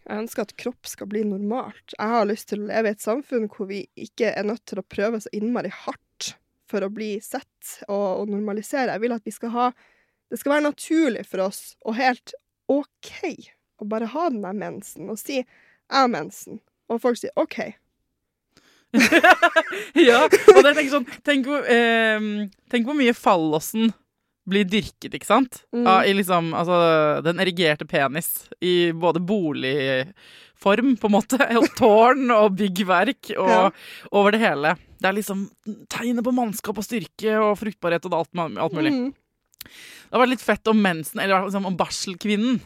Jeg 0.02 0.18
ønsker 0.24 0.42
at 0.42 0.56
kropp 0.58 0.88
skal 0.90 1.08
bli 1.08 1.22
normalt. 1.28 1.94
Jeg 1.98 2.08
har 2.10 2.26
lyst 2.26 2.50
til 2.50 2.64
å 2.64 2.68
leve 2.72 2.90
i 2.90 2.96
et 2.96 3.04
samfunn 3.04 3.48
hvor 3.54 3.68
vi 3.70 3.84
ikke 3.96 4.32
er 4.34 4.44
nødt 4.48 4.64
til 4.66 4.80
å 4.82 4.88
prøve 4.88 5.20
så 5.22 5.30
innmari 5.32 5.70
hardt 5.70 6.34
for 6.72 6.82
å 6.82 6.90
bli 6.90 7.20
sett 7.22 7.84
og, 7.88 8.24
og 8.24 8.32
normalisere. 8.32 8.96
Jeg 8.96 9.04
vil 9.04 9.14
at 9.14 9.28
vi 9.28 9.32
skal 9.36 9.54
ha 9.54 9.68
Det 10.32 10.40
skal 10.40 10.56
være 10.56 10.70
naturlig 10.70 11.26
for 11.28 11.44
oss 11.50 11.74
og 11.84 11.98
helt 12.00 12.34
OK 12.72 13.12
å 13.82 13.88
bare 13.90 14.10
ha 14.14 14.28
den 14.30 14.44
der 14.46 14.56
mensen 14.56 15.10
og 15.12 15.20
si 15.20 15.42
'jeg 15.42 15.46
har 15.92 16.08
mensen', 16.08 16.62
og 16.88 17.02
folk 17.02 17.18
sier 17.18 17.34
OK. 17.36 17.74
ja, 19.96 20.24
og 20.28 20.64
det, 20.64 20.74
tenker 20.76 20.92
sånn, 20.92 21.08
tenk, 21.24 21.48
hvor, 21.48 21.64
eh, 21.68 22.48
tenk 22.72 22.88
hvor 22.88 22.96
mye 22.96 23.16
fallosen 23.16 23.94
blir 24.52 24.66
dyrket, 24.68 25.14
ikke 25.16 25.28
sant? 25.28 25.62
Mm. 25.72 25.86
Av, 25.88 26.06
I 26.08 26.14
liksom, 26.18 26.52
altså, 26.58 26.78
den 27.24 27.40
erigerte 27.44 27.88
penis 27.88 28.50
i 28.60 28.92
både 28.92 29.22
boligform, 29.24 30.96
på 31.00 31.08
en 31.10 31.16
måte, 31.16 31.40
og 31.60 31.68
tårn 31.80 32.32
og 32.36 32.58
byggverk 32.60 33.32
og 33.38 33.50
Ja. 33.52 33.64
over 34.12 34.32
det 34.36 34.42
hele. 34.44 34.76
Det 35.02 35.10
er 35.10 35.18
liksom 35.18 35.50
tegnet 35.90 36.26
på 36.26 36.36
mannskap 36.36 36.78
og 36.78 36.86
styrke 36.86 37.38
og 37.40 37.58
fruktbarhet 37.62 38.06
og 38.06 38.14
alt, 38.20 38.36
alt 38.58 38.74
mulig. 38.78 38.92
Mm. 38.94 39.14
Det 39.72 40.12
hadde 40.12 40.24
vært 40.26 40.34
litt 40.36 40.44
fett 40.46 40.68
om 40.72 40.82
mensen, 40.84 41.22
eller 41.24 41.46
liksom, 41.48 41.66
om 41.70 41.78
barselkvinnen, 41.80 42.60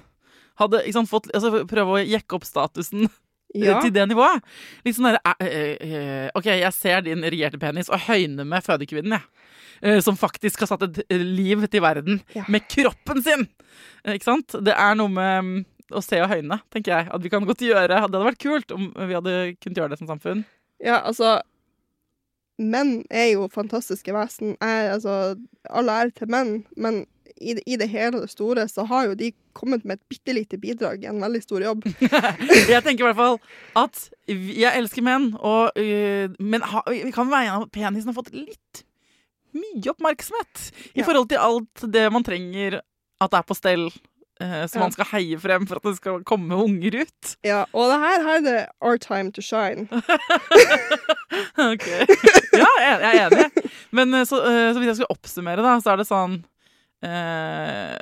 hadde 0.62 0.82
sant, 0.96 1.10
fått, 1.12 1.30
altså, 1.36 1.66
prøve 1.70 1.98
å 1.98 2.04
jekke 2.06 2.38
opp 2.40 2.48
statusen 2.48 3.08
Ja. 3.56 3.78
til 3.80 3.94
det 3.96 4.04
nivået. 4.10 4.42
Litt 4.84 4.98
sånn 4.98 5.06
derre 5.14 5.36
eh, 5.40 5.78
eh, 5.80 6.26
OK, 6.36 6.50
jeg 6.60 6.74
ser 6.76 7.06
din 7.06 7.22
regjerte 7.24 7.60
penis 7.62 7.88
og 7.88 8.02
høyner 8.04 8.44
med 8.44 8.66
fødekvinnen, 8.66 9.14
jeg. 9.16 9.46
Eh, 9.86 10.00
som 10.04 10.18
faktisk 10.20 10.60
har 10.64 10.68
satt 10.74 10.84
et 10.90 11.00
eh, 11.08 11.22
liv 11.24 11.64
til 11.72 11.84
verden 11.86 12.20
Ja. 12.36 12.44
med 12.52 12.66
kroppen 12.72 13.22
sin! 13.24 13.46
Eh, 14.04 14.18
ikke 14.18 14.28
sant? 14.28 14.58
Det 14.66 14.76
er 14.76 14.98
noe 15.00 15.12
med 15.14 15.48
mm, 15.48 15.56
å 15.96 16.04
se 16.04 16.20
og 16.24 16.34
høyne, 16.34 16.58
tenker 16.74 16.98
jeg. 16.98 17.08
At 17.16 17.24
vi 17.24 17.32
kan 17.32 17.48
godt 17.48 17.64
gjøre. 17.64 17.88
Det 17.94 18.02
hadde 18.08 18.24
vært 18.28 18.42
kult 18.44 18.76
om 18.76 18.90
vi 18.92 19.16
hadde 19.16 19.36
kunnet 19.64 19.80
gjøre 19.80 19.94
det 19.96 20.02
som 20.02 20.12
samfunn. 20.12 20.44
Ja, 20.84 21.00
altså 21.08 21.38
Menn 22.62 23.02
er 23.12 23.34
jo 23.34 23.50
fantastiske 23.52 24.14
vesen. 24.16 24.56
Jeg, 24.62 24.92
altså, 24.96 25.36
alle 25.70 25.92
ære 25.92 26.14
til 26.16 26.30
menn, 26.32 26.54
men 26.78 27.02
i 27.36 27.58
i 27.68 27.76
det 27.76 27.90
hele 27.92 28.22
og 28.24 28.30
store 28.32 28.64
så 28.72 28.86
har 28.88 29.10
jo 29.10 29.14
de 29.20 29.34
kommet 29.54 29.84
med 29.84 29.98
et 29.98 30.06
bitte 30.08 30.32
lite 30.38 30.58
bidrag 30.58 31.04
i 31.04 31.10
en 31.12 31.20
veldig 31.20 31.42
stor 31.44 31.60
jobb. 31.66 31.84
Jeg 32.72 32.80
tenker 32.86 33.04
i 33.04 33.08
hvert 33.10 33.20
fall 33.20 33.40
at 33.76 34.06
jeg 34.32 34.72
elsker 34.80 35.04
menn, 35.04 35.34
og, 35.36 35.76
uh, 35.76 36.32
men 36.40 36.64
ha, 36.64 36.82
vi 36.88 37.12
kan 37.16 37.28
veie 37.32 37.52
at 37.52 37.68
penisen 37.76 38.08
har 38.14 38.16
fått 38.18 38.32
litt 38.34 38.86
mye 39.56 39.92
oppmerksomhet 39.92 40.64
i 40.96 41.00
Ja. 41.02 41.06
forhold 41.08 41.30
til 41.32 41.40
alt 41.44 41.86
det 41.92 42.08
man 42.12 42.24
trenger 42.28 42.80
at 43.22 43.32
det 43.32 43.38
er 43.40 43.48
på 43.48 43.56
stell. 43.56 43.86
Eh, 44.42 44.66
som 44.68 44.82
man 44.86 44.92
skal 44.96 45.06
heie 45.14 45.38
frem 45.40 45.66
for 45.70 45.78
at 45.80 45.84
det 45.88 45.96
skal 46.00 46.24
komme 46.28 46.58
unger 46.60 47.02
ut. 47.06 47.36
Ja, 47.46 47.66
og 47.74 47.92
det 47.92 48.00
her, 48.04 48.26
er 48.36 48.42
det 48.46 48.58
our 48.82 48.98
time 48.98 49.32
to 49.32 49.42
shine. 49.42 49.88
Ok. 51.60 51.86
Ja, 52.56 52.68
jeg 52.80 53.00
jeg 53.02 53.20
er 53.20 53.24
enig. 53.26 53.70
Men 53.96 54.14
eh, 54.16 54.26
så, 54.28 54.40
eh, 54.48 54.70
så 54.74 54.80
hvis 54.82 54.92
jeg 54.94 55.00
skal 55.02 55.12
oppsummere, 55.16 55.64
da, 55.66 55.76
så 55.84 55.94
er 55.94 56.00
det 56.02 56.08
sånn 56.08 56.38
eh, 57.06 57.96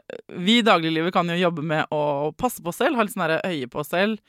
Vi 0.44 0.60
i 0.60 0.66
dagliglivet 0.66 1.14
kan 1.16 1.30
jo 1.32 1.38
jobbe 1.40 1.64
med 1.66 1.90
å 1.94 2.32
passe 2.38 2.62
på 2.64 2.70
oss 2.74 2.82
selv, 2.84 2.98
ha 3.00 3.06
litt 3.06 3.16
sånn 3.16 3.38
øye 3.40 3.70
på 3.72 3.82
oss 3.82 3.94
selv. 3.94 4.20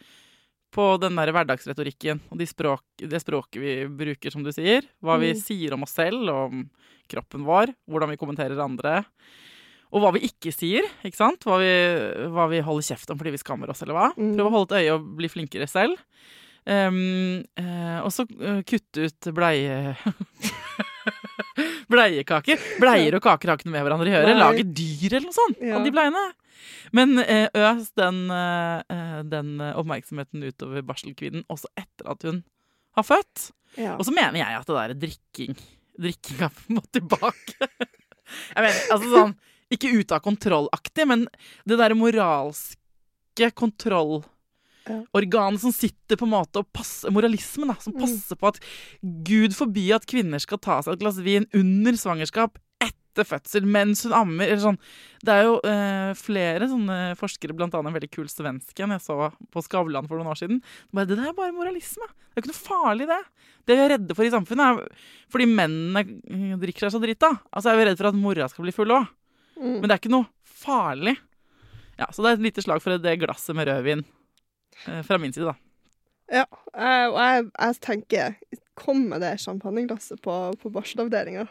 På 0.74 0.94
den 0.98 1.14
der 1.14 1.30
hverdagsretorikken 1.30 2.18
og 2.32 2.40
de 2.40 2.46
språk, 2.50 2.82
det 2.98 3.20
språket 3.22 3.60
vi 3.62 3.74
bruker, 3.86 4.32
som 4.34 4.42
du 4.42 4.50
sier. 4.54 4.82
Hva 5.04 5.18
vi 5.22 5.30
Mm. 5.34 5.38
sier 5.42 5.74
om 5.76 5.84
oss 5.86 5.94
selv, 5.94 6.24
om 6.32 6.64
kroppen 7.10 7.44
vår, 7.46 7.70
hvordan 7.86 8.10
vi 8.10 8.16
kommenterer 8.18 8.58
andre. 8.64 9.04
Og 9.94 10.02
hva 10.02 10.10
vi 10.16 10.24
ikke 10.26 10.50
sier, 10.50 10.86
ikke 11.06 11.18
sant? 11.20 11.44
Hva 11.46 11.60
vi, 11.62 11.70
hva 12.34 12.48
vi 12.50 12.62
holder 12.66 12.86
kjeft 12.88 13.12
om 13.14 13.18
fordi 13.20 13.34
vi 13.36 13.42
skammer 13.42 13.70
oss, 13.70 13.84
eller 13.84 13.94
hva. 13.94 14.08
Mm. 14.18 14.32
Prøve 14.34 14.50
å 14.50 14.54
holde 14.56 14.74
et 14.74 14.82
øye 14.88 14.96
og 14.96 15.04
bli 15.20 15.30
flinkere 15.30 15.68
selv. 15.70 16.00
Um, 16.64 17.42
uh, 17.60 17.98
og 18.00 18.08
så 18.14 18.24
uh, 18.24 18.62
kutte 18.64 19.10
ut 19.10 19.28
bleie 19.36 19.92
Bleiekaker. 21.92 22.62
Bleier 22.80 23.18
og 23.18 23.22
kaker 23.26 23.52
har 23.52 23.58
ikke 23.60 23.68
noe 23.68 23.76
med 23.76 23.84
hverandre 23.84 24.08
å 24.08 24.14
gjøre. 24.14 24.32
Lage 24.38 24.64
dyr 24.64 25.18
eller 25.18 25.28
noe 25.28 25.36
sånt 25.36 25.60
Ja. 25.60 25.76
av 25.76 25.84
de 25.84 25.92
bleiene. 25.94 26.24
Men 26.96 27.20
uh, 27.20 27.46
øs 27.68 27.92
den, 28.00 28.24
den 29.30 29.54
oppmerksomheten 29.68 30.48
utover 30.48 30.86
barselkvinnen 30.88 31.44
også 31.52 31.70
etter 31.76 32.10
at 32.10 32.24
hun 32.26 32.42
har 32.96 33.06
født. 33.06 33.50
Ja. 33.76 33.98
Og 33.98 34.08
så 34.08 34.14
mener 34.16 34.40
jeg 34.40 34.58
at 34.58 34.70
det 34.70 34.80
der 34.80 35.00
drikking 35.06 35.56
Drikkinga 35.94 36.48
må 36.74 36.82
tilbake. 36.90 37.68
Jeg 38.56 38.64
mener, 38.64 38.78
altså 38.90 39.10
sånn 39.12 39.34
Ikke 39.74 39.90
ut 39.94 40.12
av 40.14 40.20
kontrollaktig, 40.24 41.04
men 41.10 41.20
det 41.66 41.78
derre 41.80 41.96
moralske 41.98 43.48
kontrollorganet 43.58 45.60
som 45.62 45.72
sitter 45.74 46.16
på 46.20 46.26
en 46.28 46.34
måte 46.36 46.60
og 46.62 46.70
passer 46.74 47.10
Moralismen, 47.14 47.70
da. 47.72 47.76
Som 47.82 47.92
passer 47.98 48.36
på 48.38 48.46
at 48.52 48.58
Gud 49.26 49.52
forby 49.56 49.84
at 49.96 50.06
kvinner 50.10 50.40
skal 50.42 50.58
ta 50.62 50.74
seg 50.84 50.92
et 50.94 51.02
glass 51.02 51.18
vin 51.24 51.46
under 51.56 51.92
svangerskap. 51.98 52.52
Etter 52.84 53.24
fødsel, 53.26 53.64
mens 53.70 54.04
hun 54.04 54.14
ammer. 54.16 54.46
Eller 54.50 54.62
sånn. 54.62 54.80
Det 55.24 55.32
er 55.32 55.42
jo 55.46 55.54
eh, 55.70 56.10
flere 56.18 56.64
sånne 56.70 56.96
forskere, 57.18 57.56
blant 57.56 57.74
annet 57.74 57.88
en 57.92 57.96
veldig 57.96 58.12
kul 58.12 58.28
svenske 58.30 58.80
en 58.84 58.94
jeg 58.96 59.04
så 59.06 59.14
på 59.54 59.58
Skavlan 59.64 60.08
for 60.10 60.16
noen 60.18 60.32
år 60.34 60.40
siden. 60.42 60.58
Bare, 60.92 61.06
det 61.08 61.16
der 61.18 61.28
er 61.30 61.38
bare 61.38 61.56
moralisme. 61.56 62.06
Det 62.10 62.36
er 62.36 62.40
ikke 62.42 62.50
noe 62.50 62.66
farlig, 62.66 63.06
det. 63.10 63.22
Det 63.64 63.74
vi 63.78 63.82
er 63.84 63.92
redde 63.94 64.14
for 64.18 64.24
i 64.26 64.34
samfunnet, 64.34 64.64
er 64.66 64.72
fordi 65.32 65.46
mennene 65.48 66.00
drikker 66.60 66.82
seg 66.86 66.92
så 66.96 67.02
drita. 67.02 67.30
Altså, 67.54 67.68
er 67.70 67.78
vi 67.78 67.86
redd 67.88 68.00
for 68.00 68.08
at 68.10 68.18
mora 68.18 68.46
skal 68.50 68.64
bli 68.66 68.74
full 68.74 68.92
òg. 68.92 69.04
Mm. 69.58 69.78
Men 69.80 69.86
det 69.88 69.94
er 69.94 70.02
ikke 70.02 70.14
noe 70.14 70.28
farlig. 70.64 71.16
Ja, 71.98 72.08
Så 72.10 72.24
det 72.24 72.30
er 72.30 72.38
et 72.38 72.46
lite 72.48 72.64
slag 72.64 72.82
for 72.82 72.98
det 72.98 73.18
glasset 73.22 73.56
med 73.56 73.68
rødvin 73.68 74.04
eh, 74.88 75.02
fra 75.06 75.18
min 75.22 75.32
side, 75.32 75.52
da. 75.52 75.54
Ja, 76.32 76.46
eh, 76.74 77.06
og 77.10 77.18
jeg, 77.20 77.48
jeg 77.52 77.80
tenker 77.84 78.36
Kom 78.74 79.04
med 79.10 79.20
det 79.22 79.36
champagneglasset 79.38 80.18
på, 80.24 80.34
på 80.58 80.70
barselavdelinga. 80.74 81.44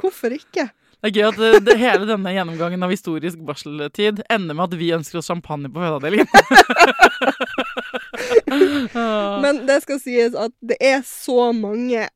Hvorfor 0.00 0.32
ikke? 0.32 0.70
Det 1.00 1.10
er 1.10 1.12
gøy 1.12 1.26
at 1.26 1.36
det, 1.36 1.50
det, 1.66 1.74
hele 1.80 2.06
denne 2.08 2.32
gjennomgangen 2.32 2.84
av 2.84 2.92
historisk 2.92 3.42
barseltid 3.44 4.22
ender 4.32 4.56
med 4.56 4.64
at 4.64 4.78
vi 4.80 4.88
ønsker 4.96 5.20
oss 5.20 5.28
champagne 5.28 5.68
på 5.68 5.80
fødeavdelingen. 5.82 6.28
Men 9.44 9.62
det 9.68 9.80
skal 9.84 10.00
sies 10.00 10.36
at 10.38 10.52
det 10.64 10.76
er 10.80 11.00
så 11.06 11.50
mange 11.56 12.06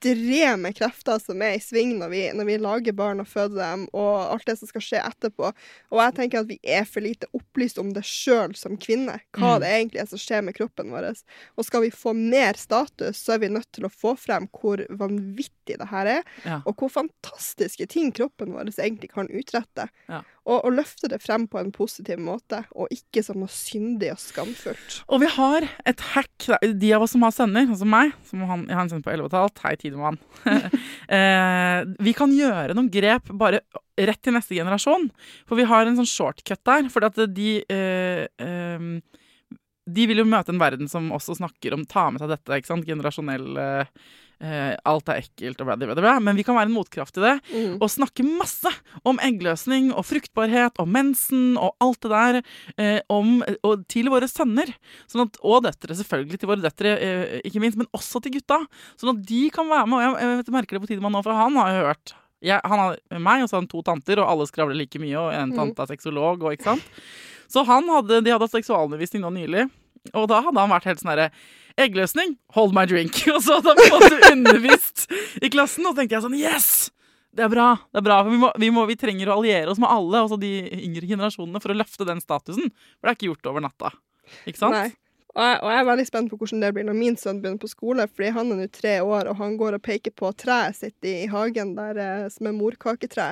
ekstreme 0.00 0.72
krefter 0.72 1.18
som 1.20 1.42
er 1.42 1.56
i 1.56 1.60
sving 1.60 1.98
når 1.98 2.08
vi, 2.12 2.20
når 2.34 2.46
vi 2.48 2.56
lager 2.58 2.92
barn 2.96 3.20
og 3.20 3.28
føder 3.28 3.58
dem, 3.60 3.82
og 3.92 4.32
alt 4.32 4.46
det 4.48 4.56
som 4.58 4.68
skal 4.70 4.80
skje 4.84 5.02
etterpå. 5.04 5.50
Og 5.92 6.00
jeg 6.00 6.14
tenker 6.16 6.40
at 6.40 6.48
vi 6.48 6.58
er 6.64 6.84
for 6.88 7.00
lite 7.04 7.26
opplyst 7.36 7.78
om 7.78 7.92
det 7.92 8.04
sjøl 8.08 8.54
som 8.56 8.76
kvinne, 8.80 9.18
hva 9.36 9.56
Mm. 9.56 9.60
det 9.60 9.68
egentlig 9.70 10.00
er 10.00 10.06
som 10.06 10.18
skjer 10.18 10.42
med 10.44 10.54
kroppen 10.56 10.90
vår. 10.90 11.10
Og 11.58 11.64
skal 11.64 11.82
vi 11.82 11.90
få 11.90 12.14
mer 12.14 12.54
status, 12.54 13.16
så 13.18 13.34
er 13.34 13.38
vi 13.40 13.48
nødt 13.48 13.70
til 13.72 13.84
å 13.84 13.90
få 13.92 14.16
frem 14.18 14.48
hvor 14.48 14.84
vanvittig 14.90 15.76
det 15.78 15.88
her 15.90 16.06
er, 16.06 16.22
Ja. 16.44 16.62
og 16.66 16.76
hvor 16.76 16.88
fantastiske 16.90 17.86
ting 17.88 18.12
kroppen 18.12 18.52
vår 18.52 18.70
egentlig 18.78 19.10
kan 19.12 19.28
utrette. 19.28 19.88
Ja. 20.08 20.22
Og, 20.50 20.64
og 20.66 20.74
løfte 20.74 21.06
det 21.10 21.20
frem 21.22 21.44
på 21.50 21.60
en 21.60 21.70
positiv 21.74 22.18
måte, 22.22 22.64
og 22.74 22.90
ikke 22.90 23.22
som 23.22 23.38
noe 23.38 23.50
syndig 23.52 24.10
og 24.14 24.18
skamfullt. 24.18 24.96
Og 25.06 25.22
vi 25.22 25.28
har 25.30 25.66
et 25.86 26.02
hack. 26.14 26.48
De 26.80 26.90
av 26.96 27.04
oss 27.04 27.14
som 27.14 27.22
har 27.26 27.34
sønner, 27.36 27.68
sånn 27.68 27.82
som 27.84 27.92
meg, 27.92 28.14
som 28.26 28.42
han, 28.48 28.64
jeg 28.66 28.78
har 28.78 28.82
en 28.82 28.90
sønn 28.90 29.04
på 29.06 29.12
11,5, 29.14 29.62
hei 29.62 29.74
Tidemann. 29.78 30.18
eh, 31.18 31.78
vi 32.02 32.16
kan 32.18 32.34
gjøre 32.34 32.74
noen 32.74 32.90
grep 32.90 33.30
bare 33.30 33.62
rett 34.00 34.22
til 34.24 34.34
neste 34.34 34.58
generasjon. 34.58 35.08
For 35.48 35.60
vi 35.60 35.68
har 35.70 35.86
en 35.86 36.00
sånn 36.00 36.08
shortcut 36.10 36.62
der. 36.66 36.88
For 36.92 37.06
at 37.06 37.20
de 37.30 37.52
eh, 37.70 38.24
eh, 38.26 38.88
De 39.90 40.06
vil 40.06 40.22
jo 40.22 40.28
møte 40.28 40.52
en 40.54 40.62
verden 40.62 40.90
som 40.90 41.12
også 41.14 41.38
snakker 41.38 41.74
om 41.74 41.86
ta 41.88 42.08
med 42.10 42.22
seg 42.22 42.34
dette, 42.34 42.58
ikke 42.58 42.72
sant? 42.72 42.88
Generasjonell 42.88 43.48
eh, 43.58 43.94
eh, 44.44 44.74
Alt 44.88 45.10
er 45.12 45.20
ekkelt 45.22 45.60
og 45.62 45.68
bla, 45.68 45.76
bla, 45.80 45.96
bla. 45.96 46.14
Men 46.22 46.38
vi 46.38 46.44
kan 46.46 46.56
være 46.56 46.70
en 46.70 46.76
motkraft 46.76 47.14
til 47.16 47.26
det. 47.26 47.34
Mm. 47.50 47.74
Og 47.78 47.90
snakke 47.92 48.26
masse 48.26 48.72
om 49.06 49.20
eggløsning 49.22 49.90
og 49.94 50.06
fruktbarhet 50.08 50.80
og 50.82 50.88
mensen 50.90 51.58
og 51.60 51.74
alt 51.84 52.00
det 52.04 52.12
der 52.12 52.40
eh, 52.76 53.00
om, 53.12 53.40
og 53.66 53.84
til 53.92 54.10
våre 54.12 54.28
sønner. 54.30 54.72
Sånn 55.10 55.26
at, 55.26 55.40
og 55.44 55.64
døtre, 55.66 55.96
selvfølgelig. 56.00 56.40
Til 56.40 56.52
våre 56.52 56.64
døtre, 56.64 56.96
eh, 56.96 57.36
ikke 57.48 57.62
minst. 57.62 57.80
Men 57.80 57.90
også 57.96 58.22
til 58.24 58.38
gutta. 58.38 58.62
Sånn 59.00 59.14
at 59.14 59.22
de 59.28 59.44
kan 59.54 59.68
være 59.70 59.90
med. 59.90 60.00
Og 60.00 60.06
jeg, 60.06 60.40
jeg 60.40 60.56
merker 60.56 60.78
det 60.78 60.84
på 60.84 60.92
Tidemann 60.92 61.16
nå, 61.16 61.24
for 61.26 61.36
han 61.36 61.60
har 61.60 61.76
jo 61.76 61.86
hørt 61.90 62.16
jeg, 62.40 62.56
Han 62.64 62.80
har 62.80 62.94
meg, 63.20 63.42
og 63.44 63.50
så 63.50 63.58
har 63.58 63.60
han 63.60 63.68
to 63.68 63.82
tanter, 63.84 64.22
og 64.22 64.30
alle 64.32 64.46
skravler 64.48 64.78
like 64.78 65.00
mye. 65.02 65.16
Og 65.20 65.34
en 65.36 65.52
tante 65.52 65.84
er 65.84 65.92
sexolog, 65.92 66.40
og 66.40 66.56
ikke 66.56 66.70
sant. 66.70 67.00
Så 67.50 67.64
han 67.68 67.88
hadde, 67.90 68.22
de 68.24 68.32
hadde 68.32 68.48
seksualundervisning 68.48 69.24
nå 69.24 69.32
nylig. 69.34 69.66
Og 70.14 70.28
da 70.30 70.40
hadde 70.46 70.62
han 70.62 70.72
vært 70.72 70.88
helt 70.88 71.02
sånn 71.02 71.12
herre 71.12 71.28
Eggløsning, 71.80 72.36
hold 72.56 72.74
my 72.76 72.86
drink. 72.88 73.22
Og 73.34 73.42
så 73.44 73.58
hadde 73.58 73.74
han 73.76 73.92
fått 73.94 74.30
undervist 74.30 75.06
i 75.40 75.50
klassen, 75.52 75.86
og 75.86 75.94
så 75.94 76.02
tenkte 76.02 76.18
jeg 76.18 76.26
sånn 76.26 76.38
Yes! 76.38 76.70
Det 77.30 77.44
er 77.46 77.50
bra. 77.52 77.68
det 77.94 78.00
er 78.00 78.02
bra. 78.02 78.16
Vi, 78.26 78.38
må, 78.42 78.48
vi, 78.58 78.68
må, 78.74 78.82
vi 78.90 78.96
trenger 78.98 79.30
å 79.30 79.36
alliere 79.38 79.70
oss 79.70 79.78
med 79.78 79.86
alle, 79.86 80.24
også 80.24 80.34
de 80.42 80.50
yngre 80.80 81.06
generasjonene, 81.06 81.60
for 81.62 81.70
å 81.70 81.76
løfte 81.78 82.06
den 82.08 82.18
statusen. 82.22 82.72
For 82.98 83.06
det 83.06 83.12
er 83.12 83.18
ikke 83.18 83.28
gjort 83.28 83.50
over 83.52 83.62
natta. 83.62 83.92
Ikke 84.50 84.58
sant? 84.58 84.74
Nei. 84.74 84.90
Og 85.30 85.44
jeg, 85.46 85.58
og 85.62 85.70
jeg 85.70 85.78
er 85.78 85.86
veldig 85.86 86.06
spent 86.08 86.32
på 86.32 86.38
hvordan 86.40 86.64
det 86.64 86.72
blir 86.74 86.86
når 86.88 86.96
min 86.98 87.16
sønn 87.18 87.38
begynner 87.38 87.62
på 87.62 87.70
skole, 87.70 88.06
fordi 88.10 88.32
han 88.34 88.50
er 88.50 88.58
nå 88.58 88.66
tre 88.74 88.96
år, 88.98 89.30
og 89.30 89.38
han 89.38 89.54
går 89.60 89.76
og 89.78 89.84
peker 89.86 90.14
på 90.18 90.32
treet 90.34 90.78
sitt 90.80 91.06
i 91.06 91.28
hagen 91.30 91.76
der 91.76 92.00
eh, 92.02 92.24
som 92.34 92.50
er 92.50 92.56
morkaketre. 92.56 93.28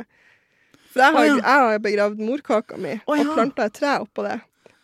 For 0.92 1.02
jeg 1.02 1.16
har, 1.16 1.24
oh, 1.24 1.26
ja. 1.26 1.40
jeg 1.42 1.64
har 1.64 1.82
begravd 1.84 2.22
morkaka 2.22 2.78
mi 2.80 2.94
og 3.02 3.18
ja. 3.18 3.26
planta 3.34 3.66
et 3.66 3.74
tre 3.76 3.96
oppå 4.04 4.24
det. 4.28 4.38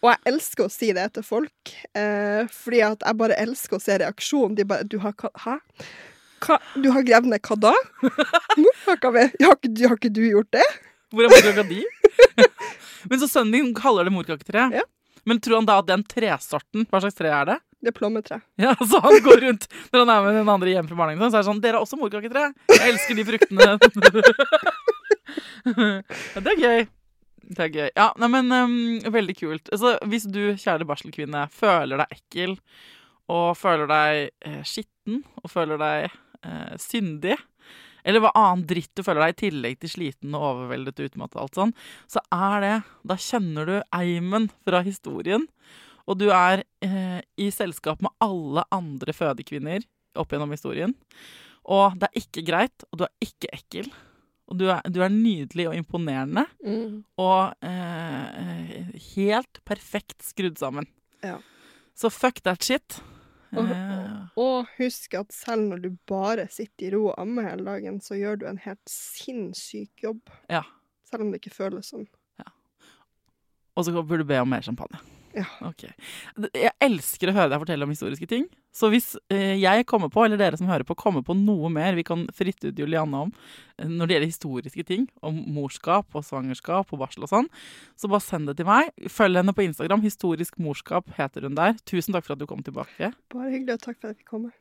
Og 0.05 0.11
jeg 0.13 0.21
elsker 0.35 0.67
å 0.67 0.71
si 0.73 0.91
det 0.93 1.07
til 1.17 1.25
folk, 1.25 1.73
eh, 1.97 2.45
fordi 2.53 2.83
at 2.85 3.05
jeg 3.07 3.17
bare 3.23 3.39
elsker 3.41 3.79
å 3.79 3.81
se 3.83 3.97
reaksjonen. 4.03 4.55
De 4.59 4.67
bare 4.69 4.85
Du 4.85 4.99
har 5.01 5.15
ka- 5.17 5.33
Hæ? 5.47 5.55
Hva? 6.45 6.59
Du 6.77 6.91
har 6.93 7.03
gravd 7.09 7.31
ned 7.33 7.41
hva 7.41 7.57
da? 7.57 7.73
Morkaka 8.61 9.11
vi? 9.15 9.23
Har, 9.47 9.57
har 9.57 9.97
ikke 9.97 10.13
du 10.13 10.21
gjort 10.29 10.51
det? 10.53 10.67
Hvor 11.15 11.25
er 11.25 11.33
morkaka 11.33 11.65
di? 11.71 11.81
Men 13.09 13.21
så 13.23 13.29
sønnen 13.31 13.53
din 13.57 13.71
kaller 13.77 14.05
det 14.05 14.13
morkaketre. 14.13 14.67
Ja. 14.77 14.83
Men 15.25 15.41
tror 15.41 15.57
han 15.63 15.69
da 15.71 15.79
at 15.81 15.87
den 15.89 16.03
tresorten 16.05 16.85
Hva 16.91 17.01
slags 17.01 17.17
tre 17.17 17.31
er 17.33 17.49
det? 17.49 17.57
Det 17.81 17.93
er 17.93 17.97
plommetre. 17.97 18.43
Ja, 18.61 18.75
Så 18.91 19.01
han 19.01 19.17
går 19.25 19.41
rundt 19.47 19.65
når 19.93 20.05
han 20.05 20.13
er 20.13 20.27
med 20.27 20.37
den 20.43 20.53
andre 20.53 20.75
hjem 20.75 20.89
fra 20.91 20.99
barnehagen, 21.01 21.31
så 21.33 21.39
er 21.39 21.43
det 21.45 21.49
sånn 21.49 21.63
Dere 21.65 21.81
har 21.81 21.87
også 21.89 21.97
morkaketre? 22.01 22.45
Jeg 22.77 22.93
elsker 22.93 23.17
de 23.17 23.25
fruktene. 23.31 23.71
Ja, 25.65 26.41
det 26.45 26.51
er 26.53 26.59
gøy. 26.61 26.83
Det 27.45 27.67
er 27.67 27.73
gøy. 27.73 27.89
Ja, 27.93 28.11
nei, 28.21 28.29
men 28.33 28.53
um, 28.53 28.77
veldig 29.13 29.37
kult. 29.39 29.71
Altså, 29.75 29.97
hvis 30.09 30.27
du, 30.33 30.43
kjære 30.61 30.87
barselkvinne, 30.89 31.47
føler 31.53 32.01
deg 32.01 32.15
ekkel, 32.17 32.57
og 33.33 33.57
føler 33.57 33.89
deg 33.89 34.21
eh, 34.45 34.63
skitten, 34.69 35.23
og 35.43 35.53
føler 35.53 35.81
deg 35.81 36.07
eh, 36.09 36.75
syndig, 36.81 37.39
eller 38.05 38.21
hva 38.21 38.35
annen 38.37 38.67
dritt 38.69 38.93
du 38.93 39.01
føler 39.05 39.25
deg 39.25 39.35
i 39.35 39.39
tillegg 39.47 39.79
til 39.81 39.93
sliten 39.95 40.35
og 40.37 40.45
overveldet 40.51 41.01
og 41.01 41.09
utmattet 41.09 41.41
alt 41.41 41.59
sånn, 41.59 41.73
så 42.11 42.21
er 42.37 42.57
det 42.61 42.75
Da 43.09 43.17
kjenner 43.17 43.71
du 43.71 43.77
eimen 43.97 44.51
fra 44.67 44.83
historien, 44.85 45.47
og 46.05 46.21
du 46.21 46.29
er 46.29 46.67
eh, 46.85 47.21
i 47.41 47.49
selskap 47.49 48.05
med 48.05 48.13
alle 48.25 48.67
andre 48.75 49.17
fødekvinner 49.17 49.87
opp 50.21 50.35
gjennom 50.35 50.53
historien. 50.53 50.93
Og 51.65 51.97
det 51.97 52.11
er 52.11 52.21
ikke 52.21 52.45
greit, 52.45 52.85
og 52.93 53.01
du 53.01 53.07
er 53.07 53.15
ikke 53.25 53.49
ekkel. 53.57 53.89
Og 54.49 54.59
du 54.61 54.67
er, 54.69 54.81
du 54.93 55.01
er 55.01 55.09
nydelig 55.09 55.69
og 55.71 55.75
imponerende, 55.79 56.45
Mm. 56.65 57.05
og 57.19 57.55
eh, 57.65 58.85
helt 59.17 59.61
perfekt 59.65 60.23
skrudd 60.23 60.59
sammen. 60.61 60.87
Ja. 61.25 61.39
Så 61.97 62.11
fuck 62.13 62.43
that 62.45 62.63
shit. 62.63 63.01
Og, 63.55 63.65
Eh, 63.71 64.27
og 64.37 64.67
husk 64.79 65.15
at 65.15 65.31
selv 65.33 65.69
når 65.71 65.83
du 65.85 65.91
bare 66.11 66.49
sitter 66.51 66.89
i 66.89 66.91
ro 66.97 67.05
og 67.13 67.21
ammer 67.23 67.47
hele 67.49 67.65
dagen, 67.65 68.01
så 68.03 68.17
gjør 68.19 68.41
du 68.41 68.47
en 68.51 68.59
helt 68.59 68.83
sinnssyk 68.91 70.03
jobb. 70.03 70.21
ja. 70.51 70.63
Selv 71.05 71.23
om 71.23 71.31
det 71.31 71.41
ikke 71.41 71.55
føles 71.55 71.93
sånn. 71.93 72.09
Og 73.77 73.85
så 73.85 73.91
burde 73.93 74.19
du 74.23 74.25
be 74.25 74.37
om 74.39 74.49
mer 74.49 74.63
champagne. 74.63 74.99
Ja. 75.35 75.47
Okay. 75.67 75.91
Jeg 76.55 76.71
elsker 76.85 77.31
å 77.31 77.35
høre 77.35 77.51
deg 77.51 77.63
fortelle 77.65 77.87
om 77.87 77.93
historiske 77.93 78.29
ting. 78.31 78.47
Så 78.75 78.89
hvis 78.91 79.13
eh, 79.35 79.55
jeg 79.59 79.87
kommer 79.91 80.11
på, 80.11 80.25
eller 80.25 80.39
dere 80.39 80.59
som 80.59 80.71
hører 80.71 80.87
på, 80.87 80.97
kommer 80.99 81.25
på 81.27 81.37
noe 81.39 81.71
mer 81.71 81.95
vi 81.99 82.07
kan 82.07 82.25
fritte 82.35 82.71
ut 82.71 82.79
Julianne 82.79 83.25
om 83.27 83.33
eh, 83.79 83.91
når 83.91 84.07
det 84.07 84.17
gjelder 84.17 84.33
historiske 84.33 84.87
ting, 84.87 85.09
om 85.27 85.41
morskap 85.57 86.15
og 86.15 86.27
svangerskap 86.27 86.91
og 86.95 87.03
barsel 87.03 87.27
og 87.27 87.33
sånn, 87.33 87.51
så 87.99 88.11
bare 88.11 88.27
send 88.27 88.51
det 88.51 88.59
til 88.61 88.71
meg. 88.71 88.91
Følg 89.11 89.43
henne 89.43 89.55
på 89.55 89.67
Instagram. 89.67 90.07
Historisk 90.07 90.59
morskap 90.63 91.11
heter 91.19 91.47
hun 91.49 91.59
der. 91.59 91.79
Tusen 91.87 92.15
takk 92.15 92.27
for 92.27 92.39
at 92.39 92.43
du 92.43 92.49
kom 92.51 92.63
tilbake. 92.67 93.15
Bare 93.35 93.51
hyggelig, 93.51 93.79
og 93.79 93.87
takk 93.91 93.99
for 93.99 94.11
at 94.11 94.15
jeg 94.15 94.23
fikk 94.23 94.37
komme. 94.37 94.55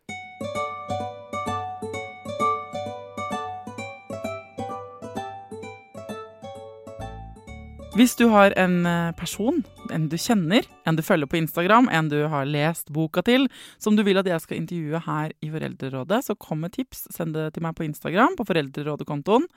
Hvis 7.94 8.16
du 8.18 8.28
har 8.34 8.54
en 8.58 8.86
eh, 8.90 9.12
person, 9.14 9.62
en 9.92 10.10
du 10.12 10.18
kjenner, 10.20 10.68
en 10.88 10.98
du 10.98 11.04
følger 11.06 11.30
på 11.30 11.40
Instagram, 11.42 11.90
en 11.92 12.10
du 12.12 12.20
har 12.32 12.48
lest 12.48 12.92
boka 12.94 13.24
til, 13.26 13.50
som 13.82 13.98
du 13.98 14.04
vil 14.06 14.20
at 14.22 14.30
jeg 14.30 14.44
skal 14.44 14.62
intervjue 14.62 15.02
her 15.08 15.34
i 15.44 15.50
Foreldrerådet, 15.54 16.22
så 16.28 16.38
kom 16.40 16.64
med 16.64 16.76
tips. 16.78 17.08
Send 17.14 17.36
det 17.36 17.54
til 17.56 17.66
meg 17.66 17.76
på 17.78 17.88
Instagram, 17.88 18.38
på 18.40 18.48
Foreldrerådet-kontoen. 18.48 19.50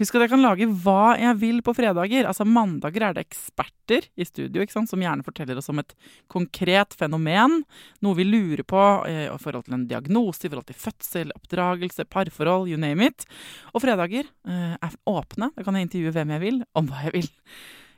Husk 0.00 0.14
at 0.16 0.22
jeg 0.24 0.30
kan 0.32 0.40
lage 0.40 0.66
hva 0.84 1.18
jeg 1.20 1.36
vil 1.36 1.58
på 1.64 1.74
fredager. 1.76 2.24
Altså 2.24 2.46
Mandager 2.48 3.04
er 3.04 3.16
det 3.16 3.26
eksperter 3.26 4.06
i 4.16 4.24
studio 4.24 4.64
ikke 4.64 4.72
sant? 4.72 4.88
som 4.88 5.02
gjerne 5.04 5.24
forteller 5.26 5.60
oss 5.60 5.68
om 5.68 5.82
et 5.82 5.92
konkret 6.32 6.96
fenomen. 6.96 7.58
Noe 8.00 8.16
vi 8.16 8.24
lurer 8.24 8.64
på 8.64 8.80
eh, 9.10 9.26
i 9.26 9.42
forhold 9.42 9.66
til 9.66 9.76
en 9.76 9.84
diagnose, 9.90 10.46
i 10.46 10.48
forhold 10.48 10.70
til 10.70 10.80
fødsel, 10.80 11.34
oppdragelse, 11.36 12.08
parforhold, 12.08 12.72
you 12.72 12.80
name 12.80 13.10
it. 13.12 13.28
Og 13.76 13.84
fredager 13.84 14.24
eh, 14.24 14.74
er 14.80 14.98
åpne. 15.12 15.52
Da 15.58 15.66
kan 15.66 15.76
jeg 15.76 15.90
intervjue 15.90 16.16
hvem 16.16 16.36
jeg 16.38 16.44
vil, 16.46 16.64
om 16.72 16.88
hva 16.88 17.04
jeg 17.10 17.16
vil. 17.18 17.30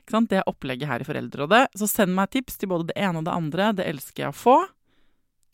Det 0.05 0.37
er 0.37 0.47
opplegget 0.49 0.87
her 0.87 1.01
i 1.01 1.07
Foreldrerådet. 1.07 1.67
Så 1.75 1.89
send 1.89 2.13
meg 2.13 2.29
tips 2.31 2.59
til 2.61 2.69
både 2.69 2.91
det 2.91 2.97
ene 2.97 3.19
og 3.19 3.25
det 3.25 3.33
andre. 3.33 3.71
Det 3.73 3.87
elsker 3.89 4.27
jeg 4.27 4.33
å 4.33 4.37
få. 4.37 4.57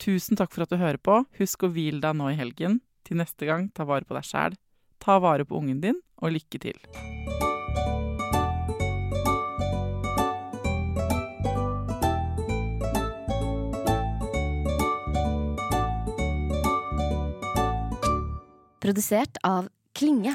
Tusen 0.02 0.36
takk 0.36 0.52
for 0.52 0.64
at 0.64 0.72
du 0.72 0.76
hører 0.76 1.00
på. 1.00 1.22
Husk 1.38 1.64
å 1.64 1.72
hvile 1.72 2.02
deg 2.02 2.16
nå 2.18 2.32
i 2.32 2.38
helgen. 2.38 2.80
Til 3.06 3.18
neste 3.18 3.48
gang, 3.48 3.70
ta 3.74 3.86
vare 3.88 4.04
på 4.04 4.14
deg 4.14 4.26
sjæl. 4.28 4.58
Ta 5.02 5.18
vare 5.22 5.46
på 5.48 5.56
ungen 5.58 5.80
din, 5.82 5.98
og 6.22 6.36
lykke 6.36 6.60
til. 6.62 6.78
Produsert 18.82 19.38
av 19.46 19.68
Klinge. 19.94 20.34